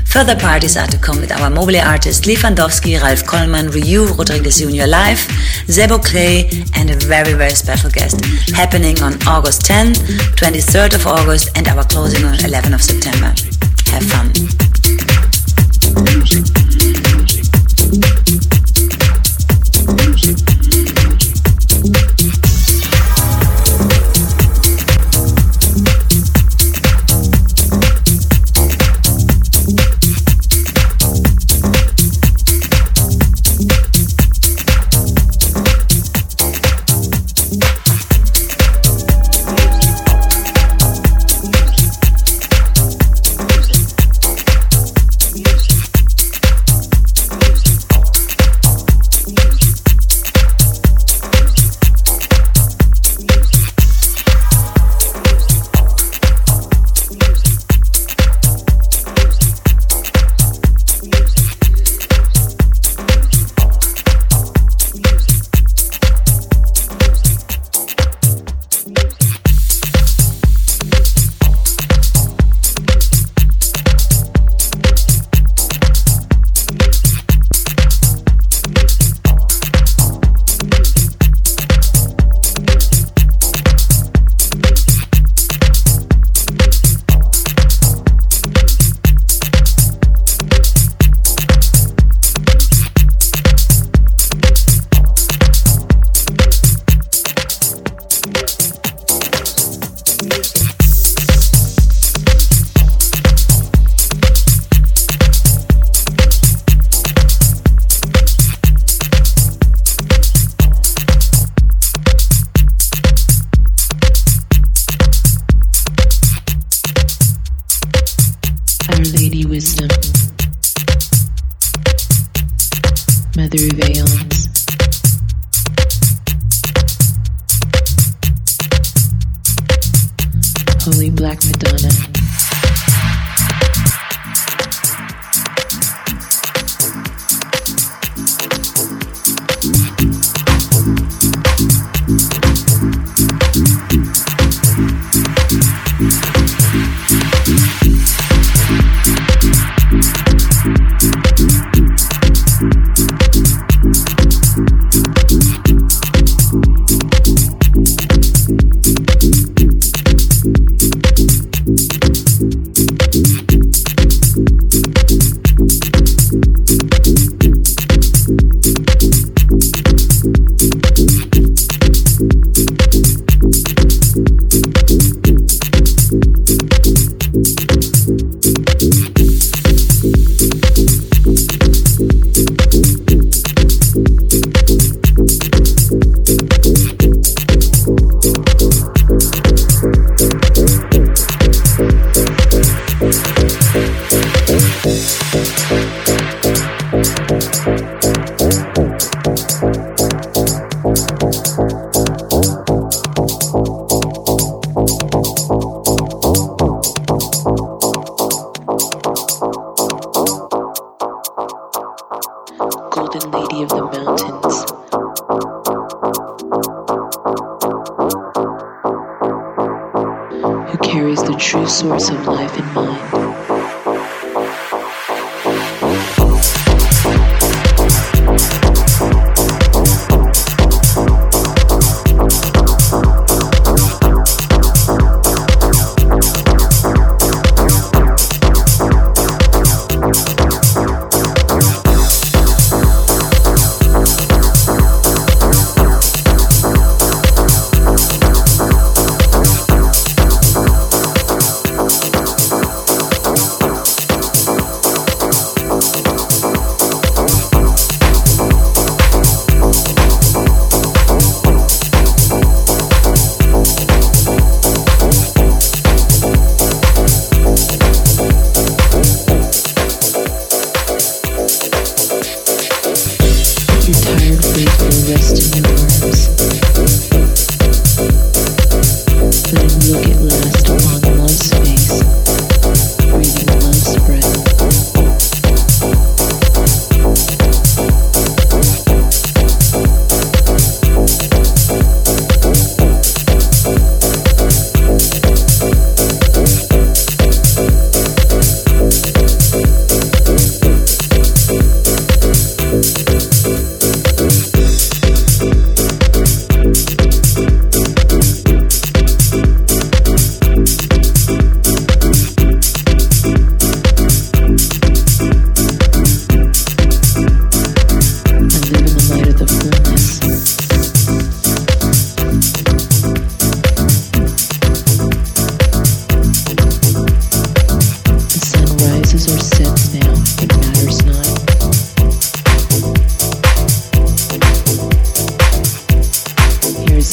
Further 0.07 0.37
parties 0.37 0.77
are 0.77 0.87
to 0.87 0.99
come 0.99 1.21
with 1.21 1.31
our 1.31 1.51
mobile 1.51 1.77
artists 1.77 2.27
Lewandowski, 2.27 3.01
Ralph 3.01 3.27
Coleman, 3.27 3.71
Ryu 3.71 4.07
Rodriguez 4.15 4.59
Jr. 4.59 4.87
Live, 4.87 5.19
Zebo 5.67 6.03
Clay, 6.05 6.49
and 6.75 6.91
a 6.91 6.97
very, 6.97 7.35
very 7.35 7.51
special 7.51 7.91
guest 7.91 8.25
happening 8.51 9.01
on 9.03 9.15
August 9.27 9.63
10th, 9.63 9.99
23rd 10.37 10.95
of 10.95 11.07
August, 11.07 11.57
and 11.57 11.69
our 11.69 11.85
closing 11.85 12.25
on 12.25 12.35
11th 12.39 12.75
of 12.75 12.83
September. 12.83 13.35
Have 13.93 14.05
fun. 14.11 14.33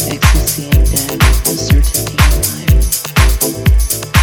ecstasy 0.08 0.66
and 0.66 0.92
death, 0.92 1.48
uncertainty 1.48 2.18
and 2.20 2.72
life. 2.72 4.15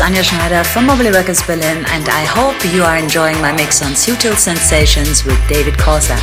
Anja 0.00 0.24
Schneider 0.24 0.64
from 0.64 0.86
Mobile 0.86 1.12
Records 1.12 1.42
Berlin, 1.46 1.84
and 1.88 2.08
I 2.08 2.24
hope 2.24 2.56
you 2.74 2.82
are 2.82 2.96
enjoying 2.96 3.40
my 3.40 3.52
mix 3.52 3.82
on 3.82 3.92
Sutil 3.92 4.34
Sensations 4.34 5.24
with 5.24 5.38
David 5.46 5.74
Corsa. 5.74 6.18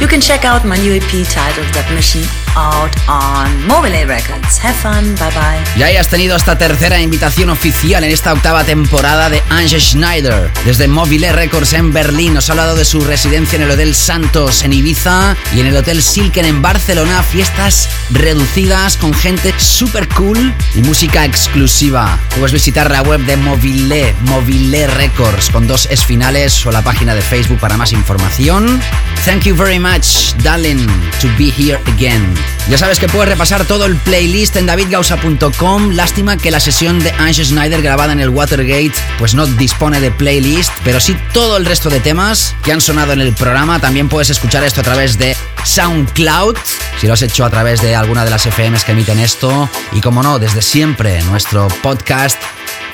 You 0.00 0.06
can 0.06 0.20
check 0.20 0.44
out 0.44 0.64
my 0.64 0.76
new 0.76 0.94
EP 0.94 1.26
titled 1.28 1.66
Submission 1.74 2.45
out 2.56 2.90
on 3.08 3.66
Mobile 3.66 4.06
Records. 4.06 4.58
Have 4.64 4.74
fun, 4.74 5.14
bye 5.16 5.30
bye. 5.30 5.62
Y 5.78 5.82
ahí 5.82 5.96
has 5.96 6.08
tenido 6.08 6.36
esta 6.36 6.56
tercera 6.56 7.00
invitación 7.00 7.50
oficial 7.50 8.02
en 8.02 8.10
esta 8.10 8.32
octava 8.32 8.64
temporada 8.64 9.28
de 9.28 9.42
Anja 9.50 9.78
Schneider. 9.78 10.50
Desde 10.64 10.88
Mobile 10.88 11.32
Records 11.32 11.74
en 11.74 11.92
Berlín 11.92 12.34
nos 12.34 12.48
ha 12.48 12.52
hablado 12.52 12.74
de 12.74 12.84
su 12.84 13.00
residencia 13.02 13.56
en 13.56 13.62
el 13.62 13.70
Hotel 13.70 13.94
Santos 13.94 14.62
en 14.62 14.72
Ibiza 14.72 15.36
y 15.54 15.60
en 15.60 15.66
el 15.66 15.76
Hotel 15.76 16.02
Silken 16.02 16.46
en 16.46 16.62
Barcelona. 16.62 17.22
Fiestas 17.22 17.88
reducidas 18.10 18.96
con 18.96 19.12
gente 19.12 19.54
super 19.58 20.08
cool 20.10 20.54
y 20.74 20.82
música 20.82 21.24
exclusiva. 21.24 22.18
Puedes 22.36 22.52
visitar 22.52 22.90
la 22.90 23.02
web 23.02 23.20
de 23.20 23.36
Mobile, 23.36 24.14
Mobile 24.22 24.86
Records 24.86 25.50
con 25.50 25.66
dos 25.66 25.86
es 25.90 26.04
finales 26.04 26.64
o 26.64 26.72
la 26.72 26.82
página 26.82 27.14
de 27.14 27.22
Facebook 27.22 27.58
para 27.58 27.76
más 27.76 27.92
información. 27.92 28.80
Thank 29.26 29.42
you 29.42 29.56
very 29.56 29.80
much, 29.80 30.36
darling, 30.44 30.86
to 31.20 31.26
be 31.36 31.50
here 31.50 31.80
again. 31.92 32.32
Ya 32.70 32.78
sabes 32.78 33.00
que 33.00 33.08
puedes 33.08 33.28
repasar 33.28 33.64
todo 33.64 33.84
el 33.84 33.96
playlist 33.96 34.54
en 34.54 34.66
davidgausa.com. 34.66 35.90
Lástima 35.96 36.36
que 36.36 36.52
la 36.52 36.60
sesión 36.60 37.00
de 37.00 37.10
Ange 37.10 37.44
Schneider 37.44 37.82
grabada 37.82 38.12
en 38.12 38.20
el 38.20 38.28
Watergate 38.28 38.92
pues 39.18 39.34
no 39.34 39.44
dispone 39.46 39.98
de 39.98 40.12
playlist, 40.12 40.70
pero 40.84 41.00
sí 41.00 41.16
todo 41.32 41.56
el 41.56 41.66
resto 41.66 41.90
de 41.90 41.98
temas 41.98 42.54
que 42.62 42.70
han 42.70 42.80
sonado 42.80 43.14
en 43.14 43.20
el 43.20 43.34
programa. 43.34 43.80
También 43.80 44.08
puedes 44.08 44.30
escuchar 44.30 44.62
esto 44.62 44.82
a 44.82 44.84
través 44.84 45.18
de 45.18 45.36
SoundCloud, 45.64 46.56
si 47.00 47.08
lo 47.08 47.14
has 47.14 47.22
hecho 47.22 47.44
a 47.44 47.50
través 47.50 47.82
de 47.82 47.96
alguna 47.96 48.24
de 48.24 48.30
las 48.30 48.46
FMs 48.46 48.84
que 48.84 48.92
emiten 48.92 49.18
esto. 49.18 49.68
Y 49.90 50.00
como 50.02 50.22
no, 50.22 50.38
desde 50.38 50.62
siempre, 50.62 51.20
nuestro 51.24 51.66
podcast 51.82 52.40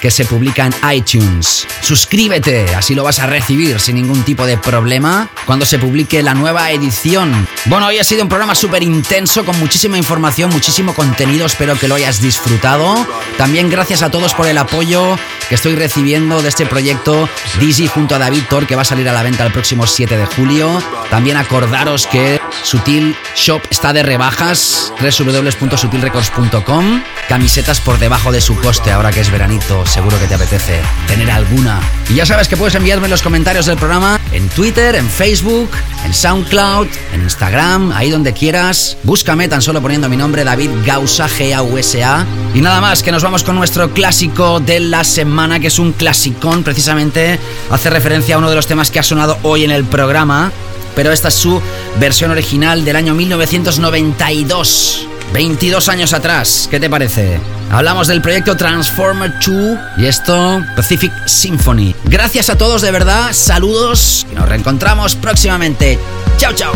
que 0.02 0.10
se 0.10 0.24
publica 0.24 0.66
en 0.66 0.74
iTunes. 0.92 1.64
Suscríbete, 1.80 2.74
así 2.74 2.96
lo 2.96 3.04
vas 3.04 3.20
a 3.20 3.26
recibir 3.26 3.78
sin 3.78 3.94
ningún 3.94 4.24
tipo 4.24 4.44
de 4.44 4.58
problema 4.58 5.30
cuando 5.46 5.64
se 5.64 5.78
publique 5.78 6.24
la 6.24 6.34
nueva 6.34 6.72
edición. 6.72 7.46
Bueno, 7.66 7.86
hoy 7.86 8.00
ha 8.00 8.04
sido 8.04 8.24
un 8.24 8.28
programa 8.28 8.56
súper 8.56 8.82
intenso 8.82 9.44
con 9.44 9.56
muchísima 9.60 9.96
información, 9.96 10.50
muchísimo 10.50 10.92
contenido, 10.92 11.46
espero 11.46 11.78
que 11.78 11.86
lo 11.86 11.94
hayas 11.94 12.20
disfrutado. 12.20 13.06
También 13.38 13.70
gracias 13.70 14.02
a 14.02 14.10
todos 14.10 14.34
por 14.34 14.48
el 14.48 14.58
apoyo 14.58 15.16
que 15.48 15.54
estoy 15.54 15.76
recibiendo 15.76 16.42
de 16.42 16.48
este 16.48 16.66
proyecto 16.66 17.28
Dizzy 17.60 17.86
junto 17.86 18.16
a 18.16 18.18
David 18.18 18.42
Thor 18.50 18.66
que 18.66 18.74
va 18.74 18.82
a 18.82 18.84
salir 18.84 19.08
a 19.08 19.12
la 19.12 19.22
venta 19.22 19.46
el 19.46 19.52
próximo 19.52 19.86
7 19.86 20.16
de 20.16 20.26
julio. 20.26 20.82
También 21.10 21.36
acordaros 21.36 22.08
que 22.08 22.40
Sutil 22.62 23.16
Shop 23.36 23.62
está 23.70 23.92
de 23.92 24.02
rebajas, 24.02 24.92
www.sutilrecords.com. 25.00 27.02
Camisetas 27.28 27.80
por 27.80 27.98
debajo 27.98 28.32
de 28.32 28.40
su 28.40 28.56
coste 28.56 28.90
ahora 28.90 29.10
que 29.10 29.20
es 29.20 29.30
veranito, 29.30 29.84
seguro 29.86 30.18
que 30.18 30.26
te 30.26 30.34
apetece 30.34 30.80
tener 31.06 31.30
alguna. 31.30 31.80
Y 32.08 32.14
ya 32.14 32.26
sabes 32.26 32.48
que 32.48 32.56
puedes 32.56 32.74
enviarme 32.74 33.08
los 33.08 33.22
comentarios 33.22 33.66
del 33.66 33.76
programa 33.76 34.20
en 34.32 34.48
Twitter, 34.48 34.96
en 34.96 35.08
Facebook, 35.08 35.70
en 36.04 36.14
SoundCloud, 36.14 36.88
en 37.14 37.22
Instagram, 37.22 37.92
ahí 37.92 38.10
donde 38.10 38.32
quieras. 38.32 38.96
Búscame 39.02 39.48
tan 39.48 39.62
solo 39.62 39.80
poniendo 39.80 40.08
mi 40.08 40.16
nombre, 40.16 40.44
David 40.44 40.70
Gausa, 40.84 41.28
G-A-U-S-A. 41.28 42.26
Y 42.54 42.60
nada 42.60 42.80
más, 42.80 43.02
que 43.02 43.12
nos 43.12 43.22
vamos 43.22 43.42
con 43.42 43.56
nuestro 43.56 43.92
clásico 43.92 44.60
de 44.60 44.80
la 44.80 45.04
semana, 45.04 45.60
que 45.60 45.68
es 45.68 45.78
un 45.78 45.92
clasicón, 45.92 46.64
precisamente 46.64 47.38
hace 47.70 47.90
referencia 47.90 48.34
a 48.34 48.38
uno 48.38 48.50
de 48.50 48.56
los 48.56 48.66
temas 48.66 48.90
que 48.90 48.98
ha 48.98 49.02
sonado 49.02 49.38
hoy 49.42 49.64
en 49.64 49.70
el 49.70 49.84
programa. 49.84 50.52
Pero 50.94 51.12
esta 51.12 51.28
es 51.28 51.34
su 51.34 51.60
versión 51.98 52.30
original 52.30 52.84
del 52.84 52.96
año 52.96 53.14
1992. 53.14 55.08
22 55.32 55.88
años 55.88 56.12
atrás, 56.12 56.68
¿qué 56.70 56.78
te 56.78 56.90
parece? 56.90 57.40
Hablamos 57.70 58.06
del 58.06 58.20
proyecto 58.20 58.54
Transformer 58.54 59.32
2 59.44 59.78
y 59.96 60.04
esto, 60.04 60.62
Pacific 60.76 61.10
Symphony. 61.26 61.94
Gracias 62.04 62.50
a 62.50 62.58
todos 62.58 62.82
de 62.82 62.90
verdad, 62.90 63.32
saludos 63.32 64.26
y 64.30 64.34
nos 64.34 64.46
reencontramos 64.46 65.14
próximamente. 65.16 65.98
Chao, 66.36 66.52
chao. 66.52 66.72